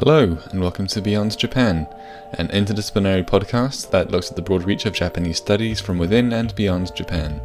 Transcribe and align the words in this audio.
Hello, 0.00 0.38
and 0.52 0.60
welcome 0.60 0.86
to 0.86 1.02
Beyond 1.02 1.36
Japan, 1.36 1.88
an 2.34 2.46
interdisciplinary 2.50 3.26
podcast 3.26 3.90
that 3.90 4.12
looks 4.12 4.30
at 4.30 4.36
the 4.36 4.42
broad 4.42 4.62
reach 4.62 4.86
of 4.86 4.92
Japanese 4.92 5.38
studies 5.38 5.80
from 5.80 5.98
within 5.98 6.32
and 6.32 6.54
beyond 6.54 6.94
Japan. 6.94 7.40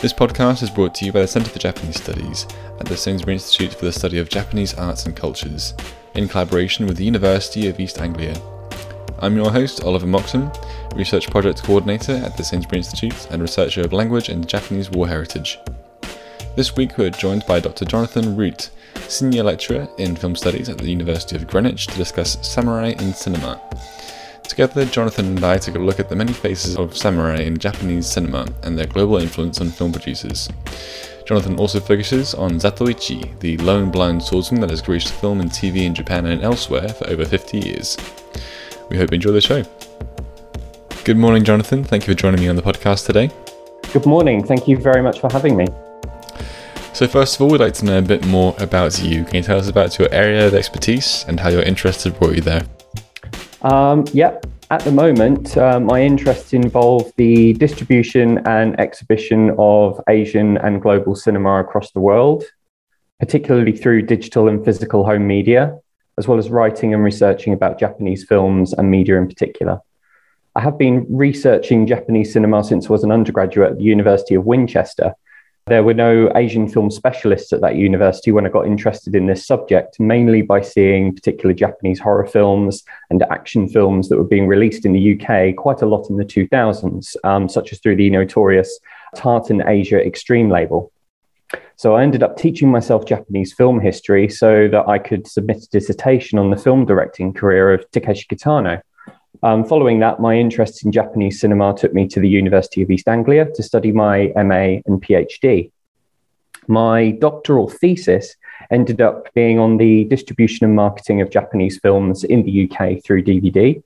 This 0.00 0.12
podcast 0.12 0.62
is 0.62 0.70
brought 0.70 0.94
to 0.94 1.04
you 1.04 1.12
by 1.12 1.22
the 1.22 1.26
Centre 1.26 1.50
for 1.50 1.58
Japanese 1.58 2.00
Studies 2.00 2.46
at 2.78 2.86
the 2.86 2.96
Sainsbury 2.96 3.32
Institute 3.32 3.74
for 3.74 3.84
the 3.84 3.92
Study 3.92 4.18
of 4.18 4.28
Japanese 4.28 4.74
Arts 4.74 5.06
and 5.06 5.16
Cultures, 5.16 5.74
in 6.14 6.28
collaboration 6.28 6.86
with 6.86 6.98
the 6.98 7.04
University 7.04 7.66
of 7.66 7.80
East 7.80 8.00
Anglia. 8.00 8.40
I'm 9.18 9.34
your 9.34 9.50
host, 9.50 9.82
Oliver 9.82 10.06
Moxham, 10.06 10.52
Research 10.94 11.28
Project 11.30 11.64
Coordinator 11.64 12.14
at 12.14 12.36
the 12.36 12.44
Sainsbury 12.44 12.78
Institute 12.78 13.26
and 13.32 13.42
researcher 13.42 13.80
of 13.80 13.92
language 13.92 14.28
and 14.28 14.48
Japanese 14.48 14.88
war 14.88 15.08
heritage. 15.08 15.58
This 16.56 16.74
week 16.74 16.96
we're 16.96 17.10
joined 17.10 17.44
by 17.46 17.60
Dr. 17.60 17.84
Jonathan 17.84 18.34
Wroot, 18.34 18.70
Senior 19.08 19.42
Lecturer 19.42 19.86
in 19.98 20.16
Film 20.16 20.34
Studies 20.34 20.70
at 20.70 20.78
the 20.78 20.88
University 20.88 21.36
of 21.36 21.46
Greenwich, 21.46 21.86
to 21.86 21.98
discuss 21.98 22.38
samurai 22.40 22.94
in 22.98 23.12
cinema. 23.12 23.60
Together, 24.42 24.86
Jonathan 24.86 25.26
and 25.26 25.44
I 25.44 25.58
took 25.58 25.74
a 25.74 25.78
look 25.78 26.00
at 26.00 26.08
the 26.08 26.16
many 26.16 26.32
faces 26.32 26.78
of 26.78 26.96
samurai 26.96 27.40
in 27.40 27.58
Japanese 27.58 28.06
cinema 28.06 28.48
and 28.62 28.78
their 28.78 28.86
global 28.86 29.18
influence 29.18 29.60
on 29.60 29.68
film 29.68 29.92
producers. 29.92 30.48
Jonathan 31.26 31.58
also 31.58 31.78
focuses 31.78 32.32
on 32.32 32.52
Zatoichi, 32.52 33.38
the 33.40 33.58
lone 33.58 33.90
blind 33.90 34.22
swordsman 34.22 34.62
that 34.62 34.70
has 34.70 34.80
graced 34.80 35.12
film 35.12 35.42
and 35.42 35.50
TV 35.50 35.84
in 35.84 35.94
Japan 35.94 36.24
and 36.24 36.42
elsewhere 36.42 36.88
for 36.88 37.06
over 37.10 37.26
50 37.26 37.58
years. 37.58 37.98
We 38.88 38.96
hope 38.96 39.10
you 39.10 39.16
enjoy 39.16 39.32
the 39.32 39.42
show. 39.42 39.62
Good 41.04 41.18
morning, 41.18 41.44
Jonathan. 41.44 41.84
Thank 41.84 42.06
you 42.06 42.14
for 42.14 42.18
joining 42.18 42.40
me 42.40 42.48
on 42.48 42.56
the 42.56 42.62
podcast 42.62 43.04
today. 43.04 43.30
Good 43.92 44.06
morning. 44.06 44.42
Thank 44.42 44.66
you 44.66 44.78
very 44.78 45.02
much 45.02 45.20
for 45.20 45.30
having 45.30 45.54
me. 45.54 45.66
So, 46.96 47.06
first 47.06 47.34
of 47.34 47.42
all, 47.42 47.50
we'd 47.50 47.60
like 47.60 47.74
to 47.74 47.84
know 47.84 47.98
a 47.98 48.00
bit 48.00 48.26
more 48.26 48.54
about 48.58 49.02
you. 49.02 49.22
Can 49.24 49.34
you 49.34 49.42
tell 49.42 49.58
us 49.58 49.68
about 49.68 49.98
your 49.98 50.08
area 50.14 50.46
of 50.46 50.54
expertise 50.54 51.26
and 51.28 51.38
how 51.38 51.50
your 51.50 51.60
interest 51.60 52.08
brought 52.18 52.34
you 52.34 52.40
there? 52.40 52.64
Um, 53.60 54.06
yep. 54.14 54.46
At 54.70 54.80
the 54.80 54.92
moment, 54.92 55.58
uh, 55.58 55.78
my 55.78 56.00
interests 56.00 56.54
involve 56.54 57.12
the 57.18 57.52
distribution 57.52 58.38
and 58.46 58.80
exhibition 58.80 59.54
of 59.58 60.00
Asian 60.08 60.56
and 60.56 60.80
global 60.80 61.14
cinema 61.14 61.60
across 61.60 61.90
the 61.90 62.00
world, 62.00 62.44
particularly 63.20 63.72
through 63.76 64.06
digital 64.06 64.48
and 64.48 64.64
physical 64.64 65.04
home 65.04 65.26
media, 65.26 65.78
as 66.16 66.26
well 66.26 66.38
as 66.38 66.48
writing 66.48 66.94
and 66.94 67.04
researching 67.04 67.52
about 67.52 67.78
Japanese 67.78 68.24
films 68.24 68.72
and 68.72 68.90
media 68.90 69.18
in 69.18 69.28
particular. 69.28 69.80
I 70.54 70.62
have 70.62 70.78
been 70.78 71.04
researching 71.10 71.86
Japanese 71.86 72.32
cinema 72.32 72.64
since 72.64 72.86
I 72.86 72.92
was 72.92 73.04
an 73.04 73.12
undergraduate 73.12 73.72
at 73.72 73.76
the 73.76 73.84
University 73.84 74.34
of 74.34 74.46
Winchester 74.46 75.14
there 75.66 75.82
were 75.82 75.94
no 75.94 76.30
Asian 76.36 76.68
film 76.68 76.92
specialists 76.92 77.52
at 77.52 77.60
that 77.60 77.74
university 77.74 78.30
when 78.30 78.46
I 78.46 78.50
got 78.50 78.68
interested 78.68 79.16
in 79.16 79.26
this 79.26 79.44
subject, 79.44 79.98
mainly 79.98 80.40
by 80.40 80.60
seeing 80.60 81.12
particular 81.12 81.52
Japanese 81.52 81.98
horror 81.98 82.24
films 82.24 82.84
and 83.10 83.24
action 83.30 83.68
films 83.68 84.08
that 84.08 84.16
were 84.16 84.22
being 84.22 84.46
released 84.46 84.86
in 84.86 84.92
the 84.92 85.14
UK 85.14 85.56
quite 85.56 85.82
a 85.82 85.86
lot 85.86 86.08
in 86.08 86.18
the 86.18 86.24
2000s, 86.24 87.16
um, 87.24 87.48
such 87.48 87.72
as 87.72 87.80
through 87.80 87.96
the 87.96 88.08
notorious 88.10 88.78
Tartan 89.16 89.66
Asia 89.66 90.00
Extreme 90.00 90.50
label. 90.50 90.92
So 91.74 91.96
I 91.96 92.04
ended 92.04 92.22
up 92.22 92.36
teaching 92.36 92.70
myself 92.70 93.04
Japanese 93.04 93.52
film 93.52 93.80
history 93.80 94.28
so 94.28 94.68
that 94.68 94.86
I 94.86 94.98
could 94.98 95.26
submit 95.26 95.64
a 95.64 95.68
dissertation 95.70 96.38
on 96.38 96.50
the 96.50 96.56
film 96.56 96.86
directing 96.86 97.34
career 97.34 97.74
of 97.74 97.90
Takeshi 97.90 98.26
Kitano. 98.28 98.80
Um, 99.42 99.64
following 99.64 99.98
that, 100.00 100.20
my 100.20 100.36
interest 100.36 100.84
in 100.84 100.92
Japanese 100.92 101.40
cinema 101.40 101.74
took 101.76 101.92
me 101.92 102.06
to 102.08 102.20
the 102.20 102.28
University 102.28 102.82
of 102.82 102.90
East 102.90 103.08
Anglia 103.08 103.46
to 103.52 103.62
study 103.62 103.92
my 103.92 104.32
MA 104.36 104.80
and 104.86 105.02
PhD. 105.02 105.70
My 106.68 107.12
doctoral 107.12 107.68
thesis 107.68 108.34
ended 108.70 109.00
up 109.00 109.32
being 109.34 109.58
on 109.58 109.76
the 109.76 110.04
distribution 110.04 110.64
and 110.66 110.74
marketing 110.74 111.20
of 111.20 111.30
Japanese 111.30 111.78
films 111.78 112.24
in 112.24 112.42
the 112.44 112.68
UK 112.68 113.02
through 113.04 113.24
DVD. 113.24 113.82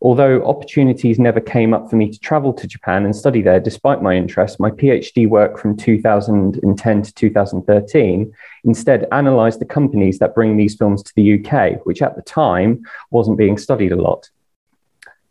Although 0.00 0.44
opportunities 0.46 1.18
never 1.18 1.40
came 1.40 1.74
up 1.74 1.90
for 1.90 1.96
me 1.96 2.08
to 2.10 2.18
travel 2.20 2.52
to 2.52 2.68
Japan 2.68 3.04
and 3.04 3.14
study 3.14 3.42
there 3.42 3.58
despite 3.58 4.00
my 4.00 4.14
interest, 4.14 4.60
my 4.60 4.70
PhD 4.70 5.28
work 5.28 5.58
from 5.58 5.76
2010 5.76 7.02
to 7.02 7.14
2013 7.14 8.32
instead 8.62 9.08
analysed 9.10 9.58
the 9.58 9.64
companies 9.64 10.20
that 10.20 10.36
bring 10.36 10.56
these 10.56 10.76
films 10.76 11.02
to 11.02 11.12
the 11.16 11.44
UK, 11.44 11.84
which 11.84 12.00
at 12.00 12.14
the 12.14 12.22
time 12.22 12.84
wasn't 13.10 13.36
being 13.36 13.58
studied 13.58 13.90
a 13.90 13.96
lot. 13.96 14.30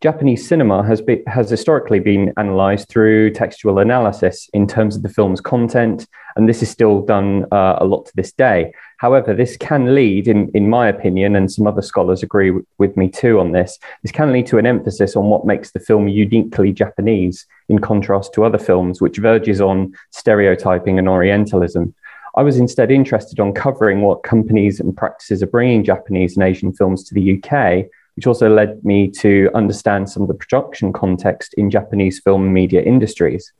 Japanese 0.01 0.47
cinema 0.47 0.85
has, 0.85 1.01
be, 1.01 1.23
has 1.25 1.49
historically 1.49 1.99
been 1.99 2.31
analysed 2.37 2.87
through 2.87 3.31
textual 3.31 3.79
analysis 3.79 4.47
in 4.53 4.67
terms 4.67 4.95
of 4.95 5.01
the 5.01 5.09
film's 5.09 5.41
content, 5.41 6.07
and 6.35 6.47
this 6.47 6.61
is 6.61 6.69
still 6.69 7.01
done 7.01 7.45
uh, 7.51 7.77
a 7.79 7.85
lot 7.85 8.05
to 8.05 8.11
this 8.15 8.31
day. 8.31 8.71
However, 8.97 9.33
this 9.33 9.57
can 9.57 9.95
lead, 9.95 10.27
in, 10.27 10.51
in 10.53 10.69
my 10.69 10.87
opinion, 10.87 11.35
and 11.35 11.51
some 11.51 11.65
other 11.65 11.81
scholars 11.81 12.21
agree 12.21 12.49
w- 12.49 12.65
with 12.77 12.95
me 12.95 13.09
too 13.09 13.39
on 13.39 13.53
this, 13.53 13.79
this 14.03 14.11
can 14.11 14.31
lead 14.31 14.45
to 14.47 14.59
an 14.59 14.67
emphasis 14.67 15.15
on 15.15 15.25
what 15.25 15.47
makes 15.47 15.71
the 15.71 15.79
film 15.79 16.07
uniquely 16.07 16.71
Japanese 16.71 17.47
in 17.67 17.79
contrast 17.79 18.33
to 18.33 18.43
other 18.43 18.59
films, 18.59 19.01
which 19.01 19.17
verges 19.17 19.59
on 19.61 19.93
stereotyping 20.11 20.99
and 20.99 21.09
Orientalism. 21.09 21.95
I 22.35 22.43
was 22.43 22.57
instead 22.57 22.91
interested 22.91 23.39
on 23.39 23.51
covering 23.51 24.01
what 24.01 24.21
companies 24.21 24.79
and 24.79 24.95
practices 24.95 25.41
are 25.41 25.47
bringing 25.47 25.83
Japanese 25.83 26.37
and 26.37 26.45
Asian 26.45 26.71
films 26.71 27.03
to 27.05 27.15
the 27.15 27.41
UK 27.41 27.89
which 28.17 28.25
also 28.25 28.49
led 28.49 28.83
me 28.83 29.07
to 29.11 29.47
understand 29.53 30.09
some 30.09 30.23
of 30.23 30.27
the 30.27 30.33
production 30.33 30.91
context 30.91 31.53
in 31.53 31.69
Japanese 31.69 32.19
film 32.19 32.45
and 32.45 32.53
media 32.53 32.81
industries. 32.81 33.53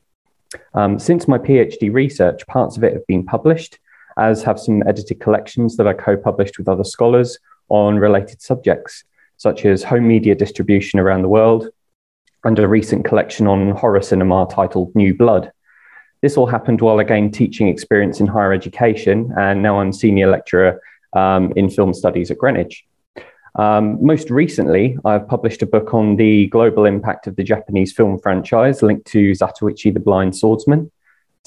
Um, 0.74 0.98
since 0.98 1.28
my 1.28 1.38
PhD 1.38 1.94
research, 1.94 2.46
parts 2.48 2.76
of 2.76 2.84
it 2.84 2.94
have 2.94 3.06
been 3.06 3.24
published, 3.24 3.78
as 4.18 4.42
have 4.42 4.60
some 4.60 4.82
edited 4.88 5.20
collections 5.20 5.78
that 5.78 5.88
I 5.88 5.94
co 5.94 6.18
published 6.18 6.58
with 6.58 6.68
other 6.68 6.84
scholars 6.84 7.38
on 7.70 8.00
related 8.00 8.42
subjects, 8.42 9.04
such 9.38 9.64
as 9.64 9.84
home 9.84 10.08
media 10.08 10.34
distribution 10.34 11.00
around 11.00 11.22
the 11.22 11.30
world, 11.30 11.70
and 12.44 12.58
a 12.58 12.68
recent 12.68 13.06
collection 13.06 13.46
on 13.46 13.72
horror 13.72 14.02
cinema 14.02 14.48
titled 14.50 14.96
New 14.96 15.14
Blood. 15.14 15.52
This 16.24 16.36
all 16.36 16.48
happened 16.48 16.82
while 16.82 17.00
I 17.00 17.04
gained 17.04 17.36
teaching 17.36 17.68
experience 17.68 18.20
in 18.20 18.26
higher 18.26 18.54
education, 18.54 19.32
and 19.38 19.62
now 19.62 19.80
I'm 19.80 19.94
senior 19.94 20.32
lecturer 20.32 20.82
um, 21.14 21.54
in 21.56 21.70
film 21.70 21.94
studies 21.94 22.32
at 22.32 22.40
Greenwich. 22.40 22.88
Um, 23.58 23.98
most 24.06 24.30
recently, 24.30 24.98
I've 25.04 25.28
published 25.28 25.64
a 25.64 25.66
book 25.66 25.94
on 25.94 26.16
the 26.16 26.48
global 26.48 26.86
impact 26.86 27.26
of 27.26 27.36
the 27.36 27.44
Japanese 27.44 27.92
film 27.92 28.20
franchise 28.20 28.84
linked 28.84 29.08
to 29.08 29.32
Zatoichi 29.32 29.92
the 29.92 30.00
Blind 30.00 30.36
Swordsman. 30.36 30.92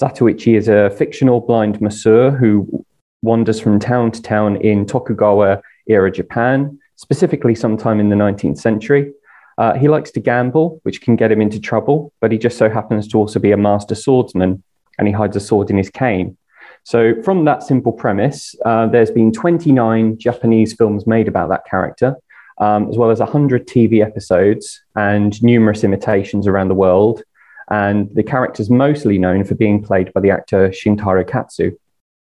Zatoichi 0.01 0.57
is 0.57 0.67
a 0.67 0.89
fictional 0.89 1.39
blind 1.39 1.79
masseur 1.79 2.31
who 2.31 2.85
wanders 3.21 3.61
from 3.61 3.79
town 3.79 4.11
to 4.11 4.21
town 4.21 4.57
in 4.57 4.85
Tokugawa 4.85 5.61
era 5.87 6.11
Japan, 6.11 6.77
specifically 6.97 7.55
sometime 7.55 7.99
in 7.99 8.09
the 8.09 8.15
19th 8.15 8.57
century. 8.57 9.13
Uh, 9.57 9.73
he 9.75 9.87
likes 9.87 10.11
to 10.11 10.19
gamble, 10.19 10.79
which 10.83 11.01
can 11.01 11.15
get 11.15 11.31
him 11.31 11.39
into 11.39 11.59
trouble, 11.59 12.11
but 12.19 12.31
he 12.31 12.37
just 12.37 12.57
so 12.57 12.69
happens 12.69 13.07
to 13.07 13.17
also 13.17 13.39
be 13.39 13.51
a 13.51 13.57
master 13.57 13.95
swordsman 13.95 14.63
and 14.97 15.07
he 15.07 15.13
hides 15.13 15.35
a 15.35 15.39
sword 15.39 15.69
in 15.69 15.77
his 15.77 15.89
cane. 15.89 16.37
So, 16.83 17.21
from 17.21 17.45
that 17.45 17.63
simple 17.63 17.91
premise, 17.91 18.55
uh, 18.65 18.87
there's 18.87 19.11
been 19.11 19.31
29 19.31 20.17
Japanese 20.17 20.73
films 20.73 21.05
made 21.05 21.27
about 21.27 21.49
that 21.49 21.65
character, 21.65 22.15
um, 22.59 22.89
as 22.89 22.97
well 22.97 23.11
as 23.11 23.19
100 23.19 23.67
TV 23.67 24.03
episodes 24.03 24.81
and 24.95 25.41
numerous 25.43 25.83
imitations 25.83 26.47
around 26.47 26.69
the 26.69 26.75
world. 26.75 27.23
And 27.69 28.13
the 28.15 28.23
character 28.23 28.61
is 28.61 28.69
mostly 28.69 29.17
known 29.17 29.43
for 29.43 29.55
being 29.55 29.81
played 29.81 30.11
by 30.13 30.21
the 30.21 30.31
actor 30.31 30.69
Shintaro 30.69 31.25
Katsu. 31.27 31.77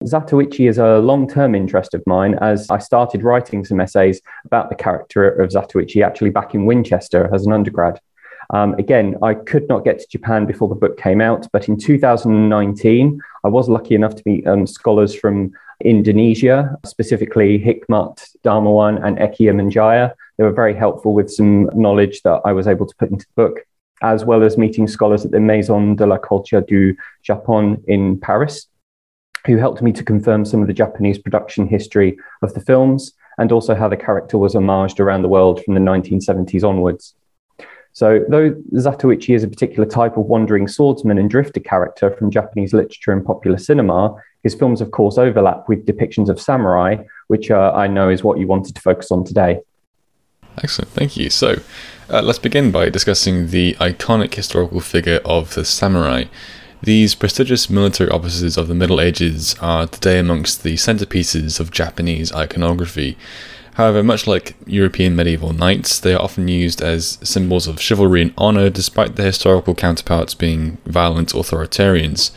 Zatoichi 0.03 0.69
is 0.69 0.77
a 0.77 0.99
long 0.99 1.27
term 1.27 1.55
interest 1.55 1.93
of 1.93 2.03
mine 2.05 2.35
as 2.35 2.69
I 2.69 2.77
started 2.77 3.23
writing 3.23 3.65
some 3.65 3.79
essays 3.79 4.21
about 4.45 4.69
the 4.69 4.75
character 4.75 5.27
of 5.27 5.49
Zatoichi 5.49 6.05
actually 6.05 6.29
back 6.29 6.53
in 6.53 6.65
Winchester 6.65 7.29
as 7.33 7.45
an 7.45 7.51
undergrad. 7.51 7.99
Um, 8.51 8.73
again, 8.75 9.15
I 9.21 9.33
could 9.33 9.67
not 9.67 9.83
get 9.83 9.99
to 9.99 10.07
Japan 10.07 10.45
before 10.45 10.69
the 10.69 10.75
book 10.75 10.97
came 10.97 11.19
out, 11.19 11.47
but 11.51 11.67
in 11.67 11.77
2019, 11.77 13.19
I 13.43 13.47
was 13.47 13.67
lucky 13.67 13.95
enough 13.95 14.15
to 14.15 14.23
meet 14.25 14.47
um, 14.47 14.65
scholars 14.65 15.13
from 15.13 15.51
Indonesia, 15.83 16.75
specifically 16.85 17.59
Hikmat 17.59 18.23
Darmawan 18.43 19.05
and 19.05 19.17
Ekky 19.17 19.47
Imanjaya. 19.51 20.13
They 20.37 20.43
were 20.43 20.51
very 20.51 20.75
helpful 20.75 21.13
with 21.13 21.29
some 21.29 21.69
knowledge 21.75 22.21
that 22.23 22.41
I 22.45 22.53
was 22.53 22.67
able 22.67 22.85
to 22.85 22.95
put 22.95 23.11
into 23.11 23.25
the 23.25 23.43
book, 23.43 23.65
as 24.01 24.23
well 24.23 24.43
as 24.43 24.57
meeting 24.57 24.87
scholars 24.87 25.25
at 25.25 25.31
the 25.31 25.39
Maison 25.39 25.95
de 25.95 26.05
la 26.05 26.17
Culture 26.17 26.61
du 26.61 26.95
Japon 27.23 27.83
in 27.87 28.19
Paris, 28.19 28.67
who 29.45 29.57
helped 29.57 29.81
me 29.81 29.91
to 29.91 30.03
confirm 30.03 30.45
some 30.45 30.61
of 30.61 30.67
the 30.67 30.73
Japanese 30.73 31.17
production 31.17 31.67
history 31.67 32.17
of 32.41 32.53
the 32.53 32.61
films 32.61 33.13
and 33.37 33.51
also 33.51 33.75
how 33.75 33.87
the 33.87 33.97
character 33.97 34.37
was 34.37 34.55
homaged 34.55 34.99
around 34.99 35.21
the 35.21 35.27
world 35.27 35.63
from 35.63 35.73
the 35.75 35.79
1970s 35.79 36.67
onwards. 36.67 37.13
So, 37.97 38.23
though 38.29 38.51
Zatoichi 38.73 39.33
is 39.33 39.43
a 39.43 39.47
particular 39.47 39.89
type 39.89 40.17
of 40.17 40.25
wandering 40.27 40.67
swordsman 40.67 41.17
and 41.17 41.27
drifter 41.27 41.59
character 41.59 42.11
from 42.11 42.29
Japanese 42.29 42.71
literature 42.71 43.11
and 43.11 43.25
popular 43.25 43.57
cinema, 43.57 44.13
his 44.43 44.53
films, 44.53 44.81
of 44.81 44.91
course, 44.91 45.17
overlap 45.17 45.67
with 45.67 45.83
depictions 45.87 46.29
of 46.29 46.39
samurai, 46.39 46.97
which 47.25 47.49
uh, 47.49 47.71
I 47.73 47.87
know 47.87 48.07
is 48.07 48.23
what 48.23 48.37
you 48.37 48.45
wanted 48.45 48.75
to 48.75 48.81
focus 48.81 49.09
on 49.09 49.23
today. 49.23 49.61
Excellent, 50.61 50.91
thank 50.91 51.17
you. 51.17 51.31
So, 51.31 51.55
uh, 52.07 52.21
let's 52.21 52.37
begin 52.37 52.69
by 52.69 52.89
discussing 52.89 53.47
the 53.47 53.73
iconic 53.79 54.35
historical 54.35 54.79
figure 54.79 55.19
of 55.25 55.55
the 55.55 55.65
samurai. 55.65 56.25
These 56.83 57.15
prestigious 57.15 57.67
military 57.67 58.11
officers 58.11 58.57
of 58.57 58.67
the 58.67 58.75
Middle 58.75 59.01
Ages 59.01 59.55
are 59.59 59.87
today 59.87 60.19
amongst 60.19 60.61
the 60.61 60.75
centerpieces 60.75 61.59
of 61.59 61.71
Japanese 61.71 62.31
iconography. 62.31 63.17
However, 63.77 64.01
much 64.01 64.25
like 64.25 64.55
European 64.65 65.15
medieval 65.15 65.53
knights, 65.53 65.99
they 65.99 66.15
are 66.15 66.21
often 66.21 66.47
used 66.47 66.81
as 66.81 67.19
symbols 67.21 67.67
of 67.67 67.79
chivalry 67.79 68.23
and 68.23 68.33
honour, 68.35 68.71
despite 68.71 69.15
their 69.15 69.27
historical 69.27 69.75
counterparts 69.75 70.33
being 70.33 70.79
violent 70.87 71.33
authoritarians. 71.33 72.31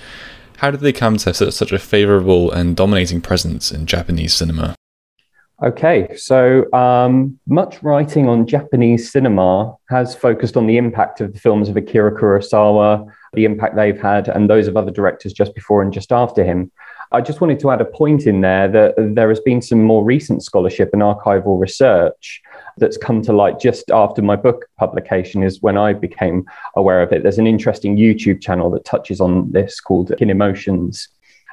How 0.58 0.70
did 0.70 0.80
they 0.80 0.92
come 0.92 1.16
to 1.16 1.30
have 1.30 1.54
such 1.54 1.72
a 1.72 1.78
favourable 1.78 2.52
and 2.52 2.76
dominating 2.76 3.22
presence 3.22 3.72
in 3.72 3.86
Japanese 3.86 4.34
cinema? 4.34 4.74
Okay, 5.64 6.14
so 6.14 6.70
um, 6.74 7.40
much 7.46 7.82
writing 7.82 8.28
on 8.28 8.46
Japanese 8.46 9.10
cinema 9.10 9.74
has 9.88 10.14
focused 10.14 10.58
on 10.58 10.66
the 10.66 10.76
impact 10.76 11.22
of 11.22 11.32
the 11.32 11.40
films 11.40 11.70
of 11.70 11.76
Akira 11.78 12.20
Kurosawa, 12.20 13.10
the 13.32 13.46
impact 13.46 13.76
they've 13.76 13.98
had, 13.98 14.28
and 14.28 14.50
those 14.50 14.68
of 14.68 14.76
other 14.76 14.90
directors 14.90 15.32
just 15.32 15.54
before 15.54 15.80
and 15.80 15.90
just 15.90 16.12
after 16.12 16.44
him. 16.44 16.70
I 17.12 17.20
just 17.20 17.40
wanted 17.40 17.58
to 17.60 17.70
add 17.70 17.80
a 17.80 17.84
point 17.84 18.26
in 18.26 18.40
there 18.40 18.68
that 18.68 18.94
there 18.96 19.28
has 19.28 19.40
been 19.40 19.60
some 19.60 19.82
more 19.82 20.04
recent 20.04 20.44
scholarship 20.44 20.90
and 20.92 21.02
archival 21.02 21.58
research 21.58 22.40
that's 22.78 22.96
come 22.96 23.20
to 23.22 23.32
light 23.32 23.58
just 23.58 23.90
after 23.90 24.22
my 24.22 24.36
book 24.36 24.66
publication 24.78 25.42
is 25.42 25.60
when 25.60 25.76
I 25.76 25.92
became 25.92 26.44
aware 26.76 27.02
of 27.02 27.12
it. 27.12 27.22
There's 27.24 27.38
an 27.38 27.48
interesting 27.48 27.96
YouTube 27.96 28.40
channel 28.40 28.70
that 28.70 28.84
touches 28.84 29.20
on 29.20 29.50
this 29.50 29.80
called 29.80 30.12
Kin 30.18 30.30
Emotions 30.30 31.08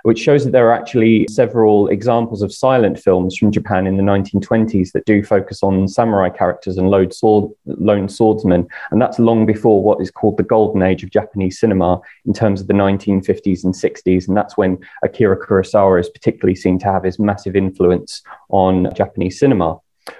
which 0.08 0.20
shows 0.20 0.46
that 0.46 0.52
there 0.52 0.70
are 0.70 0.74
actually 0.74 1.28
several 1.30 1.90
examples 1.90 2.42
of 2.42 2.54
silent 2.54 2.98
films 2.98 3.36
from 3.36 3.52
Japan 3.52 3.86
in 3.86 3.98
the 3.98 4.04
1920s 4.04 4.94
that 4.94 5.04
do 5.04 5.22
focus 5.22 5.62
on 5.62 5.86
samurai 5.86 6.30
characters 6.30 6.78
and 6.78 6.90
lone, 6.90 7.12
sword, 7.12 7.52
lone 7.66 8.08
swordsmen. 8.08 8.66
And 8.92 9.02
that's 9.02 9.20
long 9.20 9.46
before 9.46 9.84
what 9.84 10.00
is 10.00 10.10
called 10.10 10.38
the 10.38 10.44
golden 10.44 10.82
age 10.82 11.04
of 11.04 11.10
Japanese 11.10 11.60
cinema 11.60 12.00
in 12.26 12.32
terms 12.32 12.62
of 12.62 12.68
the 12.68 12.74
1950s 12.74 13.66
and 13.66 13.74
60s. 13.74 14.30
And 14.30 14.38
that's 14.38 14.56
when 14.56 14.78
Akira 15.04 15.46
Kurosawa 15.46 16.00
is 16.00 16.10
particularly 16.10 16.56
seen 16.56 16.80
to 16.80 16.86
have 16.86 17.04
his 17.04 17.20
massive 17.20 17.58
influence 17.58 18.22
on 18.48 18.88
Japanese 18.96 19.38
cinema. 19.38 19.78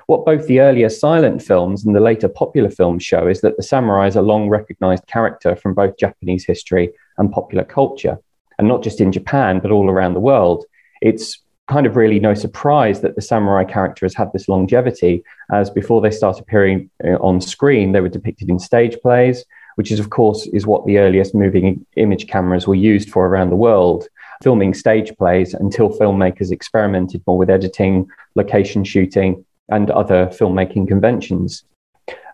What 0.08 0.26
both 0.26 0.48
the 0.48 0.60
earlier 0.60 0.90
silent 0.90 1.42
films 1.42 1.86
and 1.86 1.96
the 1.96 2.02
later 2.02 2.28
popular 2.28 2.70
films 2.70 3.06
show 3.06 3.26
is 3.26 3.40
that 3.40 3.56
the 3.56 3.64
samurai 3.64 4.08
is 4.08 4.18
a 4.18 4.22
long 4.22 4.50
recognized 4.50 5.08
character 5.08 5.56
from 5.56 5.74
both 5.74 5.98
Japanese 5.98 6.46
history 6.46 6.92
and 7.18 7.32
popular 7.32 7.64
culture 7.64 8.20
and 8.58 8.68
not 8.68 8.84
just 8.84 9.02
in 9.02 9.12
Japan, 9.12 9.60
but 9.60 9.72
all 9.72 9.90
around 9.90 10.14
the 10.14 10.20
world, 10.20 10.66
it's 11.02 11.40
kind 11.68 11.86
of 11.86 11.96
really 11.96 12.20
no 12.20 12.34
surprise 12.34 13.02
that 13.02 13.16
the 13.16 13.22
samurai 13.22 13.64
character 13.64 14.06
has 14.06 14.16
had 14.16 14.32
this 14.32 14.48
longevity, 14.48 15.24
as 15.52 15.70
before 15.70 16.02
they 16.02 16.12
start 16.12 16.40
appearing 16.40 16.90
uh, 17.04 17.16
on 17.16 17.42
screen, 17.42 17.92
they 17.92 18.02
were 18.02 18.10
depicted 18.10 18.50
in 18.50 18.58
stage 18.58 18.98
plays, 19.02 19.44
which 19.76 19.92
is, 19.92 20.00
of 20.00 20.10
course, 20.10 20.48
is 20.48 20.66
what 20.66 20.86
the 20.86 20.98
earliest 20.98 21.36
moving 21.36 21.86
image 21.98 22.28
cameras 22.28 22.68
were 22.68 22.76
used 22.76 23.10
for 23.10 23.28
around 23.28 23.50
the 23.50 23.56
world, 23.56 24.08
filming 24.42 24.74
stage 24.74 25.16
plays 25.18 25.54
until 25.54 25.90
filmmakers 25.90 26.52
experimented 26.52 27.22
more 27.28 27.38
with 27.38 27.50
editing, 27.50 28.08
location 28.36 28.84
shooting, 28.84 29.44
and 29.70 29.92
other 29.92 30.28
filmmaking 30.28 30.88
conventions. 30.88 31.64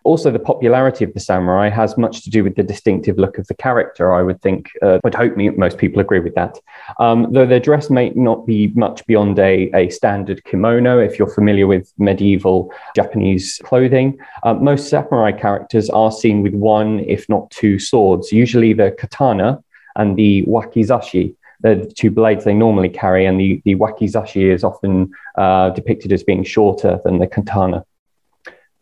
Also, 0.03 0.29
the 0.29 0.39
popularity 0.39 1.05
of 1.05 1.13
the 1.13 1.19
samurai 1.19 1.69
has 1.69 1.97
much 1.97 2.23
to 2.23 2.29
do 2.29 2.43
with 2.43 2.55
the 2.55 2.63
distinctive 2.63 3.17
look 3.17 3.37
of 3.37 3.47
the 3.47 3.53
character. 3.53 4.13
I 4.13 4.21
would 4.21 4.41
think, 4.41 4.69
uh, 4.81 4.99
I'd 5.05 5.15
hope 5.15 5.37
most 5.37 5.77
people 5.77 6.01
agree 6.01 6.19
with 6.19 6.35
that. 6.35 6.59
Um, 6.99 7.31
though 7.31 7.45
their 7.45 7.61
dress 7.61 7.89
may 7.89 8.09
not 8.09 8.45
be 8.45 8.67
much 8.75 9.05
beyond 9.05 9.39
a, 9.39 9.71
a 9.73 9.89
standard 9.89 10.43
kimono, 10.43 10.99
if 10.99 11.17
you're 11.17 11.29
familiar 11.29 11.67
with 11.67 11.93
medieval 11.97 12.73
Japanese 12.95 13.61
clothing, 13.63 14.17
uh, 14.43 14.53
most 14.55 14.89
samurai 14.89 15.31
characters 15.31 15.89
are 15.89 16.11
seen 16.11 16.41
with 16.41 16.53
one, 16.53 16.99
if 17.01 17.29
not 17.29 17.49
two 17.49 17.79
swords, 17.79 18.31
usually 18.31 18.73
the 18.73 18.91
katana 18.91 19.63
and 19.95 20.17
the 20.17 20.43
wakizashi. 20.45 21.35
The 21.61 21.89
two 21.95 22.11
blades 22.11 22.43
they 22.43 22.53
normally 22.53 22.89
carry, 22.89 23.25
and 23.25 23.39
the, 23.39 23.61
the 23.63 23.75
wakizashi 23.75 24.53
is 24.53 24.65
often 24.65 25.11
uh, 25.37 25.69
depicted 25.69 26.11
as 26.11 26.21
being 26.21 26.43
shorter 26.43 26.99
than 27.05 27.19
the 27.19 27.27
katana 27.27 27.85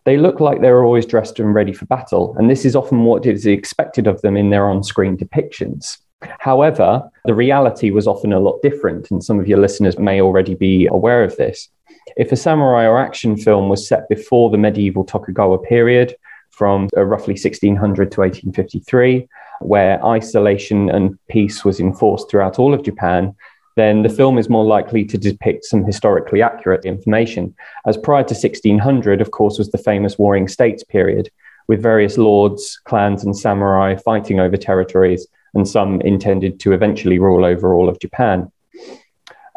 they 0.05 0.17
look 0.17 0.39
like 0.39 0.61
they're 0.61 0.83
always 0.83 1.05
dressed 1.05 1.39
and 1.39 1.53
ready 1.53 1.73
for 1.73 1.85
battle, 1.85 2.35
and 2.37 2.49
this 2.49 2.65
is 2.65 2.75
often 2.75 3.03
what 3.03 3.25
is 3.25 3.45
expected 3.45 4.07
of 4.07 4.21
them 4.21 4.35
in 4.35 4.49
their 4.49 4.67
on 4.67 4.83
screen 4.83 5.17
depictions. 5.17 5.97
However, 6.39 7.09
the 7.25 7.33
reality 7.33 7.91
was 7.91 8.07
often 8.07 8.33
a 8.33 8.39
lot 8.39 8.61
different, 8.61 9.09
and 9.11 9.23
some 9.23 9.39
of 9.39 9.47
your 9.47 9.59
listeners 9.59 9.97
may 9.97 10.21
already 10.21 10.55
be 10.55 10.87
aware 10.87 11.23
of 11.23 11.35
this. 11.37 11.69
If 12.17 12.31
a 12.31 12.35
samurai 12.35 12.85
or 12.85 12.99
action 12.99 13.37
film 13.37 13.69
was 13.69 13.87
set 13.87 14.07
before 14.09 14.49
the 14.49 14.57
medieval 14.57 15.03
Tokugawa 15.03 15.59
period, 15.59 16.15
from 16.51 16.89
uh, 16.95 17.03
roughly 17.03 17.33
1600 17.33 18.11
to 18.11 18.21
1853, 18.21 19.27
where 19.61 20.03
isolation 20.05 20.89
and 20.89 21.17
peace 21.29 21.63
was 21.63 21.79
enforced 21.79 22.29
throughout 22.29 22.59
all 22.59 22.73
of 22.73 22.83
Japan, 22.83 23.35
then 23.81 24.03
the 24.03 24.09
film 24.09 24.37
is 24.37 24.49
more 24.49 24.63
likely 24.63 25.03
to 25.05 25.17
depict 25.17 25.65
some 25.65 25.83
historically 25.83 26.41
accurate 26.41 26.85
information. 26.85 27.55
As 27.85 27.97
prior 27.97 28.23
to 28.23 28.35
1600, 28.35 29.19
of 29.19 29.31
course, 29.31 29.57
was 29.57 29.71
the 29.71 29.77
famous 29.77 30.19
Warring 30.19 30.47
States 30.47 30.83
period, 30.83 31.31
with 31.67 31.81
various 31.81 32.17
lords, 32.17 32.79
clans, 32.85 33.23
and 33.23 33.35
samurai 33.35 33.95
fighting 33.95 34.39
over 34.39 34.55
territories, 34.55 35.27
and 35.55 35.67
some 35.67 35.99
intended 36.01 36.59
to 36.61 36.73
eventually 36.73 37.19
rule 37.19 37.43
over 37.43 37.73
all 37.73 37.89
of 37.89 37.99
Japan. 37.99 38.51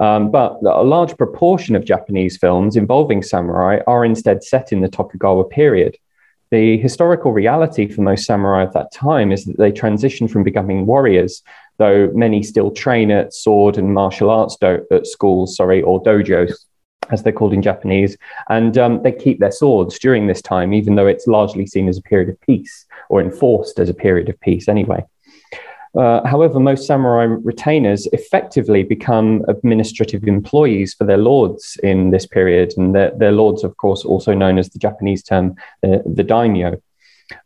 Um, 0.00 0.30
but 0.30 0.58
a 0.64 0.82
large 0.82 1.16
proportion 1.16 1.76
of 1.76 1.84
Japanese 1.84 2.36
films 2.36 2.76
involving 2.76 3.22
samurai 3.22 3.78
are 3.86 4.04
instead 4.04 4.42
set 4.42 4.72
in 4.72 4.80
the 4.80 4.88
Tokugawa 4.88 5.44
period. 5.44 5.96
The 6.50 6.78
historical 6.78 7.32
reality 7.32 7.88
for 7.88 8.02
most 8.02 8.26
samurai 8.26 8.62
of 8.64 8.72
that 8.74 8.92
time 8.92 9.32
is 9.32 9.44
that 9.44 9.58
they 9.58 9.72
transitioned 9.72 10.30
from 10.30 10.44
becoming 10.44 10.86
warriors 10.86 11.42
though 11.78 12.10
many 12.14 12.42
still 12.42 12.70
train 12.70 13.10
at 13.10 13.34
sword 13.34 13.78
and 13.78 13.94
martial 13.94 14.30
arts 14.30 14.56
do- 14.60 14.86
at 14.90 15.06
schools, 15.06 15.56
sorry, 15.56 15.82
or 15.82 16.02
dojos, 16.02 16.52
as 17.10 17.22
they're 17.22 17.32
called 17.32 17.52
in 17.52 17.62
Japanese, 17.62 18.16
and 18.48 18.78
um, 18.78 19.02
they 19.02 19.12
keep 19.12 19.38
their 19.40 19.52
swords 19.52 19.98
during 19.98 20.26
this 20.26 20.40
time, 20.40 20.72
even 20.72 20.94
though 20.94 21.06
it's 21.06 21.26
largely 21.26 21.66
seen 21.66 21.88
as 21.88 21.98
a 21.98 22.02
period 22.02 22.28
of 22.28 22.40
peace 22.40 22.86
or 23.08 23.20
enforced 23.20 23.78
as 23.78 23.88
a 23.88 23.94
period 23.94 24.28
of 24.28 24.40
peace 24.40 24.68
anyway. 24.68 25.04
Uh, 25.96 26.26
however, 26.26 26.58
most 26.58 26.86
samurai 26.86 27.22
retainers 27.22 28.08
effectively 28.12 28.82
become 28.82 29.44
administrative 29.46 30.24
employees 30.24 30.92
for 30.92 31.04
their 31.04 31.18
lords 31.18 31.78
in 31.84 32.10
this 32.10 32.26
period, 32.26 32.72
and 32.76 32.94
their, 32.94 33.12
their 33.16 33.32
lords, 33.32 33.62
of 33.62 33.76
course, 33.76 34.04
also 34.04 34.34
known 34.34 34.58
as 34.58 34.70
the 34.70 34.78
Japanese 34.78 35.22
term 35.22 35.54
the, 35.82 36.02
the 36.04 36.24
daimyo. 36.24 36.80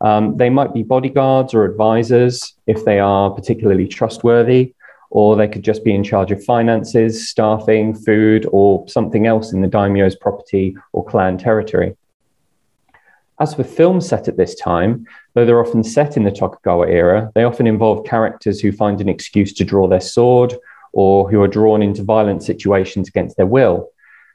Um, 0.01 0.37
they 0.37 0.49
might 0.49 0.73
be 0.73 0.83
bodyguards 0.83 1.53
or 1.53 1.65
advisors 1.65 2.53
if 2.67 2.85
they 2.85 2.99
are 2.99 3.29
particularly 3.31 3.87
trustworthy, 3.87 4.73
or 5.09 5.35
they 5.35 5.47
could 5.47 5.63
just 5.63 5.83
be 5.83 5.93
in 5.93 6.03
charge 6.03 6.31
of 6.31 6.43
finances, 6.43 7.29
staffing, 7.29 7.95
food, 7.95 8.45
or 8.51 8.87
something 8.87 9.25
else 9.25 9.53
in 9.53 9.61
the 9.61 9.67
daimyo's 9.67 10.15
property 10.15 10.75
or 10.93 11.05
clan 11.05 11.37
territory. 11.37 11.95
As 13.39 13.53
for 13.53 13.63
films 13.63 14.07
set 14.07 14.27
at 14.27 14.35
this 14.35 14.53
time, 14.55 15.07
though 15.33 15.45
they're 15.45 15.65
often 15.65 15.83
set 15.83 16.17
in 16.17 16.23
the 16.23 16.31
Tokugawa 16.31 16.87
era, 16.87 17.31
they 17.35 17.45
often 17.45 17.67
involve 17.67 18.05
characters 18.05 18.59
who 18.59 18.71
find 18.73 18.99
an 18.99 19.07
excuse 19.07 19.53
to 19.53 19.63
draw 19.63 19.87
their 19.87 20.01
sword 20.01 20.53
or 20.91 21.29
who 21.29 21.41
are 21.41 21.47
drawn 21.47 21.81
into 21.81 22.03
violent 22.03 22.43
situations 22.43 23.07
against 23.07 23.37
their 23.37 23.45
will. 23.45 23.89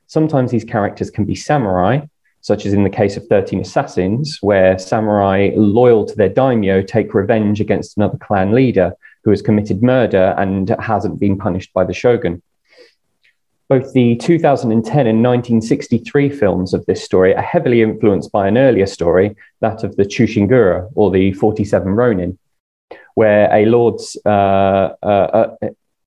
Sometimes 0.07 0.51
these 0.51 0.65
characters 0.65 1.11
can 1.11 1.25
be 1.27 1.35
samurai, 1.35 2.01
such 2.45 2.67
as 2.67 2.75
in 2.75 2.85
the 2.85 2.91
case 2.91 3.17
of 3.17 3.27
13 3.29 3.63
Assassins, 3.63 4.37
where 4.43 4.79
samurai 4.79 5.51
loyal 5.57 6.05
to 6.05 6.15
their 6.15 6.29
daimyo 6.29 6.83
take 6.83 7.15
revenge 7.15 7.59
against 7.59 7.97
another 7.97 8.19
clan 8.19 8.53
leader 8.53 8.93
who 9.25 9.31
has 9.31 9.41
committed 9.41 9.83
murder 9.83 10.35
and 10.37 10.69
hasn't 10.79 11.19
been 11.19 11.39
punished 11.39 11.73
by 11.73 11.85
the 11.85 11.95
shogun. 11.95 12.43
Both 13.71 13.95
the 13.95 14.17
2010 14.17 15.07
and 15.07 15.25
1963 15.25 16.29
films 16.29 16.75
of 16.75 16.85
this 16.85 17.03
story 17.03 17.35
are 17.35 17.41
heavily 17.41 17.81
influenced 17.81 18.31
by 18.31 18.47
an 18.47 18.59
earlier 18.59 18.87
story, 18.87 19.35
that 19.61 19.83
of 19.83 19.97
the 19.97 20.05
Chushingura, 20.05 20.91
or 20.95 21.11
the 21.11 21.33
47 21.33 21.95
Ronin, 21.95 22.39
where 23.15 23.51
a 23.55 23.65
lord's 23.65 24.19
uh, 24.27 24.93
uh, 25.03 25.57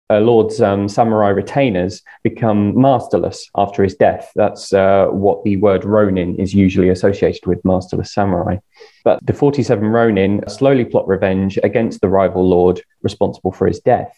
uh, 0.10 0.20
Lord's 0.20 0.62
um, 0.62 0.88
samurai 0.88 1.30
retainers 1.30 2.02
become 2.24 2.80
masterless 2.80 3.50
after 3.56 3.84
his 3.84 3.96
death. 3.96 4.32
That's 4.36 4.72
uh, 4.72 5.08
what 5.08 5.44
the 5.44 5.58
word 5.58 5.84
Ronin 5.84 6.36
is 6.38 6.54
usually 6.54 6.90
associated 6.90 7.46
with, 7.46 7.64
masterless 7.66 8.14
samurai. 8.14 8.58
But 9.04 9.26
the 9.26 9.34
47 9.34 9.86
Ronin 9.86 10.48
slowly 10.48 10.86
plot 10.86 11.08
revenge 11.08 11.60
against 11.64 12.00
the 12.02 12.10
rival 12.10 12.48
lord 12.48 12.82
responsible 13.02 13.52
for 13.52 13.68
his 13.68 13.80
death. 13.80 14.14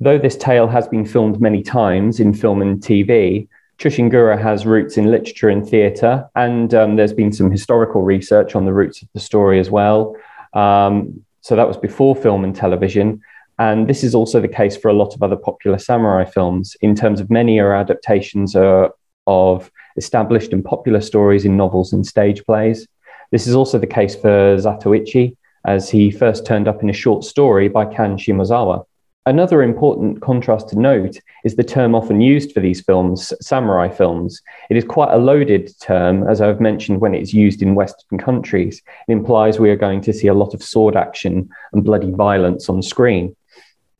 Though 0.00 0.18
this 0.18 0.36
tale 0.36 0.66
has 0.66 0.88
been 0.88 1.06
filmed 1.06 1.40
many 1.40 1.62
times 1.62 2.18
in 2.18 2.34
film 2.34 2.60
and 2.60 2.80
TV, 2.80 3.46
Chushingura 3.78 4.40
has 4.40 4.66
roots 4.66 4.96
in 4.96 5.10
literature 5.10 5.48
and 5.48 5.68
theatre, 5.68 6.28
and 6.34 6.74
um, 6.74 6.96
there's 6.96 7.12
been 7.12 7.32
some 7.32 7.50
historical 7.50 8.02
research 8.02 8.54
on 8.54 8.64
the 8.64 8.72
roots 8.72 9.02
of 9.02 9.08
the 9.14 9.20
story 9.20 9.60
as 9.60 9.70
well. 9.70 10.16
Um, 10.52 11.24
so 11.40 11.56
that 11.56 11.66
was 11.66 11.76
before 11.76 12.14
film 12.14 12.44
and 12.44 12.54
television. 12.54 13.22
And 13.58 13.88
this 13.88 14.02
is 14.02 14.14
also 14.14 14.40
the 14.40 14.48
case 14.48 14.76
for 14.76 14.88
a 14.88 14.94
lot 14.94 15.14
of 15.14 15.22
other 15.22 15.36
popular 15.36 15.78
samurai 15.78 16.24
films, 16.24 16.76
in 16.80 16.94
terms 16.94 17.20
of 17.20 17.30
many 17.30 17.58
are 17.60 17.74
adaptations 17.74 18.56
uh, 18.56 18.88
of 19.26 19.70
established 19.96 20.52
and 20.52 20.64
popular 20.64 21.00
stories 21.00 21.44
in 21.44 21.56
novels 21.56 21.92
and 21.92 22.06
stage 22.06 22.44
plays. 22.44 22.88
This 23.30 23.46
is 23.46 23.54
also 23.54 23.78
the 23.78 23.86
case 23.86 24.14
for 24.14 24.56
Zatoichi, 24.56 25.36
as 25.64 25.88
he 25.88 26.10
first 26.10 26.44
turned 26.44 26.66
up 26.66 26.82
in 26.82 26.90
a 26.90 26.94
short 26.94 27.24
story 27.24 27.68
by 27.68 27.84
Kan 27.84 28.16
Shimozawa. 28.16 28.84
Another 29.24 29.62
important 29.62 30.20
contrast 30.20 30.70
to 30.70 30.80
note 30.80 31.16
is 31.44 31.54
the 31.54 31.62
term 31.62 31.94
often 31.94 32.20
used 32.20 32.50
for 32.52 32.58
these 32.58 32.80
films, 32.80 33.32
samurai 33.40 33.88
films. 33.88 34.42
It 34.68 34.76
is 34.76 34.84
quite 34.84 35.12
a 35.12 35.18
loaded 35.18 35.70
term, 35.80 36.26
as 36.28 36.40
I've 36.40 36.60
mentioned 36.60 37.00
when 37.00 37.14
it's 37.14 37.32
used 37.32 37.62
in 37.62 37.76
Western 37.76 38.18
countries. 38.18 38.82
It 39.06 39.12
implies 39.12 39.60
we 39.60 39.70
are 39.70 39.76
going 39.76 40.00
to 40.00 40.12
see 40.12 40.26
a 40.26 40.34
lot 40.34 40.54
of 40.54 40.62
sword 40.62 40.96
action 40.96 41.48
and 41.72 41.84
bloody 41.84 42.10
violence 42.10 42.68
on 42.68 42.82
screen. 42.82 43.36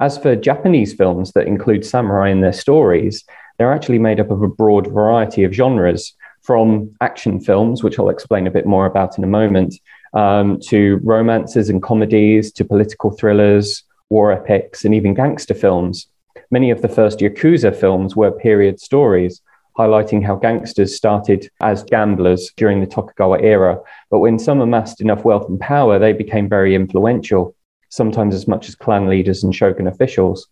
As 0.03 0.19
for 0.19 0.35
Japanese 0.35 0.93
films 0.93 1.31
that 1.35 1.47
include 1.47 1.87
samurai 1.87 2.29
in 2.29 2.41
their 2.41 2.53
stories, 2.53 3.23
they're 3.57 3.73
actually 3.73 4.01
made 4.01 4.19
up 4.19 4.33
of 4.33 4.43
a 4.43 4.49
broad 4.49 4.89
variety 4.89 5.45
of 5.45 5.53
genres, 5.53 6.13
from 6.41 6.93
action 7.01 7.39
films, 7.39 7.85
which 7.85 8.01
I'll 8.01 8.09
explain 8.09 8.49
a 8.49 8.51
bit 8.51 8.67
more 8.67 8.85
about 8.85 9.17
in 9.17 9.23
a 9.23 9.29
moment, 9.29 9.77
um, 10.13 10.59
to 10.71 10.99
romances 11.05 11.71
and 11.71 11.81
comedies, 11.81 12.51
to 12.55 12.65
political 12.65 13.13
thrillers, 13.13 13.85
war 14.11 14.33
epics, 14.33 14.85
and 14.85 14.93
even 14.93 15.15
gangster 15.15 15.55
films. 15.55 16.09
Many 16.51 16.73
of 16.73 16.83
the 16.83 16.89
first 16.89 17.21
Yakuza 17.21 17.73
films 17.73 18.17
were 18.17 18.33
period 18.33 18.81
stories, 18.81 19.41
highlighting 19.79 20.27
how 20.27 20.35
gangsters 20.35 20.97
started 20.97 21.49
as 21.61 21.85
gamblers 21.85 22.51
during 22.57 22.81
the 22.81 22.89
Tokugawa 22.89 23.39
era. 23.41 23.79
But 24.11 24.19
when 24.19 24.41
some 24.41 24.61
amassed 24.61 25.01
enough 25.01 25.25
wealth 25.25 25.49
and 25.49 25.61
power, 25.61 26.01
they 26.01 26.13
became 26.13 26.49
very 26.49 26.75
influential, 26.75 27.55
sometimes 27.93 28.35
as 28.35 28.49
much 28.49 28.69
as 28.69 28.75
clan 28.75 29.07
leaders 29.07 29.45
and 29.45 29.55
shogun 29.55 29.87
officials. 29.87 30.49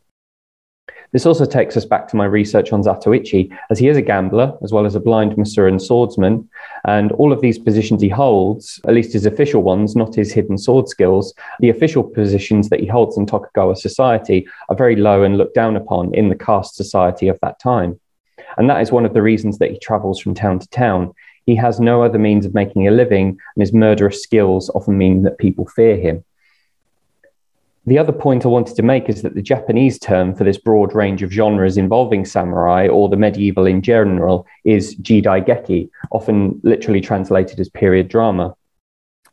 This 1.12 1.24
also 1.24 1.46
takes 1.46 1.74
us 1.76 1.86
back 1.86 2.06
to 2.08 2.16
my 2.16 2.26
research 2.26 2.70
on 2.72 2.82
Zatoichi, 2.82 3.50
as 3.70 3.78
he 3.78 3.88
is 3.88 3.96
a 3.96 4.02
gambler, 4.02 4.56
as 4.62 4.72
well 4.72 4.84
as 4.84 4.94
a 4.94 5.00
blind 5.00 5.32
Masuran 5.32 5.80
swordsman. 5.80 6.48
And 6.86 7.10
all 7.12 7.32
of 7.32 7.40
these 7.40 7.58
positions 7.58 8.02
he 8.02 8.10
holds, 8.10 8.78
at 8.86 8.94
least 8.94 9.14
his 9.14 9.26
official 9.26 9.62
ones, 9.62 9.96
not 9.96 10.14
his 10.14 10.32
hidden 10.32 10.58
sword 10.58 10.88
skills, 10.88 11.34
the 11.60 11.70
official 11.70 12.04
positions 12.04 12.68
that 12.68 12.80
he 12.80 12.86
holds 12.86 13.16
in 13.16 13.26
Tokugawa 13.26 13.74
society 13.74 14.46
are 14.68 14.76
very 14.76 14.94
low 14.94 15.22
and 15.22 15.38
looked 15.38 15.54
down 15.54 15.76
upon 15.76 16.14
in 16.14 16.28
the 16.28 16.36
caste 16.36 16.76
society 16.76 17.26
of 17.26 17.38
that 17.40 17.58
time. 17.58 17.98
And 18.58 18.68
that 18.68 18.82
is 18.82 18.92
one 18.92 19.06
of 19.06 19.14
the 19.14 19.22
reasons 19.22 19.58
that 19.58 19.70
he 19.70 19.78
travels 19.78 20.20
from 20.20 20.34
town 20.34 20.58
to 20.58 20.68
town. 20.68 21.12
He 21.46 21.56
has 21.56 21.80
no 21.80 22.02
other 22.02 22.18
means 22.18 22.44
of 22.44 22.54
making 22.54 22.86
a 22.86 22.92
living, 22.92 23.28
and 23.30 23.62
his 23.62 23.72
murderous 23.72 24.22
skills 24.22 24.70
often 24.74 24.98
mean 24.98 25.22
that 25.22 25.38
people 25.38 25.66
fear 25.66 25.96
him. 25.96 26.22
The 27.90 27.98
other 27.98 28.12
point 28.12 28.44
I 28.44 28.48
wanted 28.50 28.76
to 28.76 28.84
make 28.84 29.08
is 29.08 29.22
that 29.22 29.34
the 29.34 29.42
Japanese 29.42 29.98
term 29.98 30.32
for 30.36 30.44
this 30.44 30.58
broad 30.58 30.94
range 30.94 31.24
of 31.24 31.32
genres 31.32 31.76
involving 31.76 32.24
samurai 32.24 32.86
or 32.86 33.08
the 33.08 33.16
medieval 33.16 33.66
in 33.66 33.82
general 33.82 34.46
is 34.64 34.94
jidaigeki, 34.94 35.90
often 36.12 36.60
literally 36.62 37.00
translated 37.00 37.58
as 37.58 37.68
period 37.68 38.06
drama. 38.06 38.54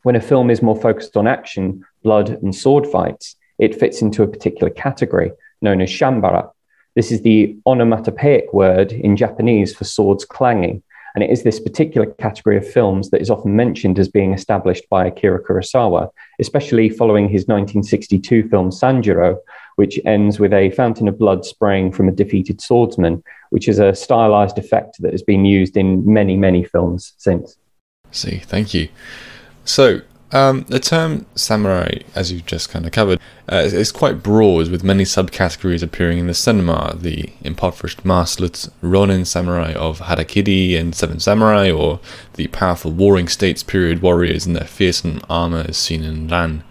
When 0.02 0.16
a 0.16 0.20
film 0.20 0.50
is 0.50 0.64
more 0.64 0.76
focused 0.76 1.16
on 1.16 1.28
action, 1.28 1.86
blood, 2.02 2.30
and 2.30 2.56
sword 2.56 2.88
fights, 2.88 3.36
it 3.60 3.80
fits 3.80 4.02
into 4.02 4.24
a 4.24 4.28
particular 4.28 4.72
category 4.72 5.34
known 5.62 5.80
as 5.80 5.92
chanbara. 5.92 6.50
This 6.96 7.12
is 7.12 7.22
the 7.22 7.56
onomatopoeic 7.68 8.54
word 8.54 8.92
in 8.92 9.18
Japanese 9.18 9.76
for 9.76 9.84
swords 9.84 10.26
clanging, 10.26 10.82
and 11.18 11.24
it 11.24 11.32
is 11.32 11.42
this 11.42 11.60
particular 11.60 12.06
category 12.06 12.58
of 12.58 12.72
films 12.72 13.10
that 13.10 13.22
is 13.22 13.32
often 13.32 13.56
mentioned 13.56 13.98
as 13.98 14.08
being 14.08 14.34
established 14.34 14.88
by 14.88 15.08
Akira 15.08 15.44
Kurosawa, 15.44 16.12
especially 16.40 16.90
following 16.90 17.24
his 17.24 17.48
1962 17.48 18.48
film 18.50 18.70
Sanjuro, 18.70 19.38
which 19.78 20.00
ends 20.06 20.40
with 20.40 20.54
a 20.54 20.70
fountain 20.70 21.08
of 21.08 21.18
blood 21.18 21.44
spraying 21.44 21.92
from 21.92 22.08
a 22.08 22.12
defeated 22.12 22.62
swordsman, 22.62 23.24
which 23.50 23.68
is 23.68 23.80
a 23.80 23.96
stylized 23.96 24.60
effect 24.60 25.02
that 25.02 25.12
has 25.12 25.24
been 25.24 25.44
used 25.44 25.76
in 25.76 26.06
many, 26.06 26.38
many 26.38 26.64
films 26.64 27.14
since. 27.18 27.58
See, 28.12 28.38
thank 28.38 28.76
you. 28.76 28.88
So, 29.66 30.02
um, 30.32 30.66
the 30.68 30.80
term 30.80 31.26
samurai, 31.36 32.00
as 32.14 32.32
you've 32.32 32.46
just 32.46 32.70
kind 32.70 32.86
of 32.86 32.92
covered, 32.92 33.20
uh, 33.52 33.58
is, 33.58 33.92
quite 33.92 34.22
broad, 34.22 34.70
with 34.70 34.84
many 34.84 35.04
subcategories 35.04 35.82
appearing 35.82 36.18
in 36.18 36.28
the 36.28 36.34
cinema. 36.34 36.96
The 37.00 37.30
impoverished 37.42 38.04
masterless 38.04 38.70
Ronin 38.82 39.24
samurai 39.24 39.74
of 39.74 40.00
Harakiri 40.00 40.78
and 40.78 40.94
Seven 40.94 41.20
Samurai, 41.20 41.72
or 41.72 42.00
the 42.34 42.48
powerful 42.48 42.92
warring 42.92 43.30
states 43.30 43.64
period 43.64 44.02
warriors 44.02 44.46
in 44.46 44.54
their 44.54 44.66
fearsome 44.68 45.22
armor 45.30 45.66
as 45.68 45.78
seen 45.78 46.04
in 46.04 46.28
Ran. 46.28 46.64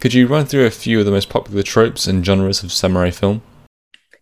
Could 0.00 0.14
you 0.14 0.26
run 0.26 0.46
through 0.46 0.66
a 0.66 0.70
few 0.70 1.00
of 1.00 1.06
the 1.06 1.12
most 1.12 1.28
popular 1.28 1.62
tropes 1.62 2.06
and 2.06 2.24
genres 2.24 2.62
of 2.62 2.72
samurai 2.72 3.10
film? 3.10 3.42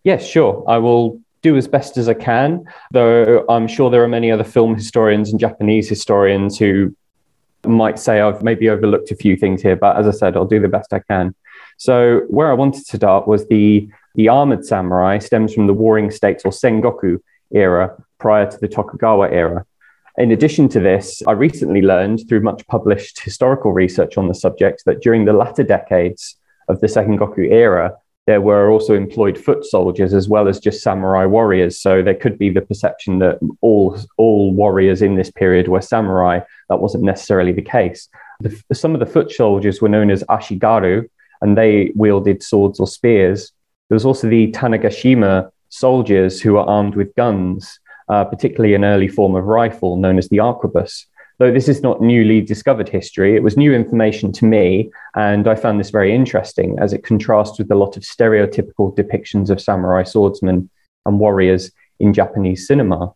Yes, 0.03 0.25
sure. 0.25 0.63
I 0.67 0.77
will 0.77 1.19
do 1.41 1.55
as 1.55 1.67
best 1.67 1.97
as 1.97 2.09
I 2.09 2.13
can, 2.13 2.65
though 2.91 3.45
I'm 3.49 3.67
sure 3.67 3.89
there 3.89 4.03
are 4.03 4.07
many 4.07 4.31
other 4.31 4.43
film 4.43 4.75
historians 4.75 5.29
and 5.29 5.39
Japanese 5.39 5.87
historians 5.89 6.57
who 6.57 6.95
might 7.65 7.99
say 7.99 8.21
I've 8.21 8.43
maybe 8.43 8.69
overlooked 8.69 9.11
a 9.11 9.15
few 9.15 9.35
things 9.35 9.61
here, 9.61 9.75
but 9.75 9.97
as 9.97 10.07
I 10.07 10.11
said, 10.11 10.35
I'll 10.35 10.45
do 10.45 10.59
the 10.59 10.67
best 10.67 10.93
I 10.93 10.99
can. 10.99 11.35
So 11.77 12.21
where 12.27 12.49
I 12.49 12.53
wanted 12.53 12.85
to 12.85 12.97
start 12.97 13.27
was 13.27 13.47
the 13.47 13.89
the 14.15 14.29
armored 14.29 14.65
samurai 14.65 15.19
stems 15.19 15.53
from 15.53 15.67
the 15.67 15.73
warring 15.73 16.09
states 16.09 16.43
or 16.43 16.51
Sengoku 16.51 17.19
era 17.51 17.95
prior 18.17 18.49
to 18.49 18.57
the 18.57 18.67
Tokugawa 18.67 19.29
era. 19.29 19.63
In 20.17 20.31
addition 20.31 20.67
to 20.69 20.79
this, 20.79 21.21
I 21.27 21.33
recently 21.33 21.83
learned 21.83 22.27
through 22.27 22.41
much 22.41 22.65
published 22.65 23.19
historical 23.19 23.71
research 23.71 24.17
on 24.17 24.27
the 24.27 24.33
subject 24.33 24.83
that 24.85 25.01
during 25.01 25.25
the 25.25 25.33
latter 25.33 25.61
decades 25.61 26.35
of 26.67 26.81
the 26.81 26.87
Sengoku 26.87 27.51
era, 27.51 27.93
there 28.27 28.41
were 28.41 28.69
also 28.69 28.93
employed 28.93 29.37
foot 29.37 29.65
soldiers 29.65 30.13
as 30.13 30.27
well 30.27 30.49
as 30.49 30.59
just 30.59 30.83
samurai 30.83 31.25
warriors. 31.25 31.79
So 31.79 32.03
there 32.03 32.13
could 32.13 32.37
be 32.37 32.49
the 32.49 32.61
perception 32.61 33.19
that 33.19 33.39
all 33.61 33.97
all 34.17 34.53
warriors 34.53 35.01
in 35.01 35.15
this 35.15 35.31
period 35.31 35.69
were 35.69 35.81
samurai. 35.81 36.41
That 36.69 36.81
wasn't 36.81 37.05
necessarily 37.05 37.53
the 37.53 37.61
case. 37.61 38.09
The, 38.41 38.61
some 38.73 38.93
of 38.93 38.99
the 38.99 39.05
foot 39.05 39.31
soldiers 39.31 39.81
were 39.81 39.89
known 39.89 40.11
as 40.11 40.23
ashigaru, 40.25 41.09
and 41.41 41.57
they 41.57 41.93
wielded 41.95 42.43
swords 42.43 42.79
or 42.81 42.87
spears. 42.87 43.53
There 43.89 43.95
was 43.95 44.05
also 44.05 44.27
the 44.27 44.51
Tanegashima 44.51 45.49
soldiers 45.69 46.41
who 46.41 46.53
were 46.53 46.69
armed 46.69 46.95
with 46.95 47.15
guns, 47.15 47.79
uh, 48.09 48.25
particularly 48.25 48.75
an 48.75 48.83
early 48.83 49.07
form 49.07 49.35
of 49.35 49.45
rifle 49.45 49.95
known 49.95 50.17
as 50.17 50.27
the 50.27 50.37
arquebus. 50.37 51.05
Though 51.39 51.51
this 51.51 51.67
is 51.67 51.83
not 51.83 52.01
newly 52.01 52.41
discovered 52.41 52.89
history, 52.89 53.35
it 53.35 53.43
was 53.43 53.57
new 53.57 53.71
information 53.71 54.31
to 54.33 54.45
me, 54.45 54.89
and 55.15 55.47
I 55.47 55.53
found 55.53 55.79
this 55.79 55.91
very 55.91 56.13
interesting 56.13 56.77
as 56.79 56.93
it 56.93 57.03
contrasts 57.03 57.59
with 57.59 57.69
a 57.69 57.75
lot 57.75 57.95
of 57.95 58.01
stereotypical 58.01 58.95
depictions 58.97 59.51
of 59.51 59.61
samurai 59.61 60.03
swordsmen 60.03 60.67
and 61.05 61.19
warriors 61.19 61.71
in 61.99 62.11
Japanese 62.11 62.65
cinema. 62.65 63.13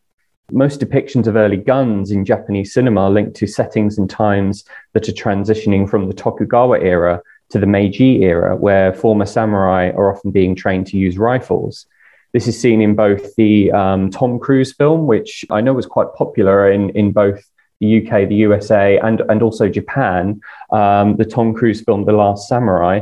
Most 0.51 0.79
depictions 0.79 1.25
of 1.25 1.35
early 1.35 1.57
guns 1.57 2.11
in 2.11 2.23
Japanese 2.23 2.73
cinema 2.73 3.01
are 3.01 3.09
linked 3.09 3.35
to 3.37 3.47
settings 3.47 3.97
and 3.97 4.07
times 4.07 4.65
that 4.93 5.09
are 5.09 5.13
transitioning 5.13 5.89
from 5.89 6.07
the 6.07 6.13
Tokugawa 6.13 6.79
era 6.79 7.21
to 7.49 7.57
the 7.57 7.65
Meiji 7.65 8.23
era, 8.23 8.55
where 8.55 8.93
former 8.93 9.25
samurai 9.25 9.89
are 9.91 10.13
often 10.13 10.29
being 10.29 10.55
trained 10.55 10.85
to 10.87 10.97
use 10.97 11.17
rifles. 11.17 11.87
This 12.33 12.47
is 12.47 12.59
seen 12.59 12.81
in 12.81 12.93
both 12.93 13.35
the 13.35 13.71
um, 13.71 14.11
Tom 14.11 14.37
Cruise 14.37 14.73
film, 14.73 15.07
which 15.07 15.43
I 15.49 15.61
know 15.61 15.73
was 15.73 15.87
quite 15.87 16.13
popular 16.13 16.71
in, 16.71 16.91
in 16.91 17.11
both 17.11 17.43
the 17.81 17.97
UK, 17.97 18.29
the 18.29 18.35
USA, 18.35 18.97
and, 18.99 19.21
and 19.27 19.41
also 19.41 19.67
Japan, 19.67 20.39
um, 20.71 21.17
the 21.17 21.25
Tom 21.25 21.53
Cruise 21.53 21.81
film, 21.81 22.05
The 22.05 22.13
Last 22.13 22.47
Samurai, 22.47 23.01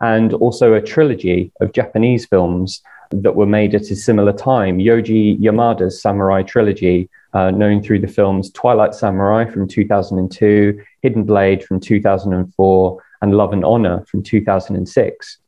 and 0.00 0.32
also 0.34 0.72
a 0.72 0.80
trilogy 0.80 1.52
of 1.60 1.72
Japanese 1.72 2.24
films 2.24 2.80
that 3.10 3.34
were 3.34 3.46
made 3.46 3.74
at 3.74 3.90
a 3.90 3.96
similar 3.96 4.32
time. 4.32 4.78
Yoji 4.78 5.38
Yamada's 5.38 6.00
samurai 6.00 6.42
trilogy, 6.42 7.10
uh, 7.32 7.50
known 7.50 7.82
through 7.82 8.00
the 8.00 8.08
films 8.08 8.50
Twilight 8.52 8.94
Samurai 8.94 9.44
from 9.44 9.68
2002, 9.68 10.80
Hidden 11.02 11.24
Blade 11.24 11.64
from 11.64 11.80
2004, 11.80 13.02
and 13.22 13.34
Love 13.34 13.52
and 13.52 13.64
Honor 13.64 14.04
from 14.06 14.22
2006. 14.22 15.38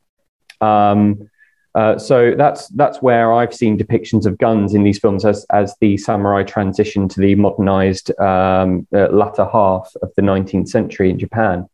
Um, 0.60 1.30
uh, 1.76 1.98
so 1.98 2.34
that's 2.36 2.68
that's 2.68 3.02
where 3.02 3.34
I've 3.34 3.54
seen 3.54 3.78
depictions 3.78 4.24
of 4.24 4.38
guns 4.38 4.74
in 4.74 4.82
these 4.82 4.98
films 4.98 5.26
as 5.26 5.44
as 5.52 5.74
the 5.82 5.98
samurai 5.98 6.42
transition 6.42 7.06
to 7.08 7.20
the 7.20 7.34
modernized 7.34 8.18
um, 8.18 8.88
uh, 8.94 9.08
latter 9.10 9.46
half 9.52 9.92
of 10.00 10.10
the 10.16 10.22
19th 10.22 10.68
century 10.68 11.10
in 11.10 11.18
Japan. 11.18 11.68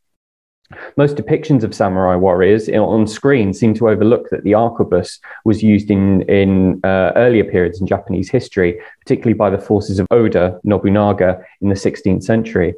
Most 0.97 1.17
depictions 1.17 1.63
of 1.63 1.75
samurai 1.75 2.17
warriors 2.17 2.69
on 2.69 3.07
screen 3.07 3.53
seem 3.53 3.75
to 3.75 3.91
overlook 3.91 4.31
that 4.31 4.43
the 4.43 4.53
arquebus 4.53 5.21
was 5.45 5.63
used 5.63 5.91
in, 5.91 6.23
in 6.23 6.81
uh, 6.83 7.13
earlier 7.15 7.45
periods 7.45 7.81
in 7.81 7.87
Japanese 7.87 8.31
history, 8.31 8.81
particularly 9.01 9.35
by 9.35 9.51
the 9.51 9.59
forces 9.59 9.99
of 9.99 10.07
Oda 10.11 10.59
Nobunaga 10.65 11.45
in 11.61 11.69
the 11.69 11.75
16th 11.75 12.25
century. 12.25 12.75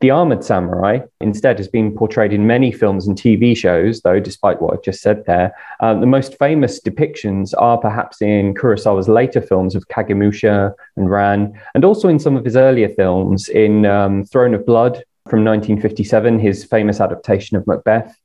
The 0.00 0.10
armored 0.10 0.42
samurai 0.42 1.00
instead 1.20 1.58
has 1.58 1.68
been 1.68 1.94
portrayed 1.94 2.32
in 2.32 2.46
many 2.46 2.72
films 2.72 3.06
and 3.06 3.16
TV 3.16 3.54
shows, 3.54 4.00
though, 4.00 4.18
despite 4.18 4.62
what 4.62 4.72
I've 4.72 4.82
just 4.82 5.02
said 5.02 5.26
there. 5.26 5.54
Um, 5.80 6.00
the 6.00 6.06
most 6.06 6.38
famous 6.38 6.80
depictions 6.80 7.52
are 7.58 7.76
perhaps 7.76 8.22
in 8.22 8.54
Kurosawa's 8.54 9.08
later 9.10 9.42
films 9.42 9.74
of 9.74 9.88
Kagemusha 9.88 10.72
and 10.96 11.10
Ran, 11.10 11.60
and 11.74 11.84
also 11.84 12.08
in 12.08 12.18
some 12.18 12.34
of 12.34 12.46
his 12.46 12.56
earlier 12.56 12.88
films 12.88 13.50
in 13.50 13.84
um, 13.84 14.24
Throne 14.24 14.54
of 14.54 14.64
Blood 14.64 15.04
from 15.28 15.44
1957, 15.44 16.38
his 16.38 16.64
famous 16.64 16.98
adaptation 16.98 17.58
of 17.58 17.66
Macbeth, 17.66 18.16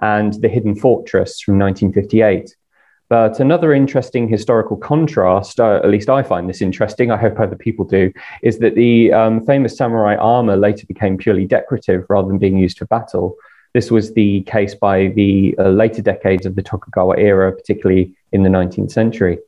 and 0.00 0.34
The 0.34 0.48
Hidden 0.48 0.76
Fortress 0.76 1.40
from 1.40 1.58
1958. 1.58 2.54
But 3.14 3.38
another 3.38 3.72
interesting 3.72 4.26
historical 4.26 4.76
contrast, 4.76 5.60
uh, 5.60 5.76
at 5.76 5.88
least 5.88 6.10
I 6.10 6.24
find 6.24 6.48
this 6.48 6.60
interesting, 6.60 7.12
I 7.12 7.16
hope 7.16 7.38
other 7.38 7.54
people 7.54 7.84
do, 7.84 8.12
is 8.42 8.58
that 8.58 8.74
the 8.74 9.12
um, 9.12 9.46
famous 9.46 9.76
samurai 9.76 10.16
armor 10.16 10.56
later 10.56 10.84
became 10.84 11.16
purely 11.16 11.46
decorative 11.46 12.06
rather 12.08 12.26
than 12.26 12.38
being 12.38 12.58
used 12.58 12.76
for 12.76 12.86
battle. 12.86 13.36
This 13.72 13.88
was 13.88 14.14
the 14.14 14.40
case 14.48 14.74
by 14.74 15.12
the 15.14 15.54
uh, 15.60 15.68
later 15.68 16.02
decades 16.02 16.44
of 16.44 16.56
the 16.56 16.62
Tokugawa 16.62 17.16
era, 17.16 17.52
particularly 17.52 18.12
in 18.32 18.42
the 18.42 18.50
19th 18.50 18.90
century. 18.90 19.38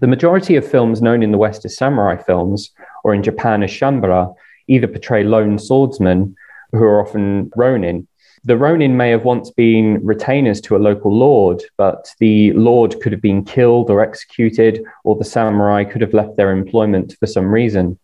The 0.00 0.06
majority 0.06 0.54
of 0.54 0.64
films 0.64 1.02
known 1.02 1.24
in 1.24 1.32
the 1.32 1.38
West 1.38 1.64
as 1.64 1.76
samurai 1.76 2.18
films, 2.18 2.70
or 3.02 3.14
in 3.14 3.24
Japan 3.24 3.64
as 3.64 3.70
chanbara, 3.72 4.32
either 4.68 4.86
portray 4.86 5.24
lone 5.24 5.58
swordsmen 5.58 6.36
who 6.70 6.84
are 6.84 7.02
often 7.04 7.50
ronin. 7.56 8.06
The 8.44 8.56
ronin 8.56 8.96
may 8.96 9.10
have 9.10 9.24
once 9.24 9.50
been 9.50 10.04
retainers 10.04 10.60
to 10.62 10.76
a 10.76 10.78
local 10.78 11.14
lord, 11.14 11.62
but 11.76 12.14
the 12.20 12.52
lord 12.52 13.00
could 13.00 13.12
have 13.12 13.20
been 13.20 13.44
killed 13.44 13.90
or 13.90 14.00
executed, 14.00 14.84
or 15.04 15.16
the 15.16 15.24
samurai 15.24 15.84
could 15.84 16.00
have 16.00 16.14
left 16.14 16.36
their 16.36 16.52
employment 16.52 17.16
for 17.18 17.26
some 17.26 17.46
reason. 17.46 17.98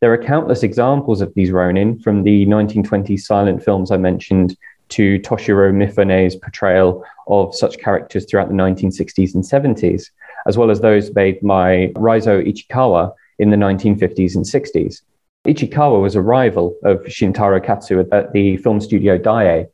There 0.00 0.12
are 0.12 0.22
countless 0.22 0.62
examples 0.62 1.20
of 1.20 1.34
these 1.34 1.50
ronin, 1.50 1.98
from 1.98 2.22
the 2.22 2.46
1920s 2.46 3.20
silent 3.20 3.64
films 3.64 3.90
I 3.90 3.96
mentioned 3.96 4.56
to 4.90 5.18
Toshiro 5.20 5.72
Mifune's 5.72 6.36
portrayal 6.36 7.04
of 7.26 7.54
such 7.54 7.78
characters 7.78 8.26
throughout 8.26 8.48
the 8.48 8.54
1960s 8.54 9.34
and 9.34 9.44
70s, 9.44 10.10
as 10.46 10.56
well 10.56 10.70
as 10.70 10.80
those 10.80 11.14
made 11.14 11.40
by 11.42 11.92
Raizo 11.94 12.42
Ichikawa 12.42 13.12
in 13.38 13.50
the 13.50 13.56
1950s 13.56 14.36
and 14.36 14.44
60s. 14.44 15.02
Ichikawa 15.46 16.00
was 16.00 16.14
a 16.14 16.22
rival 16.22 16.76
of 16.84 16.98
Shintaro 17.04 17.64
Katsu 17.64 18.00
at 18.00 18.32
the 18.32 18.56
film 18.58 18.80
studio 18.80 19.18
Daiei, 19.18 19.66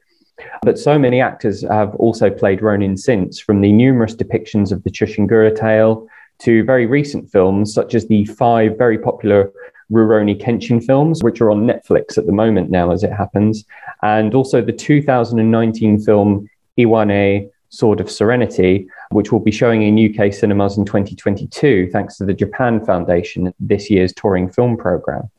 but 0.62 0.78
so 0.78 0.98
many 0.98 1.20
actors 1.20 1.62
have 1.62 1.94
also 1.96 2.30
played 2.30 2.62
Ronin 2.62 2.96
since, 2.96 3.40
from 3.40 3.60
the 3.60 3.72
numerous 3.72 4.14
depictions 4.14 4.72
of 4.72 4.82
the 4.84 4.90
Chushingura 4.90 5.58
tale 5.58 6.08
to 6.40 6.64
very 6.64 6.86
recent 6.86 7.30
films, 7.30 7.72
such 7.72 7.94
as 7.94 8.06
the 8.08 8.24
five 8.26 8.76
very 8.76 8.98
popular 8.98 9.50
Rurouni 9.90 10.40
Kenshin 10.40 10.84
films, 10.84 11.22
which 11.22 11.40
are 11.40 11.50
on 11.50 11.66
Netflix 11.66 12.18
at 12.18 12.26
the 12.26 12.32
moment 12.32 12.70
now, 12.70 12.90
as 12.90 13.04
it 13.04 13.12
happens, 13.12 13.64
and 14.02 14.34
also 14.34 14.60
the 14.60 14.72
2019 14.72 16.00
film 16.00 16.48
Iwane 16.78 17.48
Sword 17.68 18.00
of 18.00 18.10
Serenity, 18.10 18.88
which 19.10 19.32
will 19.32 19.40
be 19.40 19.50
showing 19.50 19.82
in 19.82 20.12
UK 20.12 20.32
cinemas 20.32 20.76
in 20.76 20.84
2022, 20.84 21.90
thanks 21.90 22.16
to 22.16 22.24
the 22.24 22.34
Japan 22.34 22.84
Foundation, 22.84 23.52
this 23.60 23.90
year's 23.90 24.12
touring 24.12 24.48
film 24.48 24.76
program. 24.76 25.30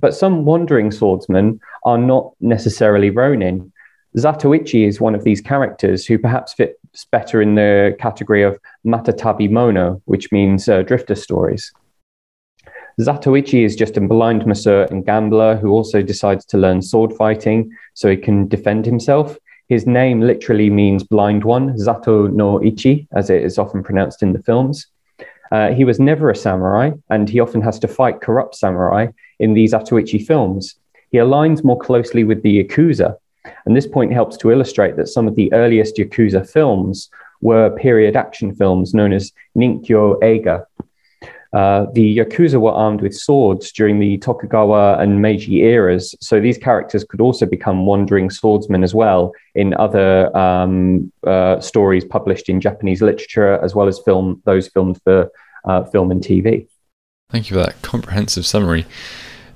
But 0.00 0.14
some 0.14 0.44
wandering 0.44 0.90
swordsmen 0.90 1.60
are 1.84 1.98
not 1.98 2.32
necessarily 2.40 3.10
Ronin. 3.10 3.72
Zatoichi 4.16 4.86
is 4.86 5.00
one 5.00 5.14
of 5.14 5.24
these 5.24 5.40
characters 5.40 6.06
who 6.06 6.18
perhaps 6.18 6.54
fits 6.54 7.04
better 7.12 7.42
in 7.42 7.54
the 7.56 7.94
category 8.00 8.42
of 8.42 8.58
Matatabi 8.86 9.50
Mono, 9.50 10.00
which 10.06 10.32
means 10.32 10.68
uh, 10.68 10.82
drifter 10.82 11.14
stories. 11.14 11.72
Zatoichi 13.00 13.64
is 13.64 13.76
just 13.76 13.96
a 13.96 14.00
blind 14.00 14.46
masseur 14.46 14.84
and 14.90 15.04
gambler 15.04 15.56
who 15.56 15.70
also 15.70 16.02
decides 16.02 16.44
to 16.46 16.58
learn 16.58 16.82
sword 16.82 17.12
fighting 17.12 17.70
so 17.94 18.10
he 18.10 18.16
can 18.16 18.48
defend 18.48 18.86
himself. 18.86 19.38
His 19.68 19.86
name 19.86 20.22
literally 20.22 20.70
means 20.70 21.04
blind 21.04 21.44
one, 21.44 21.76
Zato 21.76 22.32
no 22.32 22.62
Ichi, 22.62 23.06
as 23.12 23.28
it 23.28 23.42
is 23.42 23.58
often 23.58 23.82
pronounced 23.82 24.22
in 24.22 24.32
the 24.32 24.42
films. 24.42 24.86
Uh, 25.52 25.72
he 25.72 25.84
was 25.84 26.00
never 26.00 26.30
a 26.30 26.34
samurai, 26.34 26.90
and 27.10 27.28
he 27.28 27.40
often 27.40 27.60
has 27.60 27.78
to 27.80 27.88
fight 27.88 28.20
corrupt 28.20 28.56
samurai 28.56 29.08
in 29.38 29.54
these 29.54 29.74
Zatoichi 29.74 30.26
films. 30.26 30.76
He 31.10 31.18
aligns 31.18 31.62
more 31.62 31.78
closely 31.78 32.24
with 32.24 32.42
the 32.42 32.64
Yakuza, 32.64 33.16
and 33.66 33.76
this 33.76 33.86
point 33.86 34.12
helps 34.12 34.36
to 34.38 34.50
illustrate 34.50 34.96
that 34.96 35.08
some 35.08 35.28
of 35.28 35.34
the 35.34 35.52
earliest 35.52 35.96
Yakuza 35.96 36.48
films 36.48 37.08
were 37.40 37.70
period 37.76 38.16
action 38.16 38.54
films 38.54 38.94
known 38.94 39.12
as 39.12 39.32
Ninkyo 39.56 40.20
Eiga, 40.20 40.64
uh, 41.52 41.86
the 41.94 42.18
Yakuza 42.18 42.60
were 42.60 42.72
armed 42.72 43.00
with 43.00 43.16
swords 43.16 43.72
during 43.72 43.98
the 43.98 44.18
Tokugawa 44.18 44.98
and 44.98 45.22
Meiji 45.22 45.62
eras, 45.62 46.14
so 46.20 46.40
these 46.40 46.58
characters 46.58 47.04
could 47.04 47.20
also 47.20 47.46
become 47.46 47.86
wandering 47.86 48.28
swordsmen 48.28 48.84
as 48.84 48.94
well 48.94 49.32
in 49.54 49.72
other 49.74 50.36
um, 50.36 51.10
uh, 51.26 51.58
stories 51.60 52.04
published 52.04 52.50
in 52.50 52.60
Japanese 52.60 53.00
literature, 53.00 53.54
as 53.64 53.74
well 53.74 53.88
as 53.88 53.98
film 54.00 54.42
those 54.44 54.68
filmed 54.68 55.00
for 55.02 55.30
uh, 55.64 55.84
film 55.84 56.10
and 56.10 56.22
TV. 56.22 56.68
Thank 57.30 57.48
you 57.50 57.56
for 57.56 57.64
that 57.64 57.80
comprehensive 57.80 58.44
summary. 58.44 58.84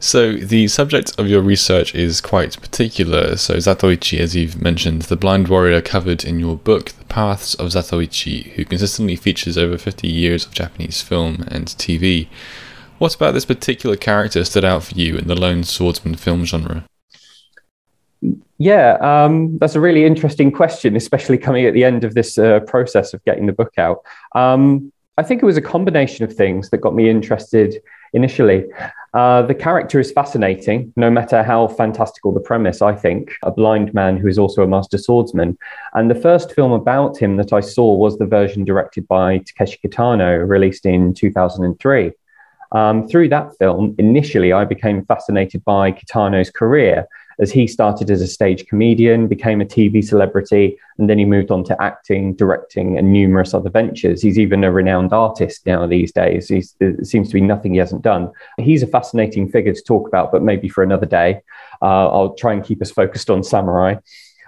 So, 0.02 0.32
the 0.32 0.66
subject 0.66 1.16
of 1.16 1.28
your 1.28 1.42
research 1.42 1.94
is 1.94 2.20
quite 2.20 2.60
particular. 2.60 3.36
So, 3.36 3.54
Zatoichi, 3.54 4.18
as 4.18 4.34
you've 4.34 4.60
mentioned, 4.60 5.02
the 5.02 5.16
blind 5.16 5.46
warrior 5.46 5.80
covered 5.80 6.24
in 6.24 6.40
your 6.40 6.56
book, 6.56 6.90
The 6.90 7.04
Paths 7.04 7.54
of 7.54 7.68
Zatoichi, 7.68 8.50
who 8.54 8.64
consistently 8.64 9.14
features 9.14 9.56
over 9.56 9.78
50 9.78 10.08
years 10.08 10.44
of 10.44 10.54
Japanese 10.54 11.00
film 11.02 11.44
and 11.46 11.66
TV. 11.66 12.26
What 12.98 13.14
about 13.14 13.32
this 13.32 13.44
particular 13.44 13.94
character 13.94 14.44
stood 14.44 14.64
out 14.64 14.82
for 14.82 14.94
you 14.96 15.16
in 15.16 15.28
the 15.28 15.36
lone 15.36 15.62
swordsman 15.62 16.16
film 16.16 16.46
genre? 16.46 16.84
Yeah, 18.58 18.94
um, 18.94 19.56
that's 19.58 19.76
a 19.76 19.80
really 19.80 20.04
interesting 20.04 20.50
question, 20.50 20.96
especially 20.96 21.38
coming 21.38 21.64
at 21.64 21.74
the 21.74 21.84
end 21.84 22.02
of 22.02 22.14
this 22.14 22.38
uh, 22.38 22.58
process 22.66 23.14
of 23.14 23.24
getting 23.24 23.46
the 23.46 23.52
book 23.52 23.74
out. 23.78 23.98
Um, 24.34 24.92
I 25.16 25.22
think 25.22 25.44
it 25.44 25.46
was 25.46 25.56
a 25.56 25.62
combination 25.62 26.24
of 26.24 26.34
things 26.34 26.70
that 26.70 26.78
got 26.78 26.92
me 26.92 27.08
interested 27.08 27.80
initially. 28.12 28.64
Uh, 29.14 29.42
the 29.42 29.54
character 29.54 30.00
is 30.00 30.10
fascinating, 30.10 30.90
no 30.96 31.10
matter 31.10 31.42
how 31.42 31.68
fantastical 31.68 32.32
the 32.32 32.40
premise, 32.40 32.80
I 32.80 32.94
think. 32.94 33.32
A 33.42 33.50
blind 33.50 33.92
man 33.92 34.16
who 34.16 34.26
is 34.26 34.38
also 34.38 34.62
a 34.62 34.66
master 34.66 34.96
swordsman. 34.96 35.58
And 35.92 36.10
the 36.10 36.14
first 36.14 36.54
film 36.54 36.72
about 36.72 37.18
him 37.18 37.36
that 37.36 37.52
I 37.52 37.60
saw 37.60 37.94
was 37.94 38.16
the 38.16 38.26
version 38.26 38.64
directed 38.64 39.06
by 39.08 39.38
Takeshi 39.38 39.78
Kitano, 39.84 40.48
released 40.48 40.86
in 40.86 41.12
2003. 41.12 42.12
Um, 42.72 43.06
through 43.06 43.28
that 43.28 43.54
film, 43.58 43.94
initially, 43.98 44.54
I 44.54 44.64
became 44.64 45.04
fascinated 45.04 45.62
by 45.64 45.92
Kitano's 45.92 46.50
career 46.50 47.06
as 47.42 47.50
he 47.50 47.66
started 47.66 48.08
as 48.08 48.22
a 48.22 48.26
stage 48.28 48.66
comedian, 48.66 49.26
became 49.26 49.60
a 49.60 49.64
TV 49.64 50.02
celebrity, 50.02 50.78
and 50.96 51.10
then 51.10 51.18
he 51.18 51.24
moved 51.24 51.50
on 51.50 51.64
to 51.64 51.82
acting, 51.82 52.34
directing, 52.36 52.96
and 52.96 53.12
numerous 53.12 53.52
other 53.52 53.68
ventures. 53.68 54.22
He's 54.22 54.38
even 54.38 54.62
a 54.62 54.70
renowned 54.70 55.12
artist 55.12 55.66
now 55.66 55.84
these 55.84 56.12
days. 56.12 56.48
He's, 56.48 56.76
there 56.78 57.02
seems 57.02 57.28
to 57.28 57.34
be 57.34 57.40
nothing 57.40 57.72
he 57.72 57.80
hasn't 57.80 58.02
done. 58.02 58.30
He's 58.58 58.84
a 58.84 58.86
fascinating 58.86 59.48
figure 59.48 59.72
to 59.72 59.82
talk 59.82 60.06
about, 60.06 60.30
but 60.30 60.42
maybe 60.42 60.68
for 60.68 60.84
another 60.84 61.04
day. 61.04 61.42
Uh, 61.82 62.08
I'll 62.10 62.34
try 62.34 62.52
and 62.52 62.64
keep 62.64 62.80
us 62.80 62.92
focused 62.92 63.28
on 63.28 63.42
Samurai. 63.42 63.96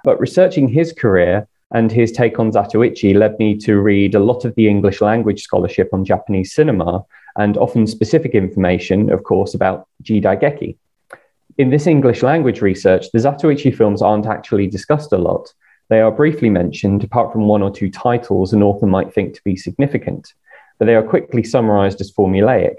But 0.05 0.21
researching 0.21 0.69
his 0.69 0.93
career 0.93 1.49
and 1.73 1.91
his 1.91 2.13
take 2.13 2.39
on 2.39 2.53
Zatoichi 2.53 3.17
led 3.17 3.37
me 3.41 3.57
to 3.59 3.81
read 3.81 4.15
a 4.15 4.21
lot 4.21 4.45
of 4.45 4.55
the 4.55 4.69
English 4.69 5.01
language 5.01 5.43
scholarship 5.43 5.89
on 5.93 6.05
Japanese 6.05 6.55
cinema 6.55 7.05
and 7.37 7.57
often 7.57 7.89
specific 7.89 8.37
information, 8.37 9.11
of 9.11 9.25
course, 9.25 9.53
about 9.53 9.89
jidaigeki 10.05 10.77
in 11.59 11.71
this 11.71 11.87
English 11.87 12.23
language 12.23 12.61
research, 12.61 13.07
the 13.13 13.19
Zatoichi 13.19 13.75
films 13.75 14.03
aren't 14.03 14.27
actually 14.27 14.67
discussed 14.67 15.13
a 15.13 15.19
lot. 15.19 15.53
They 15.89 16.01
are 16.01 16.11
briefly 16.11 16.51
mentioned, 16.51 17.05
apart 17.05 17.33
from 17.33 17.47
one 17.47 17.63
or 17.63 17.71
two 17.71 17.91
titles 17.91 18.53
an 18.53 18.63
author 18.63 18.87
might 18.87 19.13
think 19.13 19.35
to 19.35 19.45
be 19.45 19.57
significant, 19.57 20.33
but 20.79 20.87
they 20.87 20.95
are 20.95 21.03
quickly 21.03 21.45
summarized 21.45 22.01
as 22.01 22.13
formulaic 22.13 22.77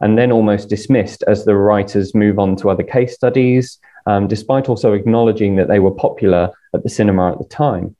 and 0.00 0.18
then 0.18 0.32
almost 0.32 0.68
dismissed 0.68 1.22
as 1.26 1.44
the 1.44 1.54
writers 1.54 2.14
move 2.14 2.38
on 2.38 2.56
to 2.56 2.68
other 2.68 2.82
case 2.82 3.14
studies, 3.14 3.78
um, 4.06 4.26
despite 4.26 4.68
also 4.68 4.92
acknowledging 4.92 5.56
that 5.56 5.68
they 5.68 5.78
were 5.78 5.92
popular 5.92 6.50
at 6.74 6.82
the 6.82 6.90
cinema 6.90 7.32
at 7.32 7.38
the 7.38 7.44
time. 7.44 7.94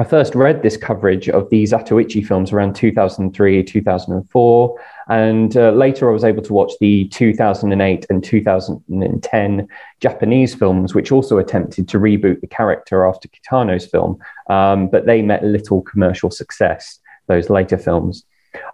I 0.00 0.04
first 0.04 0.34
read 0.34 0.62
this 0.62 0.78
coverage 0.78 1.28
of 1.28 1.50
the 1.50 1.62
Zatoichi 1.62 2.26
films 2.26 2.52
around 2.52 2.74
2003, 2.74 3.62
2004, 3.62 4.80
and 5.10 5.56
uh, 5.58 5.72
later 5.72 6.08
I 6.08 6.12
was 6.14 6.24
able 6.24 6.42
to 6.44 6.54
watch 6.54 6.72
the 6.80 7.06
2008 7.08 8.06
and 8.08 8.24
2010 8.24 9.68
Japanese 10.00 10.54
films, 10.54 10.94
which 10.94 11.12
also 11.12 11.36
attempted 11.36 11.86
to 11.86 11.98
reboot 11.98 12.40
the 12.40 12.46
character 12.46 13.06
after 13.06 13.28
Kitano's 13.28 13.84
film, 13.84 14.16
um, 14.48 14.88
but 14.88 15.04
they 15.04 15.20
met 15.20 15.44
little 15.44 15.82
commercial 15.82 16.30
success, 16.30 16.98
those 17.26 17.50
later 17.50 17.76
films. 17.76 18.24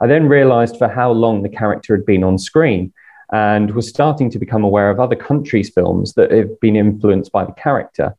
I 0.01 0.07
then 0.07 0.29
realized 0.29 0.79
for 0.79 0.87
how 0.87 1.11
long 1.11 1.43
the 1.43 1.49
character 1.49 1.97
had 1.97 2.07
been 2.07 2.23
on 2.23 2.39
screen 2.39 2.93
and 3.33 3.73
was 3.73 3.89
starting 3.89 4.31
to 4.31 4.39
become 4.39 4.63
aware 4.63 4.91
of 4.91 5.01
other 5.01 5.17
countries' 5.17 5.71
films 5.71 6.13
that 6.13 6.31
have 6.31 6.61
been 6.61 6.77
influenced 6.77 7.33
by 7.33 7.45
the 7.45 7.53
character. 7.55 8.15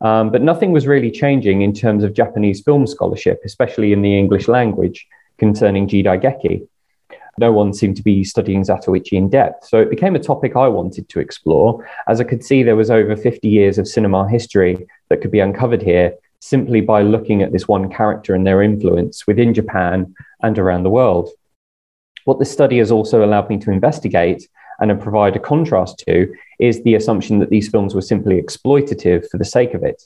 Um, 0.00 0.30
but 0.30 0.42
nothing 0.42 0.72
was 0.72 0.86
really 0.86 1.10
changing 1.10 1.62
in 1.62 1.72
terms 1.72 2.04
of 2.04 2.14
Japanese 2.14 2.62
film 2.62 2.86
scholarship, 2.86 3.40
especially 3.44 3.92
in 3.92 4.02
the 4.02 4.18
English 4.18 4.48
language, 4.48 5.06
concerning 5.38 5.88
jidaigeki. 5.88 6.66
No 7.38 7.52
one 7.52 7.72
seemed 7.72 7.96
to 7.96 8.02
be 8.02 8.24
studying 8.24 8.62
Zatoichi 8.62 9.12
in 9.12 9.30
depth. 9.30 9.66
So 9.66 9.78
it 9.78 9.90
became 9.90 10.14
a 10.14 10.18
topic 10.18 10.56
I 10.56 10.68
wanted 10.68 11.08
to 11.08 11.20
explore, 11.20 11.88
as 12.08 12.20
I 12.20 12.24
could 12.24 12.44
see 12.44 12.62
there 12.62 12.76
was 12.76 12.90
over 12.90 13.16
50 13.16 13.48
years 13.48 13.78
of 13.78 13.88
cinema 13.88 14.28
history 14.28 14.86
that 15.08 15.20
could 15.20 15.30
be 15.30 15.40
uncovered 15.40 15.82
here 15.82 16.14
simply 16.40 16.80
by 16.80 17.02
looking 17.02 17.42
at 17.42 17.52
this 17.52 17.68
one 17.68 17.90
character 17.90 18.34
and 18.34 18.46
their 18.46 18.62
influence 18.62 19.26
within 19.26 19.54
Japan 19.54 20.14
and 20.42 20.58
around 20.58 20.82
the 20.82 20.90
world. 20.90 21.30
What 22.24 22.38
this 22.38 22.50
study 22.50 22.78
has 22.78 22.90
also 22.90 23.24
allowed 23.24 23.48
me 23.48 23.58
to 23.58 23.70
investigate 23.70 24.48
and 24.80 25.00
provide 25.00 25.36
a 25.36 25.40
contrast 25.40 26.02
to 26.06 26.32
is 26.58 26.82
the 26.82 26.94
assumption 26.94 27.38
that 27.38 27.50
these 27.50 27.68
films 27.68 27.94
were 27.94 28.02
simply 28.02 28.40
exploitative 28.40 29.28
for 29.30 29.38
the 29.38 29.44
sake 29.44 29.74
of 29.74 29.82
it. 29.82 30.02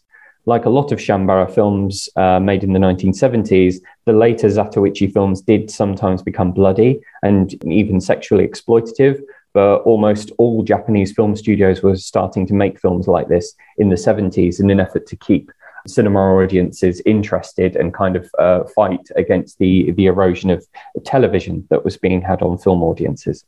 Like 0.46 0.66
a 0.66 0.70
lot 0.70 0.92
of 0.92 0.98
Chanbara 0.98 1.50
films 1.50 2.08
uh, 2.16 2.38
made 2.38 2.64
in 2.64 2.74
the 2.74 2.78
1970s, 2.78 3.76
the 4.04 4.12
later 4.12 4.48
Zatoichi 4.48 5.10
films 5.12 5.40
did 5.40 5.70
sometimes 5.70 6.22
become 6.22 6.52
bloody 6.52 7.00
and 7.22 7.54
even 7.64 8.00
sexually 8.00 8.46
exploitative, 8.46 9.22
but 9.54 9.76
almost 9.82 10.32
all 10.36 10.62
Japanese 10.62 11.12
film 11.12 11.34
studios 11.34 11.82
were 11.82 11.96
starting 11.96 12.46
to 12.46 12.54
make 12.54 12.78
films 12.78 13.08
like 13.08 13.28
this 13.28 13.54
in 13.78 13.88
the 13.88 13.96
70s 13.96 14.60
in 14.60 14.70
an 14.70 14.80
effort 14.80 15.06
to 15.06 15.16
keep 15.16 15.50
cinema 15.86 16.18
audiences 16.18 17.00
interested 17.06 17.76
and 17.76 17.94
kind 17.94 18.16
of 18.16 18.30
uh, 18.38 18.64
fight 18.74 19.08
against 19.16 19.58
the, 19.58 19.90
the 19.92 20.06
erosion 20.06 20.50
of 20.50 20.66
television 21.04 21.66
that 21.70 21.84
was 21.84 21.96
being 21.96 22.22
had 22.22 22.42
on 22.42 22.58
film 22.58 22.82
audiences. 22.82 23.44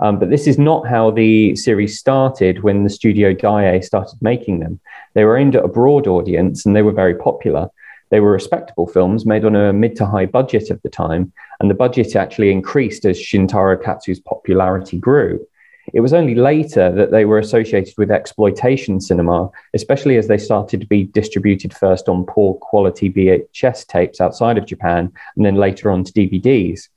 Um, 0.00 0.18
but 0.18 0.30
this 0.30 0.46
is 0.46 0.58
not 0.58 0.86
how 0.86 1.10
the 1.10 1.56
series 1.56 1.98
started 1.98 2.62
when 2.62 2.84
the 2.84 2.90
studio 2.90 3.34
Daiei 3.34 3.82
started 3.82 4.20
making 4.20 4.60
them. 4.60 4.80
They 5.14 5.24
were 5.24 5.36
aimed 5.36 5.56
at 5.56 5.64
a 5.64 5.68
broad 5.68 6.06
audience 6.06 6.64
and 6.64 6.74
they 6.74 6.82
were 6.82 6.92
very 6.92 7.14
popular. 7.14 7.68
They 8.10 8.20
were 8.20 8.32
respectable 8.32 8.86
films 8.86 9.26
made 9.26 9.44
on 9.44 9.56
a 9.56 9.72
mid 9.72 9.96
to 9.96 10.06
high 10.06 10.26
budget 10.26 10.70
at 10.70 10.82
the 10.82 10.88
time, 10.88 11.32
and 11.58 11.68
the 11.68 11.74
budget 11.74 12.14
actually 12.14 12.52
increased 12.52 13.04
as 13.04 13.18
Shintaro 13.18 13.82
Katsu's 13.82 14.20
popularity 14.20 14.98
grew. 14.98 15.44
It 15.92 16.00
was 16.00 16.14
only 16.14 16.34
later 16.34 16.90
that 16.92 17.10
they 17.10 17.24
were 17.24 17.38
associated 17.38 17.94
with 17.98 18.10
exploitation 18.10 19.00
cinema, 19.00 19.50
especially 19.74 20.16
as 20.16 20.28
they 20.28 20.38
started 20.38 20.80
to 20.80 20.86
be 20.86 21.04
distributed 21.04 21.74
first 21.74 22.08
on 22.08 22.24
poor 22.24 22.54
quality 22.54 23.10
VHS 23.10 23.86
tapes 23.86 24.20
outside 24.20 24.56
of 24.56 24.66
Japan 24.66 25.12
and 25.36 25.44
then 25.44 25.56
later 25.56 25.90
on 25.90 26.04
to 26.04 26.12
DVDs. 26.12 26.88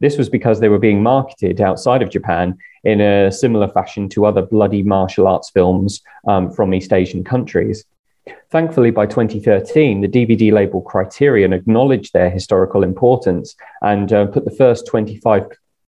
This 0.00 0.18
was 0.18 0.28
because 0.28 0.60
they 0.60 0.68
were 0.68 0.78
being 0.78 1.02
marketed 1.02 1.60
outside 1.60 2.02
of 2.02 2.10
Japan 2.10 2.58
in 2.84 3.00
a 3.00 3.30
similar 3.30 3.68
fashion 3.68 4.08
to 4.10 4.26
other 4.26 4.42
bloody 4.42 4.82
martial 4.82 5.26
arts 5.26 5.50
films 5.50 6.02
um, 6.26 6.50
from 6.50 6.74
East 6.74 6.92
Asian 6.92 7.24
countries. 7.24 7.84
Thankfully, 8.50 8.90
by 8.90 9.06
2013, 9.06 10.00
the 10.00 10.08
DVD 10.08 10.52
label 10.52 10.80
Criterion 10.82 11.52
acknowledged 11.52 12.12
their 12.12 12.30
historical 12.30 12.82
importance 12.82 13.56
and 13.80 14.12
uh, 14.12 14.26
put 14.26 14.44
the 14.44 14.50
first 14.50 14.86
25 14.86 15.46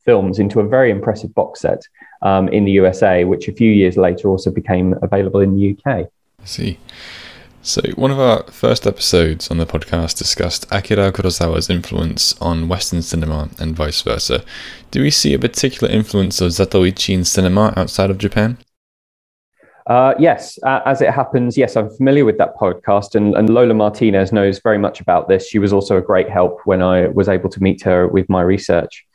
films 0.06 0.40
into 0.40 0.60
a 0.60 0.68
very 0.68 0.92
impressive 0.92 1.34
box 1.34 1.62
set 1.62 1.82
um, 2.22 2.48
in 2.50 2.66
the 2.66 2.72
USA, 2.72 3.24
which 3.24 3.48
a 3.48 3.54
few 3.54 3.72
years 3.72 3.98
later 3.98 4.30
also 4.30 4.52
became 4.52 4.96
available 5.02 5.40
in 5.40 5.56
the 5.56 5.72
UK. 5.72 6.08
I 6.42 6.46
see. 6.46 6.80
So, 7.64 7.80
one 7.96 8.10
of 8.10 8.20
our 8.20 8.42
first 8.46 8.88
episodes 8.88 9.52
on 9.52 9.58
the 9.58 9.68
podcast 9.68 10.18
discussed 10.18 10.66
Akira 10.72 11.12
Kurosawa's 11.12 11.70
influence 11.70 12.34
on 12.42 12.68
Western 12.68 13.04
cinema 13.04 13.50
and 13.60 13.76
vice 13.76 14.02
versa. 14.02 14.44
Do 14.90 15.04
we 15.04 15.12
see 15.12 15.36
a 15.36 15.40
particular 15.40 15.94
influence 15.94 16.42
of 16.42 16.50
Zatoichi 16.54 17.14
in 17.14 17.24
cinema 17.24 17.72
outside 17.78 18.10
of 18.10 18.18
Japan? 18.18 18.58
Uh, 19.86 20.16
yes, 20.18 20.58
uh, 20.64 20.80
as 20.88 21.02
it 21.02 21.12
happens, 21.12 21.56
yes, 21.56 21.76
I'm 21.76 21.92
familiar 21.92 22.26
with 22.26 22.40
that 22.40 22.56
podcast, 22.56 23.14
and, 23.14 23.36
and, 23.36 23.48
Lola 23.48 23.76
Martinez 23.76 24.32
knows 24.32 24.60
very 24.60 24.80
much 24.80 25.00
about 25.00 25.28
this. 25.28 25.48
She 25.48 25.60
was 25.60 25.72
also 25.72 25.98
a 25.98 26.02
great 26.02 26.30
help 26.30 26.62
when 26.66 26.82
I 26.82 27.10
was 27.10 27.30
able 27.30 27.50
to 27.50 27.62
meet 27.62 27.84
her 27.84 28.08
with 28.08 28.28
my 28.28 28.42
research. 28.42 29.06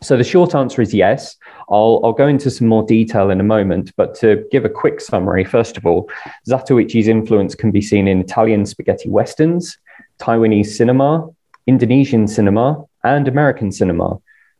So 0.00 0.16
the 0.16 0.24
short 0.24 0.54
answer 0.54 0.80
is 0.80 0.94
yes. 0.94 1.36
I'll, 1.68 2.00
I'll 2.04 2.12
go 2.12 2.28
into 2.28 2.50
some 2.50 2.68
more 2.68 2.84
detail 2.84 3.30
in 3.30 3.40
a 3.40 3.44
moment, 3.44 3.92
but 3.96 4.14
to 4.16 4.44
give 4.52 4.64
a 4.64 4.68
quick 4.68 5.00
summary, 5.00 5.44
first 5.44 5.76
of 5.76 5.84
all, 5.84 6.08
Zatoichi's 6.48 7.08
influence 7.08 7.54
can 7.54 7.72
be 7.72 7.82
seen 7.82 8.06
in 8.06 8.20
Italian 8.20 8.64
spaghetti 8.64 9.08
westerns, 9.08 9.76
Taiwanese 10.20 10.68
cinema, 10.68 11.28
Indonesian 11.66 12.28
cinema, 12.28 12.84
and 13.04 13.26
American 13.26 13.72
cinema, 13.72 14.18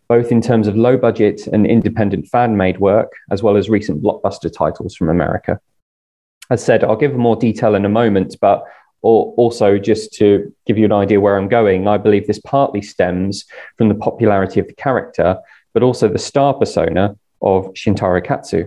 both 0.08 0.32
in 0.32 0.40
terms 0.40 0.66
of 0.66 0.76
low 0.76 0.96
budget 0.96 1.46
and 1.46 1.66
independent 1.66 2.26
fan 2.26 2.56
made 2.56 2.80
work, 2.80 3.12
as 3.30 3.42
well 3.42 3.56
as 3.56 3.68
recent 3.68 4.02
blockbuster 4.02 4.52
titles 4.52 4.96
from 4.96 5.08
America. 5.08 5.60
As 6.50 6.64
said, 6.64 6.82
I'll 6.82 6.96
give 6.96 7.14
more 7.14 7.36
detail 7.36 7.74
in 7.74 7.84
a 7.84 7.90
moment, 7.90 8.36
but 8.40 8.64
or 9.02 9.32
also 9.36 9.78
just 9.78 10.12
to 10.14 10.52
give 10.66 10.78
you 10.78 10.84
an 10.84 10.92
idea 10.92 11.20
where 11.20 11.36
I'm 11.38 11.48
going, 11.48 11.86
I 11.86 11.98
believe 11.98 12.26
this 12.26 12.40
partly 12.40 12.82
stems 12.82 13.44
from 13.76 13.88
the 13.88 13.94
popularity 13.94 14.60
of 14.60 14.66
the 14.66 14.74
character, 14.74 15.36
but 15.72 15.82
also 15.82 16.08
the 16.08 16.18
star 16.18 16.54
persona 16.54 17.16
of 17.40 17.66
Shintaro 17.74 18.24
Katsu. 18.24 18.66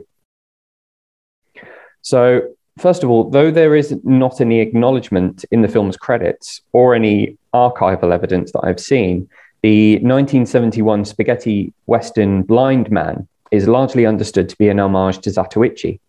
So, 2.01 2.41
first 2.79 3.03
of 3.03 3.09
all, 3.09 3.29
though 3.29 3.51
there 3.51 3.75
is 3.75 3.95
not 4.03 4.41
any 4.41 4.59
acknowledgement 4.59 5.45
in 5.51 5.61
the 5.61 5.67
film's 5.67 5.97
credits 5.97 6.61
or 6.71 6.95
any 6.95 7.37
archival 7.53 8.13
evidence 8.13 8.51
that 8.53 8.61
I've 8.63 8.79
seen, 8.79 9.29
the 9.61 9.95
1971 9.95 11.05
spaghetti 11.05 11.73
western 11.85 12.41
Blind 12.41 12.89
Man 12.89 13.27
is 13.51 13.67
largely 13.67 14.05
understood 14.05 14.49
to 14.49 14.57
be 14.57 14.69
an 14.69 14.79
homage 14.79 15.19
to 15.19 15.29
Zatoichi. 15.29 15.99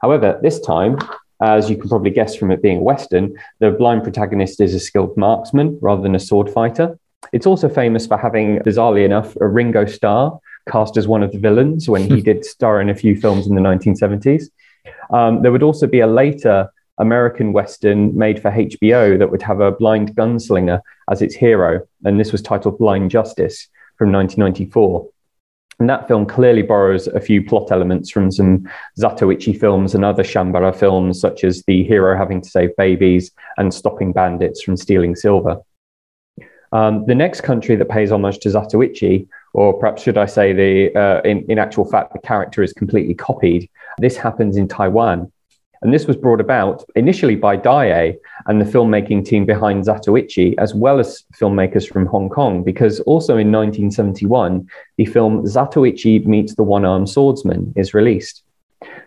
However, 0.00 0.40
this 0.42 0.60
time, 0.60 0.98
as 1.42 1.70
you 1.70 1.76
can 1.76 1.88
probably 1.88 2.10
guess 2.10 2.34
from 2.36 2.50
it 2.50 2.62
being 2.62 2.78
a 2.78 2.82
Western, 2.82 3.34
the 3.58 3.70
blind 3.70 4.02
protagonist 4.02 4.60
is 4.60 4.74
a 4.74 4.80
skilled 4.80 5.16
marksman 5.16 5.78
rather 5.80 6.02
than 6.02 6.14
a 6.14 6.20
sword 6.20 6.50
fighter. 6.50 6.98
It's 7.32 7.46
also 7.46 7.68
famous 7.68 8.06
for 8.06 8.16
having, 8.16 8.58
bizarrely 8.58 9.04
enough, 9.04 9.36
a 9.36 9.46
Ringo 9.46 9.86
Starr 9.86 10.38
cast 10.68 10.96
as 10.96 11.08
one 11.08 11.22
of 11.22 11.32
the 11.32 11.38
villains 11.38 11.88
when 11.88 12.08
he 12.08 12.20
did 12.30 12.44
star 12.44 12.80
in 12.80 12.90
a 12.90 12.94
few 12.94 13.16
films 13.16 13.46
in 13.46 13.54
the 13.54 13.60
1970s. 13.60 14.44
Um, 15.12 15.42
there 15.42 15.52
would 15.52 15.62
also 15.62 15.86
be 15.86 16.00
a 16.00 16.06
later 16.06 16.70
American 16.98 17.52
Western 17.52 18.16
made 18.16 18.40
for 18.40 18.50
HBO 18.50 19.18
that 19.18 19.30
would 19.30 19.42
have 19.42 19.60
a 19.60 19.72
blind 19.72 20.14
gunslinger 20.14 20.80
as 21.10 21.22
its 21.22 21.34
hero, 21.34 21.80
and 22.04 22.20
this 22.20 22.32
was 22.32 22.42
titled 22.42 22.78
Blind 22.78 23.10
Justice 23.10 23.68
from 23.96 24.12
1994. 24.12 25.08
And 25.80 25.88
that 25.88 26.06
film 26.06 26.26
clearly 26.26 26.60
borrows 26.60 27.06
a 27.08 27.20
few 27.20 27.42
plot 27.42 27.72
elements 27.72 28.10
from 28.10 28.30
some 28.30 28.68
Zatoichi 28.98 29.58
films 29.58 29.94
and 29.94 30.04
other 30.04 30.22
Chanbara 30.22 30.76
films, 30.76 31.18
such 31.18 31.42
as 31.42 31.62
the 31.66 31.82
hero 31.84 32.16
having 32.16 32.42
to 32.42 32.48
save 32.48 32.76
babies 32.76 33.32
and 33.56 33.72
stopping 33.72 34.12
bandits 34.12 34.62
from 34.62 34.76
stealing 34.76 35.16
silver. 35.16 35.56
Um, 36.72 37.06
the 37.06 37.14
next 37.14 37.40
country 37.40 37.76
that 37.76 37.88
pays 37.88 38.12
homage 38.12 38.38
to 38.40 38.50
Zatoichi, 38.50 39.26
or 39.54 39.72
perhaps 39.72 40.02
should 40.02 40.18
I 40.18 40.26
say, 40.26 40.52
the 40.52 40.94
uh, 40.94 41.22
in, 41.22 41.50
in 41.50 41.58
actual 41.58 41.86
fact, 41.86 42.12
the 42.12 42.20
character 42.20 42.62
is 42.62 42.74
completely 42.74 43.14
copied. 43.14 43.68
This 43.98 44.18
happens 44.18 44.56
in 44.58 44.68
Taiwan, 44.68 45.32
and 45.82 45.94
this 45.94 46.06
was 46.06 46.16
brought 46.16 46.40
about 46.40 46.84
initially 46.94 47.36
by 47.36 47.56
Daiei 47.56 48.16
and 48.46 48.60
the 48.60 48.64
filmmaking 48.64 49.24
team 49.24 49.46
behind 49.46 49.84
Zatoichi, 49.84 50.54
as 50.58 50.74
well 50.74 50.98
as 50.98 51.24
filmmakers 51.40 51.90
from 51.90 52.06
Hong 52.06 52.28
Kong, 52.28 52.62
because 52.62 53.00
also 53.00 53.32
in 53.32 53.50
1971, 53.50 54.68
the 54.96 55.06
film 55.06 55.44
Zatoichi 55.44 56.24
Meets 56.26 56.54
the 56.54 56.62
One 56.62 56.84
Armed 56.84 57.08
Swordsman 57.08 57.72
is 57.76 57.94
released. 57.94 58.42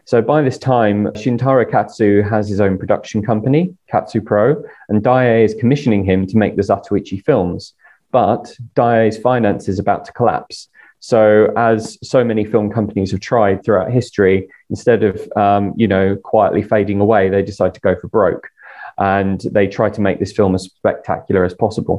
So 0.05 0.21
by 0.21 0.41
this 0.41 0.57
time, 0.57 1.07
Shintaro 1.13 1.69
Katsu 1.69 2.23
has 2.23 2.49
his 2.49 2.59
own 2.59 2.77
production 2.77 3.23
company, 3.23 3.73
Katsu 3.89 4.21
Pro, 4.21 4.61
and 4.89 5.03
Daiei 5.03 5.45
is 5.45 5.55
commissioning 5.55 6.03
him 6.03 6.27
to 6.27 6.37
make 6.37 6.55
the 6.55 6.61
Zatoichi 6.61 7.23
films. 7.23 7.73
But 8.11 8.53
Daiei's 8.75 9.17
finance 9.17 9.67
is 9.67 9.79
about 9.79 10.05
to 10.05 10.11
collapse. 10.11 10.69
So, 10.99 11.51
as 11.57 11.97
so 12.01 12.23
many 12.23 12.45
film 12.45 12.71
companies 12.71 13.11
have 13.11 13.19
tried 13.19 13.63
throughout 13.63 13.91
history, 13.91 14.47
instead 14.73 15.03
of 15.03 15.15
um, 15.37 15.73
you 15.81 15.87
know 15.87 16.15
quietly 16.31 16.63
fading 16.63 16.99
away, 16.99 17.29
they 17.29 17.43
decide 17.43 17.73
to 17.75 17.85
go 17.87 17.95
for 17.95 18.07
broke, 18.07 18.49
and 18.97 19.39
they 19.51 19.67
try 19.67 19.87
to 19.89 20.01
make 20.01 20.19
this 20.19 20.33
film 20.33 20.55
as 20.55 20.63
spectacular 20.63 21.43
as 21.45 21.53
possible. 21.53 21.97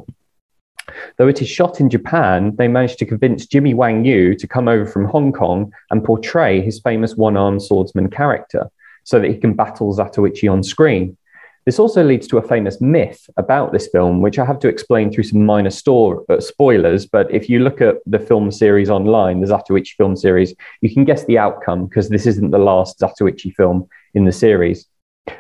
Though 1.16 1.28
it 1.28 1.40
is 1.40 1.48
shot 1.48 1.80
in 1.80 1.88
Japan, 1.88 2.56
they 2.56 2.68
managed 2.68 2.98
to 2.98 3.06
convince 3.06 3.46
Jimmy 3.46 3.74
Wang 3.74 4.04
Yu 4.04 4.34
to 4.34 4.46
come 4.46 4.68
over 4.68 4.86
from 4.86 5.06
Hong 5.06 5.32
Kong 5.32 5.72
and 5.90 6.04
portray 6.04 6.60
his 6.60 6.80
famous 6.80 7.14
one-armed 7.16 7.62
swordsman 7.62 8.10
character, 8.10 8.68
so 9.04 9.18
that 9.20 9.30
he 9.30 9.38
can 9.38 9.54
battle 9.54 9.96
Zatoichi 9.96 10.50
on 10.50 10.62
screen. 10.62 11.16
This 11.66 11.78
also 11.78 12.04
leads 12.04 12.26
to 12.28 12.36
a 12.36 12.46
famous 12.46 12.80
myth 12.80 13.28
about 13.38 13.72
this 13.72 13.88
film, 13.88 14.20
which 14.20 14.38
I 14.38 14.44
have 14.44 14.58
to 14.60 14.68
explain 14.68 15.10
through 15.10 15.24
some 15.24 15.46
minor 15.46 15.70
store, 15.70 16.22
uh, 16.28 16.38
spoilers. 16.38 17.06
But 17.06 17.30
if 17.30 17.48
you 17.48 17.60
look 17.60 17.80
at 17.80 17.96
the 18.04 18.18
film 18.18 18.50
series 18.50 18.90
online, 18.90 19.40
the 19.40 19.46
Zatoichi 19.46 19.94
film 19.96 20.14
series, 20.14 20.54
you 20.82 20.92
can 20.92 21.04
guess 21.04 21.24
the 21.24 21.38
outcome 21.38 21.86
because 21.86 22.10
this 22.10 22.26
isn't 22.26 22.50
the 22.50 22.58
last 22.58 23.00
Zatoichi 23.00 23.54
film 23.54 23.88
in 24.12 24.26
the 24.26 24.32
series. 24.32 24.86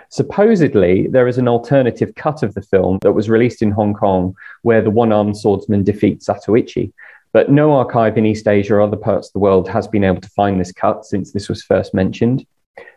Supposedly, 0.08 1.08
there 1.08 1.28
is 1.28 1.36
an 1.36 1.46
alternative 1.46 2.14
cut 2.14 2.42
of 2.42 2.54
the 2.54 2.62
film 2.62 2.98
that 3.02 3.12
was 3.12 3.28
released 3.28 3.60
in 3.60 3.70
Hong 3.70 3.92
Kong 3.92 4.34
where 4.62 4.80
the 4.80 4.90
one 4.90 5.12
armed 5.12 5.36
swordsman 5.36 5.84
defeats 5.84 6.28
Zatoichi. 6.28 6.92
But 7.34 7.50
no 7.50 7.72
archive 7.72 8.16
in 8.16 8.24
East 8.24 8.48
Asia 8.48 8.76
or 8.76 8.80
other 8.80 8.96
parts 8.96 9.28
of 9.28 9.32
the 9.34 9.40
world 9.40 9.68
has 9.68 9.88
been 9.88 10.04
able 10.04 10.22
to 10.22 10.28
find 10.30 10.58
this 10.58 10.72
cut 10.72 11.04
since 11.04 11.32
this 11.32 11.50
was 11.50 11.64
first 11.64 11.92
mentioned. 11.92 12.46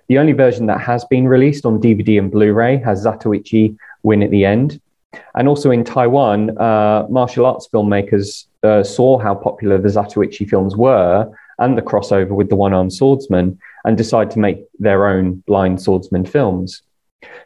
The 0.07 0.19
only 0.19 0.33
version 0.33 0.67
that 0.67 0.79
has 0.81 1.03
been 1.05 1.27
released 1.27 1.65
on 1.65 1.81
DVD 1.81 2.19
and 2.19 2.31
Blu 2.31 2.53
ray 2.53 2.77
has 2.77 3.05
Zatoichi 3.05 3.77
win 4.03 4.23
at 4.23 4.31
the 4.31 4.45
end. 4.45 4.79
And 5.35 5.47
also 5.47 5.71
in 5.71 5.83
Taiwan, 5.83 6.57
uh, 6.57 7.07
martial 7.09 7.45
arts 7.45 7.67
filmmakers 7.67 8.45
uh, 8.63 8.83
saw 8.83 9.17
how 9.17 9.35
popular 9.35 9.77
the 9.77 9.89
Zatoichi 9.89 10.47
films 10.47 10.75
were 10.75 11.31
and 11.59 11.77
the 11.77 11.81
crossover 11.81 12.31
with 12.31 12.49
the 12.49 12.55
one 12.55 12.73
armed 12.73 12.93
swordsman 12.93 13.59
and 13.83 13.97
decided 13.97 14.31
to 14.31 14.39
make 14.39 14.65
their 14.79 15.07
own 15.07 15.43
blind 15.47 15.81
swordsman 15.81 16.25
films. 16.25 16.83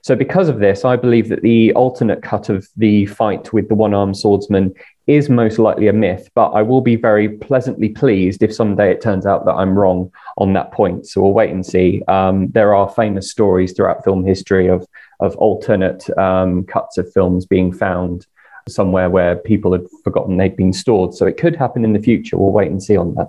So, 0.02 0.16
because 0.16 0.50
of 0.50 0.60
this, 0.60 0.84
I 0.84 0.96
believe 0.96 1.30
that 1.30 1.44
the 1.44 1.74
alternate 1.74 2.22
cut 2.22 2.50
of 2.50 2.68
the 2.76 3.06
fight 3.06 3.54
with 3.54 3.70
the 3.70 3.76
one 3.76 3.94
armed 3.94 4.18
swordsman 4.18 4.74
is 5.16 5.30
most 5.30 5.60
likely 5.60 5.88
a 5.88 5.94
myth, 5.94 6.30
but 6.36 6.50
I 6.50 6.62
will 6.62 6.82
be 6.82 6.96
very 6.96 7.30
pleasantly 7.30 7.90
pleased 7.90 8.44
if 8.44 8.54
someday 8.54 8.92
it 8.92 9.02
turns 9.02 9.26
out 9.26 9.46
that 9.46 9.54
I'm 9.54 9.78
wrong 9.78 10.12
on 10.38 10.54
that 10.54 10.72
point. 10.72 11.08
So, 11.08 11.22
we'll 11.22 11.34
wait 11.34 11.52
and 11.52 11.66
see. 11.66 12.02
Um, 12.08 12.50
there 12.52 12.74
are 12.74 12.90
famous 12.90 13.30
stories 13.32 13.74
throughout 13.74 14.04
film 14.04 14.24
history 14.24 14.68
of, 14.68 14.86
of 15.20 15.36
alternate 15.38 16.10
um, 16.18 16.64
cuts 16.66 16.98
of 16.98 17.12
films 17.14 17.46
being 17.46 17.74
found 17.74 18.26
somewhere 18.68 19.10
where 19.10 19.36
people 19.36 19.72
had 19.72 19.86
forgotten 20.04 20.38
they'd 20.38 20.56
been 20.56 20.74
stored. 20.74 21.14
So, 21.14 21.26
it 21.26 21.38
could 21.38 21.56
happen 21.56 21.84
in 21.84 21.94
the 21.94 22.00
future. 22.00 22.38
We'll 22.38 22.52
wait 22.52 22.72
and 22.72 22.82
see 22.82 22.98
on 22.98 23.16
that. 23.16 23.28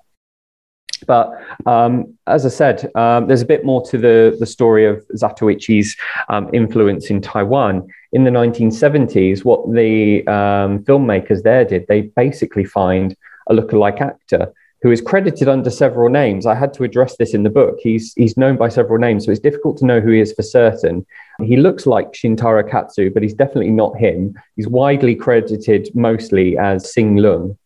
But 1.06 1.32
um, 1.66 2.16
as 2.26 2.46
I 2.46 2.48
said, 2.48 2.90
um, 2.94 3.26
there's 3.26 3.42
a 3.42 3.46
bit 3.46 3.64
more 3.64 3.82
to 3.86 3.98
the, 3.98 4.36
the 4.38 4.46
story 4.46 4.86
of 4.86 5.04
Zatoichi's 5.16 5.96
um, 6.28 6.48
influence 6.52 7.10
in 7.10 7.20
Taiwan. 7.20 7.88
In 8.12 8.24
the 8.24 8.30
1970s, 8.30 9.44
what 9.44 9.72
the 9.72 10.26
um, 10.26 10.80
filmmakers 10.84 11.42
there 11.42 11.64
did, 11.64 11.86
they 11.88 12.02
basically 12.02 12.64
find 12.64 13.16
a 13.48 13.54
lookalike 13.54 14.00
actor 14.00 14.52
who 14.82 14.90
is 14.90 15.00
credited 15.00 15.48
under 15.48 15.70
several 15.70 16.08
names. 16.08 16.44
I 16.44 16.56
had 16.56 16.74
to 16.74 16.82
address 16.82 17.16
this 17.16 17.34
in 17.34 17.44
the 17.44 17.50
book. 17.50 17.78
He's, 17.80 18.12
he's 18.14 18.36
known 18.36 18.56
by 18.56 18.68
several 18.68 18.98
names, 18.98 19.24
so 19.24 19.30
it's 19.30 19.40
difficult 19.40 19.78
to 19.78 19.86
know 19.86 20.00
who 20.00 20.10
he 20.10 20.20
is 20.20 20.32
for 20.32 20.42
certain. 20.42 21.06
He 21.40 21.56
looks 21.56 21.86
like 21.86 22.12
Shintaro 22.12 22.68
Katsu, 22.68 23.10
but 23.10 23.22
he's 23.22 23.34
definitely 23.34 23.70
not 23.70 23.96
him. 23.96 24.34
He's 24.56 24.66
widely 24.66 25.14
credited 25.14 25.88
mostly 25.94 26.58
as 26.58 26.92
Sing 26.92 27.16
Lung 27.16 27.56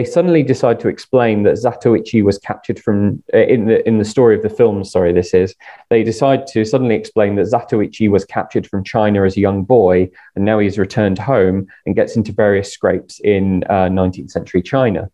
they 0.00 0.06
suddenly 0.06 0.42
decide 0.42 0.80
to 0.80 0.88
explain 0.88 1.42
that 1.42 1.56
Zatoichi 1.56 2.24
was 2.24 2.38
captured 2.38 2.80
from 2.80 3.22
uh, 3.34 3.44
in 3.54 3.66
the 3.66 3.86
in 3.86 3.98
the 3.98 4.04
story 4.06 4.34
of 4.34 4.42
the 4.42 4.48
film. 4.48 4.82
Sorry, 4.82 5.12
this 5.12 5.34
is 5.34 5.54
they 5.90 6.02
decide 6.02 6.46
to 6.54 6.64
suddenly 6.64 6.94
explain 6.94 7.34
that 7.34 7.44
Zatoichi 7.44 8.08
was 8.08 8.24
captured 8.24 8.66
from 8.66 8.82
China 8.82 9.26
as 9.26 9.36
a 9.36 9.40
young 9.40 9.62
boy, 9.62 10.10
and 10.34 10.46
now 10.46 10.58
he's 10.58 10.78
returned 10.78 11.18
home 11.18 11.66
and 11.84 11.94
gets 11.94 12.16
into 12.16 12.32
various 12.32 12.72
scrapes 12.72 13.20
in 13.20 13.62
uh, 13.64 13.90
19th 13.90 14.30
century 14.30 14.62
China. 14.62 15.10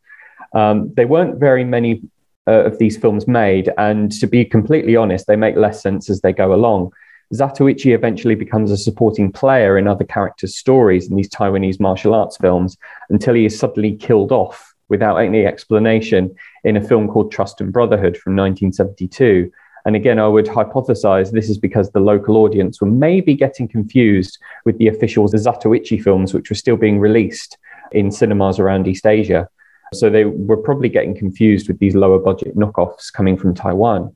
Um, 0.52 0.94
there 0.94 1.08
weren't 1.08 1.40
very 1.40 1.64
many 1.64 2.02
uh, 2.46 2.66
of 2.66 2.78
these 2.78 2.96
films 2.96 3.26
made, 3.26 3.72
and 3.78 4.12
to 4.20 4.28
be 4.28 4.44
completely 4.44 4.94
honest, 4.94 5.26
they 5.26 5.34
make 5.34 5.56
less 5.56 5.82
sense 5.82 6.08
as 6.08 6.20
they 6.20 6.32
go 6.32 6.54
along. 6.54 6.92
Zatoichi 7.34 7.92
eventually 7.92 8.36
becomes 8.36 8.70
a 8.70 8.76
supporting 8.76 9.32
player 9.32 9.78
in 9.78 9.88
other 9.88 10.04
characters' 10.04 10.56
stories 10.56 11.10
in 11.10 11.16
these 11.16 11.28
Taiwanese 11.28 11.80
martial 11.80 12.14
arts 12.14 12.36
films 12.36 12.78
until 13.10 13.34
he 13.34 13.46
is 13.46 13.58
suddenly 13.58 13.96
killed 13.96 14.30
off 14.30 14.74
without 14.88 15.16
any 15.16 15.44
explanation 15.44 16.34
in 16.64 16.76
a 16.76 16.80
film 16.80 17.08
called 17.08 17.32
Trust 17.32 17.60
and 17.60 17.72
Brotherhood 17.72 18.16
from 18.16 18.36
1972. 18.36 19.50
And 19.84 19.94
again, 19.94 20.18
I 20.18 20.26
would 20.26 20.46
hypothesize 20.46 21.30
this 21.30 21.48
is 21.48 21.58
because 21.58 21.90
the 21.90 22.00
local 22.00 22.38
audience 22.38 22.80
were 22.80 22.90
maybe 22.90 23.34
getting 23.34 23.68
confused 23.68 24.38
with 24.64 24.76
the 24.78 24.88
official 24.88 25.28
Zatoichi 25.28 26.02
films, 26.02 26.34
which 26.34 26.50
were 26.50 26.56
still 26.56 26.76
being 26.76 26.98
released 26.98 27.56
in 27.92 28.10
cinemas 28.10 28.58
around 28.58 28.88
East 28.88 29.06
Asia. 29.06 29.48
So 29.94 30.10
they 30.10 30.24
were 30.24 30.56
probably 30.56 30.88
getting 30.88 31.16
confused 31.16 31.68
with 31.68 31.78
these 31.78 31.94
lower 31.94 32.18
budget 32.18 32.56
knockoffs 32.56 33.12
coming 33.12 33.36
from 33.36 33.54
Taiwan. 33.54 34.14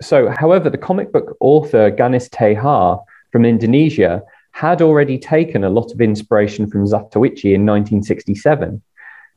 So, 0.00 0.30
however, 0.30 0.70
the 0.70 0.78
comic 0.78 1.12
book 1.12 1.36
author 1.40 1.90
Ganes 1.90 2.28
TH 2.30 2.98
from 3.30 3.44
Indonesia 3.44 4.22
had 4.52 4.82
already 4.82 5.18
taken 5.18 5.64
a 5.64 5.70
lot 5.70 5.92
of 5.92 6.00
inspiration 6.00 6.66
from 6.68 6.86
Zatoichi 6.86 7.54
in 7.54 7.66
1967. 7.66 8.82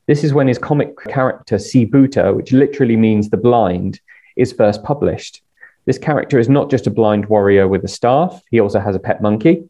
This 0.06 0.22
is 0.22 0.32
when 0.32 0.46
his 0.46 0.58
comic 0.58 0.96
character 1.04 1.58
Si 1.58 1.84
Buta, 1.84 2.34
which 2.34 2.52
literally 2.52 2.96
means 2.96 3.28
the 3.28 3.36
blind, 3.36 4.00
is 4.36 4.52
first 4.52 4.84
published. 4.84 5.42
This 5.84 5.98
character 5.98 6.38
is 6.38 6.48
not 6.48 6.70
just 6.70 6.86
a 6.86 6.90
blind 6.90 7.26
warrior 7.26 7.66
with 7.66 7.84
a 7.84 7.88
staff, 7.88 8.42
he 8.50 8.60
also 8.60 8.78
has 8.78 8.94
a 8.94 9.00
pet 9.00 9.20
monkey, 9.20 9.68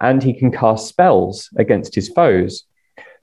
and 0.00 0.22
he 0.22 0.32
can 0.32 0.50
cast 0.50 0.88
spells 0.88 1.50
against 1.56 1.94
his 1.94 2.08
foes. 2.08 2.64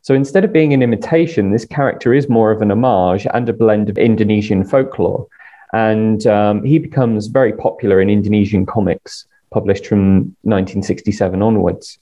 So 0.02 0.14
instead 0.14 0.44
of 0.44 0.52
being 0.54 0.74
an 0.74 0.82
imitation, 0.82 1.52
this 1.52 1.66
character 1.66 2.14
is 2.14 2.28
more 2.28 2.52
of 2.52 2.62
an 2.62 2.72
homage 2.72 3.26
and 3.34 3.48
a 3.48 3.54
blend 3.54 3.90
of 3.90 3.98
Indonesian 3.98 4.64
folklore. 4.64 5.28
And 5.74 6.28
um, 6.28 6.64
he 6.64 6.78
becomes 6.78 7.28
very 7.28 7.54
popular 7.54 8.00
in 8.02 8.10
Indonesian 8.10 8.66
comics 8.66 9.26
published 9.52 9.88
from 9.88 10.36
1967 10.44 11.42
onwards. 11.42 12.00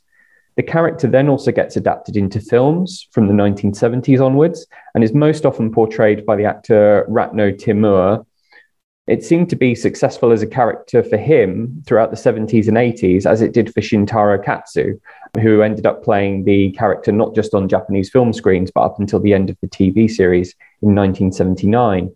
The 0.57 0.63
character 0.63 1.07
then 1.07 1.29
also 1.29 1.51
gets 1.51 1.77
adapted 1.77 2.17
into 2.17 2.39
films 2.39 3.07
from 3.11 3.27
the 3.27 3.33
1970s 3.33 4.23
onwards 4.23 4.67
and 4.93 5.03
is 5.03 5.13
most 5.13 5.45
often 5.45 5.71
portrayed 5.71 6.25
by 6.25 6.35
the 6.35 6.45
actor 6.45 7.05
Ratno 7.09 7.57
Timoer. 7.57 8.25
It 9.07 9.23
seemed 9.23 9.49
to 9.49 9.55
be 9.55 9.75
successful 9.75 10.31
as 10.31 10.41
a 10.41 10.47
character 10.47 11.03
for 11.03 11.17
him 11.17 11.81
throughout 11.87 12.11
the 12.11 12.17
70s 12.17 12.67
and 12.67 12.77
80s, 12.77 13.25
as 13.25 13.41
it 13.41 13.53
did 13.53 13.73
for 13.73 13.81
Shintaro 13.81 14.43
Katsu, 14.43 14.99
who 15.41 15.61
ended 15.61 15.85
up 15.85 16.03
playing 16.03 16.43
the 16.43 16.71
character 16.71 17.11
not 17.11 17.33
just 17.33 17.53
on 17.53 17.67
Japanese 17.67 18.09
film 18.09 18.31
screens, 18.31 18.71
but 18.71 18.81
up 18.81 18.99
until 18.99 19.19
the 19.19 19.33
end 19.33 19.49
of 19.49 19.57
the 19.61 19.67
TV 19.67 20.09
series 20.09 20.53
in 20.81 20.93
1979. 20.93 22.15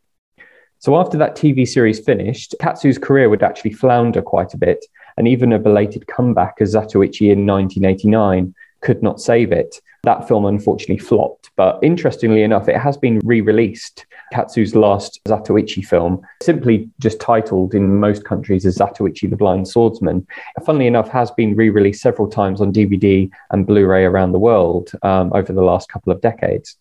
So 0.79 0.97
after 0.97 1.17
that 1.17 1.35
TV 1.35 1.67
series 1.67 1.99
finished, 1.99 2.53
Katsu's 2.59 2.99
career 2.99 3.29
would 3.29 3.41
actually 3.41 3.73
flounder 3.73 4.21
quite 4.21 4.53
a 4.53 4.57
bit, 4.57 4.85
and 5.17 5.27
even 5.27 5.53
a 5.53 5.59
belated 5.59 6.07
comeback 6.07 6.55
as 6.59 6.73
Zatoichi 6.73 7.31
in 7.31 7.45
1989 7.45 8.53
could 8.81 9.01
not 9.01 9.19
save 9.19 9.51
it. 9.51 9.81
That 10.03 10.27
film 10.27 10.45
unfortunately 10.45 10.99
flopped, 10.99 11.49
but 11.55 11.79
interestingly 11.81 12.43
enough, 12.43 12.69
it 12.69 12.77
has 12.77 12.95
been 12.95 13.19
re 13.23 13.41
released. 13.41 14.05
Katsu's 14.31 14.75
last 14.75 15.19
Zatoichi 15.27 15.83
film, 15.83 16.21
simply 16.43 16.89
just 16.99 17.19
titled 17.19 17.73
in 17.73 17.99
most 17.99 18.23
countries 18.23 18.65
as 18.65 18.77
Zatoichi 18.77 19.27
the 19.27 19.35
Blind 19.35 19.67
Swordsman, 19.67 20.27
funnily 20.63 20.85
enough, 20.85 21.09
has 21.09 21.31
been 21.31 21.55
re 21.55 21.71
released 21.71 22.01
several 22.01 22.27
times 22.27 22.61
on 22.61 22.71
DVD 22.71 23.29
and 23.49 23.65
Blu 23.65 23.87
ray 23.87 24.05
around 24.05 24.31
the 24.31 24.39
world 24.39 24.91
um, 25.01 25.31
over 25.33 25.51
the 25.51 25.63
last 25.63 25.89
couple 25.89 26.13
of 26.13 26.21
decades. 26.21 26.77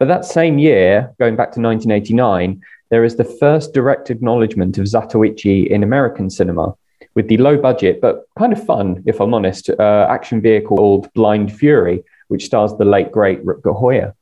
But 0.00 0.08
that 0.08 0.24
same 0.24 0.58
year, 0.58 1.14
going 1.20 1.36
back 1.36 1.52
to 1.52 1.60
1989, 1.60 2.60
there 2.88 3.04
is 3.04 3.14
the 3.14 3.24
first 3.24 3.72
direct 3.72 4.10
acknowledgement 4.10 4.78
of 4.78 4.86
Zatoichi 4.86 5.68
in 5.68 5.84
American 5.84 6.30
cinema 6.30 6.74
with 7.20 7.28
the 7.28 7.36
low 7.36 7.58
budget 7.58 8.00
but 8.00 8.26
kind 8.38 8.50
of 8.50 8.64
fun, 8.64 9.02
if 9.04 9.20
I'm 9.20 9.34
honest, 9.34 9.68
uh, 9.68 10.06
action 10.08 10.40
vehicle 10.40 10.78
called 10.78 11.12
Blind 11.12 11.52
Fury, 11.52 12.02
which 12.28 12.46
stars 12.46 12.74
the 12.78 12.86
late 12.86 13.12
great 13.12 13.44
Rutger 13.44 13.78
Hauer. 13.78 14.14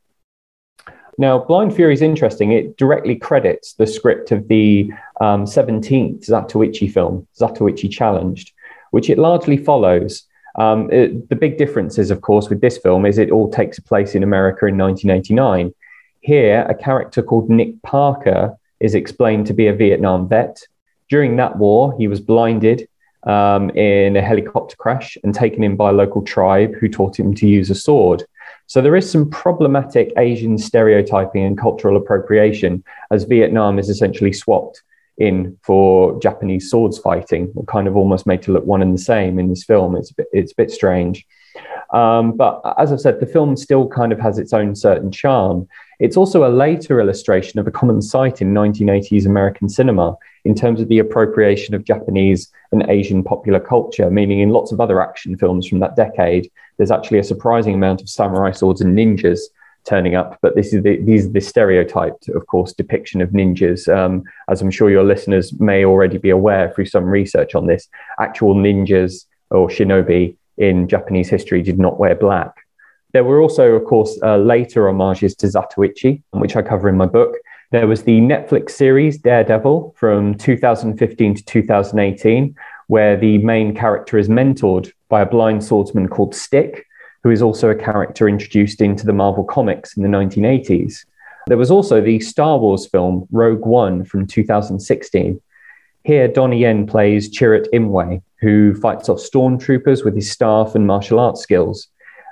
Now, 1.17 1.39
Blind 1.39 1.77
Fury 1.77 1.95
is 1.95 2.03
interesting. 2.03 2.51
It 2.51 2.77
directly 2.77 3.15
credits 3.15 3.75
the 3.75 3.87
script 3.87 4.33
of 4.33 4.49
the 4.49 4.91
um, 5.21 5.45
17th 5.45 6.29
Zatoichi 6.29 6.91
film, 6.91 7.29
Zatoichi 7.39 7.89
Challenged, 7.89 8.51
which 8.91 9.09
it 9.09 9.19
largely 9.19 9.57
follows. 9.57 10.25
Um, 10.57 10.91
it, 10.91 11.29
the 11.29 11.37
big 11.37 11.57
difference 11.57 11.99
is, 11.99 12.11
of 12.11 12.21
course, 12.21 12.49
with 12.49 12.61
this 12.61 12.79
film 12.79 13.07
is 13.07 13.19
it 13.19 13.31
all 13.31 13.49
takes 13.49 13.79
place 13.79 14.17
in 14.17 14.25
America 14.25 14.67
in 14.67 14.77
1989. 14.77 15.73
Here, 16.19 16.67
a 16.69 16.75
character 16.75 17.23
called 17.23 17.49
Nick 17.49 17.81
Parker 17.83 18.59
is 18.81 18.97
explained 18.97 19.47
to 19.47 19.55
be 19.55 19.69
a 19.69 19.73
Vietnam 19.73 20.29
vet. 20.29 20.67
During 21.09 21.37
that 21.37 21.57
war, 21.57 21.95
he 21.99 22.09
was 22.09 22.21
blinded 22.21 22.89
um, 23.25 23.71
in 23.71 24.17
a 24.17 24.23
helicopter 24.23 24.77
crash 24.77 25.17
and 25.25 25.35
taken 25.35 25.65
in 25.65 25.77
by 25.77 25.91
a 25.91 25.93
local 25.93 26.23
tribe 26.23 26.75
who 26.75 26.89
taught 26.89 27.19
him 27.19 27.35
to 27.35 27.47
use 27.47 27.71
a 27.71 27.75
sword. 27.75 28.25
So 28.67 28.81
there 28.83 28.97
is 28.97 29.11
some 29.11 29.31
problematic 29.31 30.13
Asian 30.17 30.59
stereotyping 30.59 31.45
and 31.45 31.59
cultural 31.59 31.97
appropriation 31.97 32.85
as 33.11 33.25
Vietnam 33.25 33.79
is 33.79 33.89
essentially 33.89 34.33
swapped 34.33 34.83
in 35.17 35.59
for 35.63 36.19
Japanese 36.21 36.71
swords 36.71 36.99
fighting, 36.99 37.53
kind 37.67 37.89
of 37.89 37.97
almost 37.97 38.27
made 38.27 38.43
to 38.43 38.53
look 38.53 38.65
one 38.65 38.83
and 38.83 38.95
the 38.95 39.03
same 39.03 39.39
in 39.39 39.49
this 39.49 39.65
film. 39.65 39.97
It's 39.97 40.11
a 40.11 40.15
bit, 40.15 40.27
it's 40.33 40.53
a 40.53 40.57
bit 40.57 40.71
strange. 40.71 41.27
Um, 41.93 42.37
but 42.37 42.61
as 42.79 42.93
I've 42.93 43.01
said, 43.01 43.19
the 43.19 43.27
film 43.27 43.57
still 43.57 43.89
kind 43.89 44.13
of 44.13 44.21
has 44.21 44.39
its 44.39 44.53
own 44.53 44.77
certain 44.77 45.11
charm. 45.11 45.67
It's 45.99 46.17
also 46.17 46.47
a 46.47 46.55
later 46.55 47.01
illustration 47.01 47.59
of 47.59 47.67
a 47.67 47.73
common 47.73 48.01
sight 48.01 48.41
in 48.41 48.55
1980s 48.55 49.27
American 49.27 49.69
cinema 49.69 50.17
in 50.45 50.55
terms 50.55 50.81
of 50.81 50.89
the 50.89 51.01
appropriation 51.01 51.75
of 51.75 51.85
Japanese 51.85 52.53
and 52.71 52.89
Asian 52.89 53.25
popular 53.25 53.59
culture, 53.59 54.09
meaning 54.11 54.39
in 54.39 54.51
lots 54.51 54.71
of 54.71 54.81
other 54.81 55.01
action 55.01 55.37
films 55.37 55.67
from 55.67 55.81
that 55.81 55.97
decade, 55.97 56.51
there's 56.77 56.93
actually 56.93 57.19
a 57.19 57.25
surprising 57.25 57.75
amount 57.75 58.01
of 58.01 58.09
samurai 58.09 58.53
swords 58.53 58.81
and 58.81 58.97
ninjas 58.97 59.41
turning 59.85 60.15
up. 60.15 60.39
But 60.41 60.55
this 60.55 60.73
is 60.73 60.85
the, 60.85 60.99
these 61.03 61.27
are 61.27 61.31
the 61.33 61.41
stereotyped, 61.41 62.29
of 62.29 62.47
course, 62.47 62.73
depiction 62.73 63.21
of 63.21 63.31
ninjas. 63.31 63.93
Um, 63.93 64.23
as 64.49 64.63
I'm 64.63 64.71
sure 64.71 64.91
your 64.91 65.05
listeners 65.05 65.53
may 65.59 65.85
already 65.85 66.19
be 66.19 66.31
aware 66.31 66.71
through 66.71 66.87
some 66.87 67.07
research 67.07 67.57
on 67.57 67.67
this, 67.67 67.89
actual 68.21 68.55
ninjas 68.55 69.25
or 69.51 69.69
shinobi 69.69 70.37
in 70.59 70.87
Japanese 70.87 71.29
history 71.29 71.63
did 71.63 71.79
not 71.79 71.99
wear 71.99 72.15
black. 72.15 72.68
There 73.13 73.25
were 73.25 73.41
also, 73.41 73.73
of 73.73 73.85
course, 73.85 74.19
uh, 74.23 74.37
later 74.37 74.87
homages 74.87 75.35
to 75.37 75.47
Zatoichi, 75.47 76.23
which 76.33 76.57
I 76.57 76.63
cover 76.63 76.89
in 76.89 76.97
my 76.97 77.07
book. 77.07 77.35
There 77.71 77.87
was 77.87 78.03
the 78.03 78.21
Netflix 78.21 78.71
series 78.71 79.19
Daredevil 79.19 79.95
from 79.97 80.35
2015 80.35 81.35
to 81.35 81.45
2018, 81.45 82.55
where 82.89 83.17
the 83.17 83.39
main 83.39 83.75
character 83.75 84.19
is 84.19 84.29
mentored 84.29 84.93
by 85.09 85.23
a 85.23 85.27
blind 85.27 85.65
swordsman 85.65 86.09
called 86.09 86.35
Stick, 86.35 86.87
who 87.23 87.31
is 87.31 87.43
also 87.43 87.71
a 87.71 87.75
character 87.75 88.29
introduced 88.29 88.81
into 88.81 89.07
the 89.07 89.13
Marvel 89.13 89.45
Comics 89.45 89.97
in 89.97 90.03
the 90.03 90.09
1980s. 90.09 91.05
There 91.47 91.57
was 91.57 91.71
also 91.71 92.01
the 92.01 92.21
Star 92.21 92.59
Wars 92.59 92.87
film 92.87 93.27
Rogue 93.31 93.65
One 93.65 94.05
from 94.05 94.27
2016, 94.27 95.41
here, 96.09 96.27
Donnie 96.27 96.61
Yen 96.61 96.87
plays 96.87 97.29
Chirrut 97.29 97.67
Imwe, 97.75 98.23
who 98.41 98.75
fights 98.75 99.11
off 99.11 99.19
stormtroopers 99.19 100.07
with 100.07 100.15
his 100.15 100.31
staff 100.31 100.75
and 100.75 100.87
martial 100.87 101.21
arts 101.21 101.43
skills. 101.43 101.89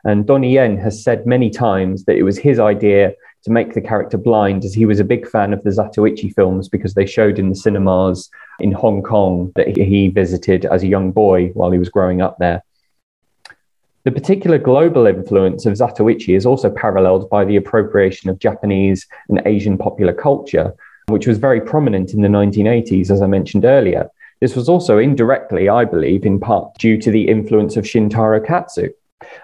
And 0.06 0.24
Donnie 0.24 0.52
Yen 0.52 0.78
has 0.78 1.02
said 1.02 1.26
many 1.26 1.50
times 1.50 2.04
that 2.04 2.16
it 2.16 2.22
was 2.22 2.38
his 2.38 2.60
idea 2.60 3.12
to 3.42 3.50
make 3.50 3.74
the 3.74 3.80
character 3.80 4.16
blind, 4.16 4.64
as 4.64 4.72
he 4.72 4.86
was 4.86 5.00
a 5.00 5.04
big 5.04 5.28
fan 5.28 5.52
of 5.52 5.64
the 5.64 5.70
Zatoichi 5.70 6.32
films 6.32 6.68
because 6.68 6.94
they 6.94 7.04
showed 7.04 7.40
in 7.40 7.48
the 7.48 7.56
cinemas 7.56 8.30
in 8.60 8.70
Hong 8.70 9.02
Kong 9.02 9.50
that 9.56 9.76
he 9.76 10.06
visited 10.06 10.64
as 10.64 10.84
a 10.84 10.86
young 10.86 11.10
boy 11.10 11.48
while 11.54 11.72
he 11.72 11.78
was 11.80 11.88
growing 11.88 12.22
up 12.22 12.38
there. 12.38 12.62
The 14.04 14.12
particular 14.12 14.58
global 14.58 15.06
influence 15.06 15.66
of 15.66 15.74
Zatoichi 15.74 16.36
is 16.36 16.46
also 16.46 16.70
paralleled 16.70 17.28
by 17.28 17.44
the 17.44 17.56
appropriation 17.56 18.30
of 18.30 18.38
Japanese 18.38 19.08
and 19.28 19.42
Asian 19.44 19.76
popular 19.76 20.12
culture, 20.12 20.72
which 21.08 21.26
was 21.26 21.38
very 21.38 21.60
prominent 21.60 22.14
in 22.14 22.22
the 22.22 22.28
1980s, 22.28 23.10
as 23.10 23.22
I 23.22 23.26
mentioned 23.26 23.64
earlier. 23.64 24.08
This 24.40 24.54
was 24.54 24.68
also 24.68 24.98
indirectly, 24.98 25.68
I 25.68 25.84
believe, 25.84 26.24
in 26.24 26.38
part 26.38 26.78
due 26.78 26.96
to 26.98 27.10
the 27.10 27.26
influence 27.26 27.76
of 27.76 27.84
Shintaro 27.84 28.46
Katsu, 28.46 28.90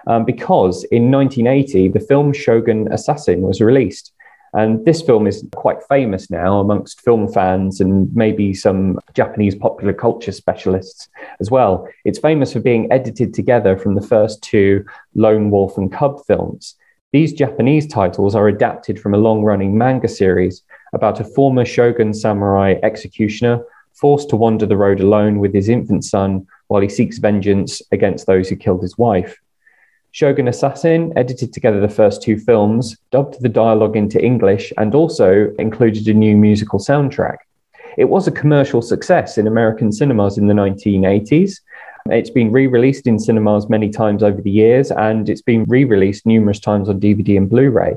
um, 0.07 0.25
because 0.25 0.83
in 0.85 1.11
1980, 1.11 1.89
the 1.89 1.99
film 1.99 2.33
Shogun 2.33 2.91
Assassin 2.91 3.41
was 3.41 3.61
released. 3.61 4.11
And 4.55 4.85
this 4.85 5.01
film 5.01 5.25
is 5.25 5.43
quite 5.55 5.81
famous 5.89 6.29
now 6.29 6.59
amongst 6.59 7.01
film 7.01 7.31
fans 7.31 7.81
and 7.81 8.13
maybe 8.15 8.53
some 8.53 8.99
Japanese 9.15 9.55
popular 9.55 9.93
culture 9.93 10.31
specialists 10.31 11.09
as 11.39 11.49
well. 11.49 11.87
It's 12.05 12.19
famous 12.19 12.53
for 12.53 12.59
being 12.59 12.91
edited 12.91 13.33
together 13.33 13.75
from 13.75 13.95
the 13.95 14.07
first 14.07 14.43
two 14.43 14.85
Lone 15.15 15.49
Wolf 15.49 15.75
and 15.77 15.91
Cub 15.91 16.23
films. 16.27 16.75
These 17.13 17.33
Japanese 17.33 17.87
titles 17.87 18.35
are 18.35 18.47
adapted 18.47 18.99
from 18.99 19.15
a 19.15 19.19
long 19.19 19.41
running 19.41 19.75
manga 19.75 20.07
series 20.07 20.61
about 20.93 21.19
a 21.19 21.23
former 21.23 21.65
shogun 21.65 22.13
samurai 22.13 22.75
executioner 22.83 23.63
forced 23.93 24.29
to 24.29 24.35
wander 24.35 24.67
the 24.67 24.77
road 24.77 24.99
alone 24.99 25.39
with 25.39 25.53
his 25.53 25.69
infant 25.69 26.05
son 26.05 26.45
while 26.67 26.81
he 26.81 26.89
seeks 26.89 27.17
vengeance 27.17 27.81
against 27.91 28.27
those 28.27 28.49
who 28.49 28.55
killed 28.55 28.81
his 28.81 28.97
wife. 28.97 29.39
Shogun 30.13 30.47
Assassin 30.47 31.11
edited 31.15 31.53
together 31.53 31.79
the 31.79 31.89
first 31.89 32.21
two 32.21 32.37
films, 32.37 32.95
dubbed 33.09 33.41
the 33.41 33.49
dialogue 33.49 33.95
into 33.95 34.23
English, 34.23 34.71
and 34.77 34.93
also 34.93 35.51
included 35.57 36.07
a 36.07 36.13
new 36.13 36.37
musical 36.37 36.77
soundtrack. 36.77 37.37
It 37.97 38.05
was 38.05 38.27
a 38.27 38.31
commercial 38.31 38.83
success 38.83 39.39
in 39.39 39.47
American 39.47 39.91
cinemas 39.91 40.37
in 40.37 40.45
the 40.45 40.53
1980s. 40.53 41.55
It's 42.11 42.29
been 42.29 42.51
re 42.51 42.67
released 42.67 43.07
in 43.07 43.17
cinemas 43.17 43.69
many 43.69 43.89
times 43.89 44.21
over 44.21 44.39
the 44.39 44.51
years, 44.51 44.91
and 44.91 45.27
it's 45.29 45.41
been 45.41 45.63
re 45.63 45.83
released 45.83 46.27
numerous 46.27 46.59
times 46.59 46.89
on 46.89 46.99
DVD 46.99 47.35
and 47.35 47.49
Blu 47.49 47.71
ray. 47.71 47.95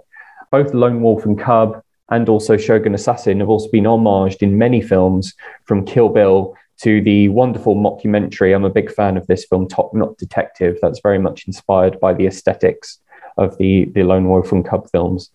Both 0.50 0.72
Lone 0.72 1.02
Wolf 1.02 1.26
and 1.26 1.38
Cub 1.38 1.82
and 2.08 2.30
also 2.30 2.56
Shogun 2.56 2.94
Assassin 2.94 3.40
have 3.40 3.50
also 3.50 3.68
been 3.70 3.84
homaged 3.84 4.40
in 4.40 4.56
many 4.56 4.80
films 4.80 5.34
from 5.66 5.84
Kill 5.84 6.08
Bill 6.08 6.56
to 6.82 7.00
the 7.00 7.28
wonderful 7.28 7.74
mockumentary. 7.74 8.54
I'm 8.54 8.64
a 8.64 8.70
big 8.70 8.92
fan 8.92 9.16
of 9.16 9.26
this 9.26 9.44
film, 9.44 9.68
Top 9.68 9.94
Knot 9.94 10.18
Detective. 10.18 10.78
That's 10.82 11.00
very 11.00 11.18
much 11.18 11.46
inspired 11.46 11.98
by 12.00 12.14
the 12.14 12.26
aesthetics 12.26 12.98
of 13.36 13.56
the, 13.58 13.86
the 13.94 14.02
Lone 14.02 14.28
Wolf 14.28 14.52
and 14.52 14.64
Cub 14.64 14.90
films. 14.90 15.30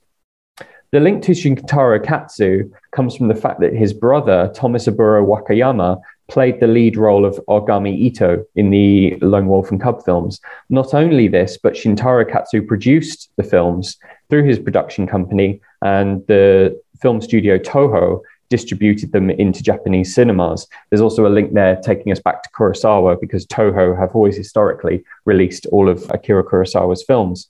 The 0.92 1.00
link 1.00 1.24
to 1.24 1.32
Shintaro 1.32 2.04
Katsu 2.04 2.70
comes 2.92 3.16
from 3.16 3.30
the 3.30 3.36
fact 3.36 3.62
that 3.62 3.74
his 3.74 3.94
brother, 3.94 4.52
Tomisaburo 4.54 5.26
Wakayama, 5.26 6.02
played 6.28 6.60
the 6.60 6.68
lead 6.68 6.98
role 6.98 7.26
of 7.26 7.40
Ogami 7.48 8.12
Itto 8.12 8.44
in 8.56 8.70
the 8.72 9.18
Lone 9.22 9.48
Wolf 9.48 9.72
and 9.72 9.82
Cub 9.82 10.04
films. 10.04 10.42
Not 10.70 10.94
only 10.94 11.28
this, 11.28 11.58
but 11.62 11.74
Shintaro 11.74 12.30
Katsu 12.30 12.62
produced 12.62 13.30
the 13.38 13.44
films 13.44 13.98
through 14.30 14.44
his 14.44 14.60
production 14.60 15.08
company, 15.08 15.62
and 15.82 16.26
the 16.28 16.80
film 17.02 17.22
studio 17.22 17.58
Toho 17.58 18.22
distributed 18.52 19.14
them 19.14 19.32
into 19.32 19.64
Japanese 19.64 20.14
cinemas. 20.14 20.68
There's 20.90 21.02
also 21.02 21.26
a 21.26 21.34
link 21.38 21.54
there 21.54 21.78
taking 21.78 22.12
us 22.12 22.20
back 22.20 22.44
to 22.44 22.50
Kurosawa 22.52 23.20
because 23.20 23.48
Toho 23.48 23.98
have 23.98 24.14
always 24.14 24.38
historically 24.38 25.04
released 25.26 25.66
all 25.68 25.90
of 25.90 26.08
Akira 26.12 26.44
Kurosawa's 26.44 27.04
films. 27.04 27.48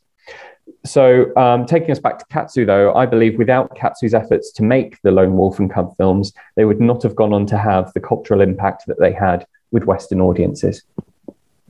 So, 0.85 1.35
um, 1.35 1.65
taking 1.65 1.91
us 1.91 1.99
back 1.99 2.19
to 2.19 2.25
Katsu, 2.25 2.65
though, 2.65 2.93
I 2.93 3.05
believe 3.05 3.37
without 3.37 3.75
Katsu's 3.75 4.13
efforts 4.13 4.51
to 4.53 4.63
make 4.63 5.01
the 5.01 5.11
Lone 5.11 5.35
Wolf 5.35 5.59
and 5.59 5.71
Cub 5.71 5.95
films, 5.97 6.33
they 6.55 6.65
would 6.65 6.79
not 6.79 7.03
have 7.03 7.15
gone 7.15 7.33
on 7.33 7.45
to 7.47 7.57
have 7.57 7.91
the 7.93 7.99
cultural 7.99 8.41
impact 8.41 8.85
that 8.87 8.99
they 8.99 9.11
had 9.11 9.45
with 9.71 9.85
Western 9.85 10.21
audiences. 10.21 10.83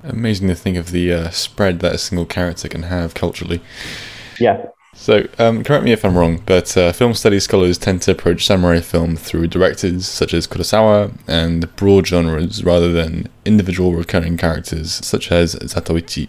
Amazing 0.03 0.47
to 0.49 0.55
think 0.55 0.77
of 0.77 0.91
the 0.91 1.13
uh, 1.13 1.29
spread 1.29 1.79
that 1.79 1.95
a 1.95 1.97
single 1.97 2.25
character 2.25 2.67
can 2.67 2.83
have 2.83 3.13
culturally. 3.13 3.61
Yeah. 4.39 4.65
So, 4.93 5.27
um, 5.39 5.63
correct 5.63 5.85
me 5.85 5.93
if 5.93 6.03
I'm 6.03 6.17
wrong, 6.17 6.43
but 6.45 6.75
uh, 6.75 6.91
film 6.91 7.13
studies 7.13 7.45
scholars 7.45 7.77
tend 7.77 8.01
to 8.03 8.11
approach 8.11 8.45
samurai 8.45 8.81
film 8.81 9.15
through 9.15 9.47
directors 9.47 10.05
such 10.05 10.33
as 10.33 10.47
Kurosawa 10.47 11.17
and 11.27 11.73
broad 11.75 12.07
genres 12.07 12.63
rather 12.63 12.91
than 12.91 13.29
individual 13.45 13.93
recurring 13.93 14.37
characters 14.37 14.91
such 14.91 15.31
as 15.31 15.55
Zatoichi. 15.55 16.27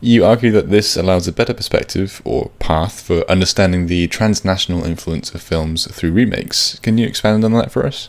You 0.00 0.24
argue 0.24 0.52
that 0.52 0.70
this 0.70 0.96
allows 0.96 1.28
a 1.28 1.32
better 1.32 1.54
perspective 1.54 2.22
or 2.24 2.50
path 2.60 3.00
for 3.00 3.28
understanding 3.30 3.88
the 3.88 4.08
transnational 4.08 4.84
influence 4.84 5.34
of 5.34 5.42
films 5.42 5.86
through 5.92 6.12
remakes. 6.12 6.78
Can 6.80 6.98
you 6.98 7.06
expand 7.06 7.44
on 7.44 7.52
that 7.52 7.70
for 7.70 7.84
us? 7.84 8.08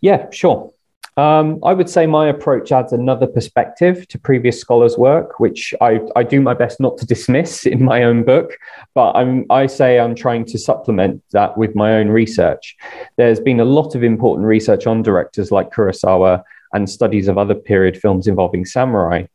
Yeah, 0.00 0.28
sure. 0.30 0.73
Um, 1.16 1.60
I 1.62 1.72
would 1.74 1.88
say 1.88 2.06
my 2.06 2.26
approach 2.26 2.72
adds 2.72 2.92
another 2.92 3.28
perspective 3.28 4.08
to 4.08 4.18
previous 4.18 4.60
scholars' 4.60 4.98
work, 4.98 5.38
which 5.38 5.72
I, 5.80 6.00
I 6.16 6.24
do 6.24 6.40
my 6.40 6.54
best 6.54 6.80
not 6.80 6.98
to 6.98 7.06
dismiss 7.06 7.66
in 7.74 7.84
my 7.84 8.02
own 8.02 8.24
book, 8.24 8.56
but 8.94 9.12
I'm, 9.12 9.46
I 9.50 9.66
say 9.66 10.00
I'm 10.00 10.16
trying 10.16 10.44
to 10.46 10.58
supplement 10.58 11.22
that 11.30 11.56
with 11.56 11.76
my 11.76 11.94
own 11.94 12.08
research. 12.08 12.76
There's 13.16 13.38
been 13.38 13.60
a 13.60 13.64
lot 13.64 13.94
of 13.94 14.02
important 14.02 14.46
research 14.46 14.86
on 14.88 15.02
directors 15.02 15.52
like 15.52 15.72
Kurosawa 15.72 16.42
and 16.72 16.90
studies 16.90 17.28
of 17.28 17.38
other 17.38 17.54
period 17.54 17.96
films 17.96 18.26
involving 18.26 18.64
samurai. 18.64 19.26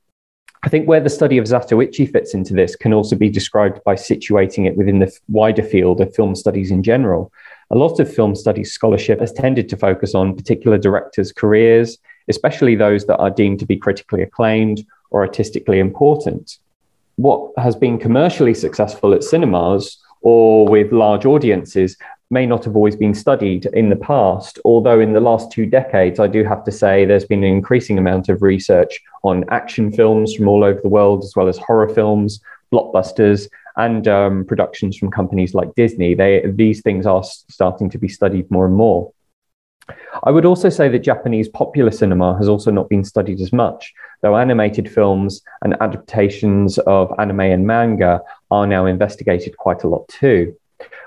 I 0.64 0.68
think 0.68 0.90
where 0.90 1.00
the 1.00 1.10
study 1.10 1.38
of 1.38 1.46
Zatoichi 1.46 2.12
fits 2.12 2.34
into 2.34 2.54
this 2.54 2.76
can 2.76 2.92
also 2.92 3.16
be 3.16 3.30
described 3.30 3.82
by 3.86 3.96
situating 3.96 4.68
it 4.68 4.76
within 4.76 5.00
the 5.00 5.10
wider 5.30 5.64
field 5.64 6.02
of 6.02 6.14
film 6.14 6.36
studies 6.36 6.70
in 6.70 6.84
general 6.84 7.32
a 7.72 7.76
lot 7.76 8.00
of 8.00 8.14
film 8.14 8.36
studies 8.36 8.72
scholarship 8.72 9.20
has 9.20 9.32
tended 9.32 9.70
to 9.70 9.78
focus 9.78 10.16
on 10.16 10.36
particular 10.36 10.78
directors' 10.78 11.32
careers, 11.32 11.98
especially 12.28 12.76
those 12.76 13.06
that 13.06 13.18
are 13.18 13.30
deemed 13.30 13.60
to 13.60 13.66
be 13.66 13.78
critically 13.78 14.22
acclaimed 14.22 14.86
or 15.12 15.22
artistically 15.22 15.80
important. 15.80 16.58
What 17.18 17.52
has 17.58 17.76
been 17.76 18.00
commercially 18.00 18.54
successful 18.54 19.14
at 19.14 19.24
cinemas 19.24 20.02
or 20.22 20.68
with 20.68 20.92
large 20.92 21.26
audiences 21.26 21.98
may 22.32 22.46
not 22.46 22.64
have 22.64 22.76
always 22.76 22.96
been 22.96 23.14
studied 23.14 23.66
in 23.68 23.90
the 23.90 23.96
past, 23.96 24.60
although 24.64 25.00
in 25.00 25.14
the 25.14 25.20
last 25.20 25.52
two 25.52 25.66
decades, 25.66 26.20
I 26.20 26.28
do 26.28 26.44
have 26.44 26.64
to 26.66 26.72
say 26.72 27.04
there's 27.04 27.26
been 27.26 27.44
an 27.44 27.52
increasing 27.52 27.98
amount 27.98 28.30
of 28.30 28.42
research 28.42 29.02
on 29.24 29.46
action 29.50 29.92
films 29.92 30.36
from 30.36 30.48
all 30.48 30.64
over 30.64 30.80
the 30.80 30.90
world, 30.90 31.24
as 31.24 31.36
well 31.36 31.48
as 31.48 31.58
horror 31.58 31.90
films, 31.90 32.40
blockbusters, 32.72 33.50
and 33.80 34.08
um, 34.10 34.46
productions 34.46 34.98
from 34.98 35.10
companies 35.10 35.54
like 35.54 35.74
Disney. 35.76 36.14
They, 36.14 36.44
these 36.46 36.82
things 36.82 37.06
are 37.06 37.24
starting 37.24 37.90
to 37.92 37.98
be 37.98 38.10
studied 38.10 38.52
more 38.52 38.66
and 38.66 38.76
more. 38.76 39.12
I 40.24 40.32
would 40.32 40.46
also 40.46 40.70
say 40.70 40.90
that 40.90 41.00
Japanese 41.00 41.48
popular 41.48 41.90
cinema 41.90 42.38
has 42.38 42.50
also 42.50 42.72
not 42.72 42.90
been 42.90 43.06
studied 43.06 43.40
as 43.40 43.54
much, 43.54 43.94
though 44.22 44.38
animated 44.38 44.92
films 44.92 45.42
and 45.64 45.82
adaptations 45.82 46.78
of 46.80 47.12
anime 47.18 47.40
and 47.40 47.66
manga 47.66 48.22
are 48.52 48.68
now 48.68 48.86
investigated 48.86 49.58
quite 49.58 49.84
a 49.84 49.88
lot 49.88 50.08
too. 50.10 50.56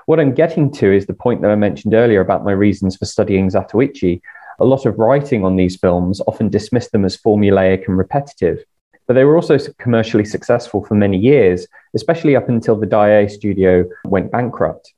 What 0.07 0.19
I'm 0.19 0.33
getting 0.33 0.71
to 0.73 0.91
is 0.91 1.05
the 1.05 1.13
point 1.13 1.41
that 1.41 1.51
I 1.51 1.55
mentioned 1.55 1.93
earlier 1.93 2.21
about 2.21 2.43
my 2.43 2.51
reasons 2.51 2.97
for 2.97 3.05
studying 3.05 3.49
Zatoichi. 3.49 4.19
A 4.59 4.65
lot 4.65 4.85
of 4.85 4.97
writing 4.97 5.45
on 5.45 5.55
these 5.55 5.77
films 5.77 6.21
often 6.27 6.49
dismissed 6.49 6.91
them 6.91 7.05
as 7.05 7.17
formulaic 7.17 7.87
and 7.87 7.97
repetitive, 7.97 8.63
but 9.07 9.13
they 9.13 9.25
were 9.25 9.35
also 9.35 9.57
commercially 9.79 10.25
successful 10.25 10.83
for 10.83 10.95
many 10.95 11.17
years, 11.17 11.67
especially 11.93 12.35
up 12.35 12.49
until 12.49 12.75
the 12.75 12.87
Daiei 12.87 13.29
studio 13.29 13.85
went 14.05 14.31
bankrupt. 14.31 14.93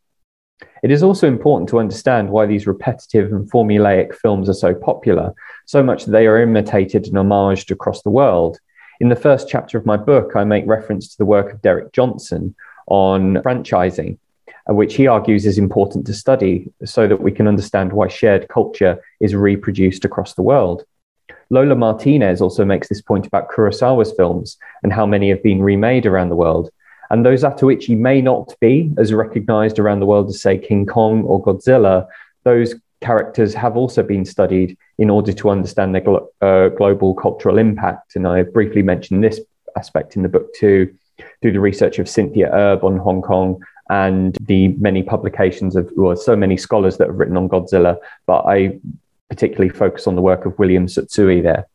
It 0.84 0.92
is 0.92 1.04
also 1.04 1.28
important 1.28 1.70
to 1.70 1.80
understand 1.80 2.30
why 2.30 2.46
these 2.46 2.68
repetitive 2.68 3.32
and 3.32 3.50
formulaic 3.50 4.16
films 4.16 4.48
are 4.50 4.54
so 4.54 4.74
popular, 4.76 5.34
so 5.66 5.82
much 5.82 6.06
that 6.06 6.12
they 6.12 6.28
are 6.28 6.42
imitated 6.42 7.08
and 7.08 7.16
homaged 7.16 7.72
across 7.72 8.04
the 8.04 8.12
world. 8.12 8.60
In 9.00 9.10
the 9.10 9.16
first 9.16 9.50
chapter 9.50 9.78
of 9.78 9.86
my 9.86 9.98
book, 9.98 10.34
I 10.36 10.44
make 10.44 10.68
reference 10.68 11.10
to 11.10 11.18
the 11.18 11.26
work 11.26 11.52
of 11.52 11.62
Derek 11.62 11.92
Johnson 11.92 12.56
on 12.88 13.36
franchising, 13.38 14.18
which 14.68 14.96
he 14.96 15.08
argues 15.08 15.46
is 15.46 15.58
important 15.58 16.06
to 16.06 16.14
study 16.14 16.72
so 16.84 17.08
that 17.08 17.22
we 17.22 17.32
can 17.32 17.48
understand 17.48 17.92
why 17.92 18.08
shared 18.08 18.48
culture 18.48 19.04
is 19.20 19.36
reproduced 19.36 20.06
across 20.06 20.36
the 20.36 20.44
world. 20.44 20.84
Lola 21.50 21.76
Martinez 21.76 22.42
also 22.42 22.66
makes 22.66 22.90
this 22.90 23.02
point 23.02 23.28
about 23.28 23.50
Kurosawa's 23.50 24.12
films 24.14 24.58
and 24.84 24.92
how 24.92 25.06
many 25.06 25.30
have 25.30 25.44
been 25.44 25.62
remade 25.62 26.06
around 26.06 26.30
the 26.30 26.36
world. 26.36 26.70
And 27.10 27.26
though 27.26 27.36
Zatoichi 27.36 27.98
may 27.98 28.22
not 28.22 28.56
be 28.60 28.92
as 28.98 29.14
recognized 29.14 29.78
around 29.78 30.00
the 30.00 30.08
world 30.08 30.30
as, 30.30 30.42
say, 30.42 30.58
King 30.58 30.86
Kong 30.86 31.24
or 31.24 31.44
Godzilla, 31.44 32.08
those 32.44 32.76
characters 33.02 33.54
have 33.54 33.78
also 33.78 34.02
been 34.02 34.26
studied 34.26 34.76
in 34.98 35.10
order 35.10 35.32
to 35.34 35.50
understand 35.50 35.94
their 35.94 36.02
glo- 36.02 36.30
uh, 36.42 36.70
global 36.70 37.14
cultural 37.14 37.60
impact. 37.60 38.16
And 38.16 38.28
I 38.28 38.44
briefly 38.44 38.82
mentioned 38.82 39.24
this 39.24 39.40
aspect 39.78 40.16
in 40.16 40.24
the 40.24 40.30
book 40.30 40.54
too, 40.56 40.94
through 41.42 41.52
the 41.52 41.60
research 41.60 42.00
of 42.00 42.10
Cynthia 42.10 42.50
Erb 42.52 42.84
on 42.84 42.98
King 42.98 43.22
Kong 43.22 43.64
and 43.90 44.36
the 44.42 44.70
many 44.70 45.04
publications 45.04 45.76
of, 45.76 45.92
well, 45.96 46.16
so 46.16 46.36
many 46.36 46.58
scholars 46.58 46.98
that 46.98 47.08
have 47.08 47.18
written 47.18 47.38
on 47.38 47.48
Godzilla. 47.50 47.98
But 48.26 48.46
I 48.48 48.80
particularly 49.30 49.70
focus 49.70 50.08
on 50.08 50.16
the 50.16 50.22
work 50.22 50.46
of 50.46 50.58
William 50.60 50.88
Tsutsui 50.88 51.42
there. 51.42 51.68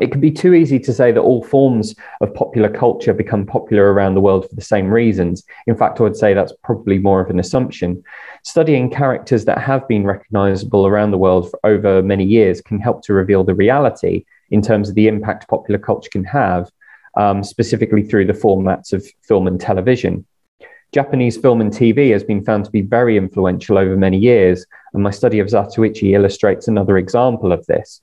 It 0.00 0.10
can 0.10 0.20
be 0.20 0.30
too 0.30 0.54
easy 0.54 0.78
to 0.80 0.92
say 0.92 1.12
that 1.12 1.20
all 1.20 1.44
forms 1.44 1.94
of 2.22 2.32
popular 2.32 2.70
culture 2.70 3.12
become 3.12 3.44
popular 3.44 3.92
around 3.92 4.14
the 4.14 4.22
world 4.22 4.48
for 4.48 4.54
the 4.54 4.62
same 4.62 4.88
reasons. 4.88 5.44
In 5.66 5.76
fact, 5.76 6.00
I 6.00 6.04
would 6.04 6.16
say 6.16 6.32
that's 6.32 6.54
probably 6.64 6.98
more 6.98 7.20
of 7.20 7.28
an 7.28 7.38
assumption. 7.38 8.02
Studying 8.42 8.90
characters 8.90 9.44
that 9.44 9.58
have 9.58 9.86
been 9.88 10.06
recognizable 10.06 10.86
around 10.86 11.10
the 11.10 11.18
world 11.18 11.50
for 11.50 11.60
over 11.64 12.02
many 12.02 12.24
years 12.24 12.62
can 12.62 12.80
help 12.80 13.02
to 13.04 13.12
reveal 13.12 13.44
the 13.44 13.54
reality 13.54 14.24
in 14.50 14.62
terms 14.62 14.88
of 14.88 14.94
the 14.94 15.08
impact 15.08 15.48
popular 15.48 15.78
culture 15.78 16.10
can 16.10 16.24
have, 16.24 16.70
um, 17.16 17.44
specifically 17.44 18.02
through 18.02 18.24
the 18.24 18.32
formats 18.32 18.94
of 18.94 19.06
film 19.22 19.46
and 19.46 19.60
television. 19.60 20.24
Japanese 20.92 21.38
film 21.38 21.62
and 21.62 21.72
TV 21.72 22.12
has 22.12 22.22
been 22.22 22.44
found 22.44 22.66
to 22.66 22.70
be 22.70 22.82
very 22.82 23.16
influential 23.16 23.78
over 23.78 23.96
many 23.96 24.18
years, 24.18 24.66
and 24.92 25.02
my 25.02 25.10
study 25.10 25.38
of 25.38 25.46
Zatoichi 25.48 26.12
illustrates 26.14 26.68
another 26.68 26.98
example 26.98 27.50
of 27.50 27.64
this. 27.66 28.02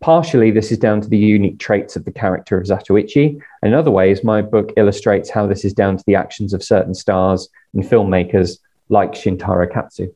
Partially, 0.00 0.50
this 0.50 0.70
is 0.70 0.78
down 0.78 1.00
to 1.00 1.08
the 1.08 1.16
unique 1.16 1.58
traits 1.58 1.96
of 1.96 2.04
the 2.04 2.12
character 2.12 2.58
of 2.58 2.66
Zatoichi. 2.66 3.40
In 3.62 3.74
other 3.74 3.90
ways, 3.90 4.22
my 4.22 4.42
book 4.42 4.70
illustrates 4.76 5.30
how 5.30 5.46
this 5.46 5.64
is 5.64 5.72
down 5.72 5.96
to 5.96 6.04
the 6.06 6.14
actions 6.14 6.52
of 6.52 6.62
certain 6.62 6.94
stars 6.94 7.48
and 7.74 7.84
filmmakers 7.84 8.58
like 8.90 9.12
Shintaro 9.12 9.70
Katsu. 9.72 10.12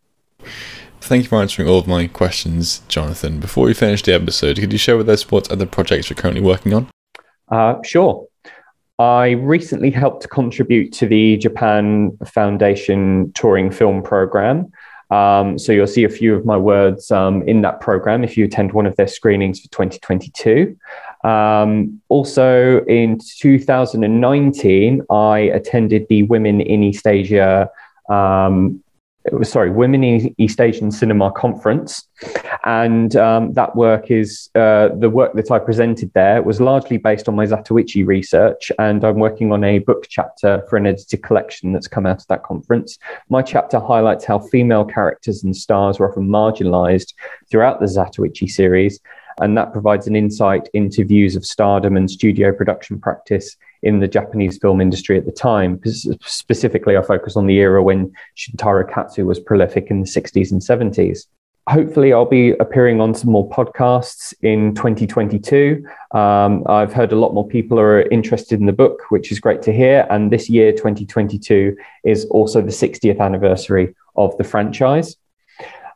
Thank 1.00 1.24
you 1.24 1.28
for 1.28 1.40
answering 1.40 1.68
all 1.68 1.78
of 1.78 1.86
my 1.86 2.06
questions, 2.06 2.80
Jonathan. 2.88 3.40
Before 3.40 3.64
we 3.64 3.74
finish 3.74 4.02
the 4.02 4.14
episode, 4.14 4.58
could 4.58 4.72
you 4.72 4.78
share 4.78 4.96
with 4.96 5.08
us 5.08 5.30
what 5.30 5.50
other 5.50 5.66
projects 5.66 6.08
you're 6.08 6.16
currently 6.16 6.42
working 6.42 6.72
on? 6.74 6.88
Uh, 7.48 7.82
sure. 7.82 8.26
I 8.98 9.30
recently 9.30 9.90
helped 9.90 10.30
contribute 10.30 10.92
to 10.94 11.06
the 11.06 11.36
Japan 11.36 12.16
Foundation 12.26 13.32
touring 13.32 13.70
film 13.70 14.02
program. 14.02 14.70
Um, 15.10 15.58
so 15.58 15.72
you'll 15.72 15.86
see 15.86 16.04
a 16.04 16.08
few 16.08 16.34
of 16.34 16.44
my 16.44 16.56
words 16.56 17.10
um, 17.10 17.42
in 17.48 17.62
that 17.62 17.80
program 17.80 18.24
if 18.24 18.36
you 18.36 18.44
attend 18.44 18.72
one 18.72 18.86
of 18.86 18.96
their 18.96 19.08
screenings 19.08 19.60
for 19.60 19.68
2022. 19.68 20.76
Um, 21.24 22.00
also, 22.08 22.84
in 22.84 23.18
2019, 23.18 25.02
I 25.10 25.38
attended 25.38 26.06
the 26.08 26.22
Women 26.24 26.60
in 26.60 26.82
East 26.82 27.06
Asia 27.06 27.70
um, 28.08 28.83
sorry, 29.42 29.70
Women 29.70 30.04
in 30.04 30.34
East 30.38 30.60
Asian 30.60 30.90
Cinema 30.90 31.32
Conference, 31.32 32.06
and 32.64 33.16
um, 33.16 33.52
that 33.54 33.74
work 33.74 34.10
is 34.10 34.50
uh, 34.54 34.88
the 34.98 35.10
work 35.10 35.32
that 35.34 35.50
I 35.50 35.58
presented 35.58 36.12
there 36.14 36.42
was 36.42 36.60
largely 36.60 36.98
based 36.98 37.28
on 37.28 37.34
my 37.34 37.46
Zatoichi 37.46 38.06
research, 38.06 38.70
and 38.78 39.02
I'm 39.04 39.18
working 39.18 39.52
on 39.52 39.64
a 39.64 39.78
book 39.78 40.06
chapter 40.08 40.64
for 40.68 40.76
an 40.76 40.86
edited 40.86 41.22
collection 41.22 41.72
that's 41.72 41.88
come 41.88 42.06
out 42.06 42.20
of 42.20 42.26
that 42.28 42.42
conference. 42.42 42.98
My 43.28 43.42
chapter 43.42 43.80
highlights 43.80 44.24
how 44.24 44.38
female 44.38 44.84
characters 44.84 45.42
and 45.42 45.56
stars 45.56 45.98
were 45.98 46.10
often 46.10 46.28
marginalized 46.28 47.14
throughout 47.50 47.80
the 47.80 47.86
Zatoichi 47.86 48.48
series, 48.48 49.00
and 49.40 49.56
that 49.56 49.72
provides 49.72 50.06
an 50.06 50.16
insight 50.16 50.68
into 50.74 51.04
views 51.04 51.36
of 51.36 51.44
stardom 51.44 51.96
and 51.96 52.10
studio 52.10 52.52
production 52.52 53.00
practice 53.00 53.56
in 53.82 54.00
the 54.00 54.08
Japanese 54.08 54.58
film 54.58 54.80
industry 54.80 55.18
at 55.18 55.26
the 55.26 55.32
time. 55.32 55.80
Specifically, 56.22 56.96
I 56.96 57.02
focus 57.02 57.36
on 57.36 57.46
the 57.46 57.56
era 57.58 57.82
when 57.82 58.12
Shintaro 58.36 58.90
Katsu 58.90 59.26
was 59.26 59.38
prolific 59.38 59.88
in 59.90 60.00
the 60.00 60.06
60s 60.06 60.50
and 60.52 60.60
70s. 60.60 61.26
Hopefully, 61.66 62.12
I'll 62.12 62.26
be 62.26 62.50
appearing 62.60 63.00
on 63.00 63.14
some 63.14 63.30
more 63.30 63.48
podcasts 63.48 64.34
in 64.42 64.74
2022. 64.74 65.86
Um, 66.12 66.62
I've 66.66 66.92
heard 66.92 67.12
a 67.12 67.16
lot 67.16 67.32
more 67.32 67.46
people 67.46 67.80
are 67.80 68.02
interested 68.02 68.60
in 68.60 68.66
the 68.66 68.72
book, 68.72 69.00
which 69.08 69.32
is 69.32 69.40
great 69.40 69.62
to 69.62 69.72
hear. 69.72 70.06
And 70.10 70.30
this 70.30 70.50
year, 70.50 70.72
2022, 70.72 71.74
is 72.04 72.26
also 72.26 72.60
the 72.60 72.68
60th 72.68 73.18
anniversary 73.18 73.94
of 74.16 74.36
the 74.36 74.44
franchise. 74.44 75.16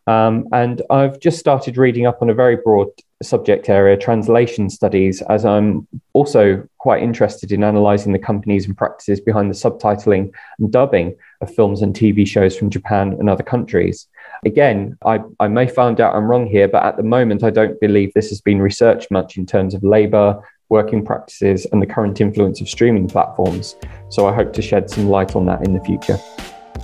Um, 0.06 0.48
and 0.52 0.80
I've 0.88 1.20
just 1.20 1.38
started 1.38 1.76
reading 1.76 2.06
up 2.06 2.22
on 2.22 2.30
a 2.30 2.34
very 2.34 2.56
broad 2.56 2.88
subject 3.22 3.68
area, 3.68 3.96
translation 3.96 4.70
studies, 4.70 5.22
as 5.22 5.44
I'm 5.44 5.86
also 6.12 6.66
quite 6.78 7.02
interested 7.02 7.50
in 7.50 7.64
analysing 7.64 8.12
the 8.12 8.18
companies 8.18 8.66
and 8.66 8.76
practices 8.76 9.20
behind 9.20 9.50
the 9.50 9.54
subtitling 9.54 10.32
and 10.58 10.70
dubbing 10.70 11.16
of 11.40 11.52
films 11.52 11.82
and 11.82 11.94
TV 11.94 12.26
shows 12.26 12.56
from 12.56 12.70
Japan 12.70 13.16
and 13.18 13.28
other 13.28 13.42
countries. 13.42 14.06
Again, 14.44 14.96
I, 15.04 15.20
I 15.40 15.48
may 15.48 15.66
find 15.66 16.00
out 16.00 16.14
I'm 16.14 16.30
wrong 16.30 16.46
here, 16.46 16.68
but 16.68 16.84
at 16.84 16.96
the 16.96 17.02
moment, 17.02 17.42
I 17.42 17.50
don't 17.50 17.80
believe 17.80 18.12
this 18.14 18.28
has 18.28 18.40
been 18.40 18.62
researched 18.62 19.10
much 19.10 19.36
in 19.36 19.46
terms 19.46 19.74
of 19.74 19.82
labour, 19.82 20.40
working 20.68 21.04
practices, 21.04 21.66
and 21.72 21.82
the 21.82 21.86
current 21.86 22.20
influence 22.20 22.60
of 22.60 22.68
streaming 22.68 23.08
platforms. 23.08 23.74
So 24.10 24.28
I 24.28 24.34
hope 24.34 24.52
to 24.52 24.62
shed 24.62 24.90
some 24.90 25.08
light 25.08 25.34
on 25.34 25.46
that 25.46 25.66
in 25.66 25.74
the 25.74 25.82
future. 25.82 26.18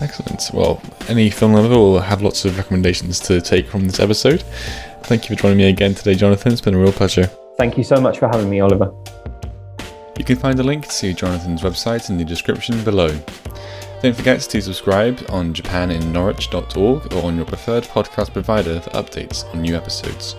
Excellent. 0.00 0.50
Well, 0.52 0.82
any 1.08 1.30
film 1.30 1.52
lover 1.52 1.68
will 1.68 2.00
have 2.00 2.22
lots 2.22 2.44
of 2.44 2.56
recommendations 2.56 3.20
to 3.20 3.40
take 3.40 3.68
from 3.68 3.86
this 3.86 4.00
episode. 4.00 4.42
Thank 5.04 5.28
you 5.28 5.36
for 5.36 5.42
joining 5.42 5.58
me 5.58 5.68
again 5.68 5.94
today, 5.94 6.14
Jonathan. 6.14 6.52
It's 6.52 6.62
been 6.62 6.74
a 6.74 6.78
real 6.78 6.90
pleasure. 6.90 7.26
Thank 7.58 7.76
you 7.76 7.84
so 7.84 8.00
much 8.00 8.18
for 8.18 8.26
having 8.26 8.48
me, 8.48 8.60
Oliver. 8.60 8.90
You 10.18 10.24
can 10.24 10.36
find 10.36 10.58
a 10.58 10.62
link 10.62 10.88
to 10.88 11.12
Jonathan's 11.12 11.60
website 11.60 12.08
in 12.08 12.16
the 12.16 12.24
description 12.24 12.82
below. 12.84 13.08
Don't 14.02 14.16
forget 14.16 14.40
to 14.40 14.62
subscribe 14.62 15.22
on 15.28 15.52
japaninnorwich.org 15.52 17.12
or 17.12 17.22
on 17.22 17.36
your 17.36 17.44
preferred 17.44 17.84
podcast 17.84 18.32
provider 18.32 18.80
for 18.80 18.90
updates 18.90 19.44
on 19.52 19.60
new 19.60 19.76
episodes. 19.76 20.36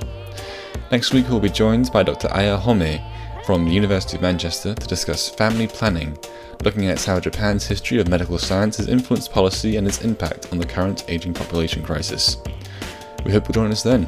Next 0.91 1.13
week, 1.13 1.29
we'll 1.29 1.39
be 1.39 1.49
joined 1.49 1.91
by 1.91 2.01
Dr. 2.01 2.29
Aya 2.31 2.57
Homei 2.57 3.03
from 3.45 3.65
the 3.65 3.71
University 3.71 4.17
of 4.17 4.23
Manchester 4.23 4.73
to 4.73 4.87
discuss 4.87 5.29
family 5.29 5.67
planning 5.67 6.17
looking 6.63 6.87
at 6.87 7.03
how 7.03 7.19
Japan's 7.19 7.67
history 7.67 7.99
of 7.99 8.07
medical 8.07 8.39
science 8.39 8.77
has 8.77 8.87
influenced 8.87 9.31
policy 9.31 9.77
and 9.77 9.87
its 9.87 10.03
impact 10.03 10.51
on 10.51 10.57
the 10.57 10.65
current 10.65 11.05
aging 11.07 11.35
population 11.35 11.83
crisis. 11.83 12.37
We 13.23 13.31
hope 13.31 13.47
you'll 13.47 13.53
join 13.53 13.71
us 13.71 13.83
then. 13.83 14.07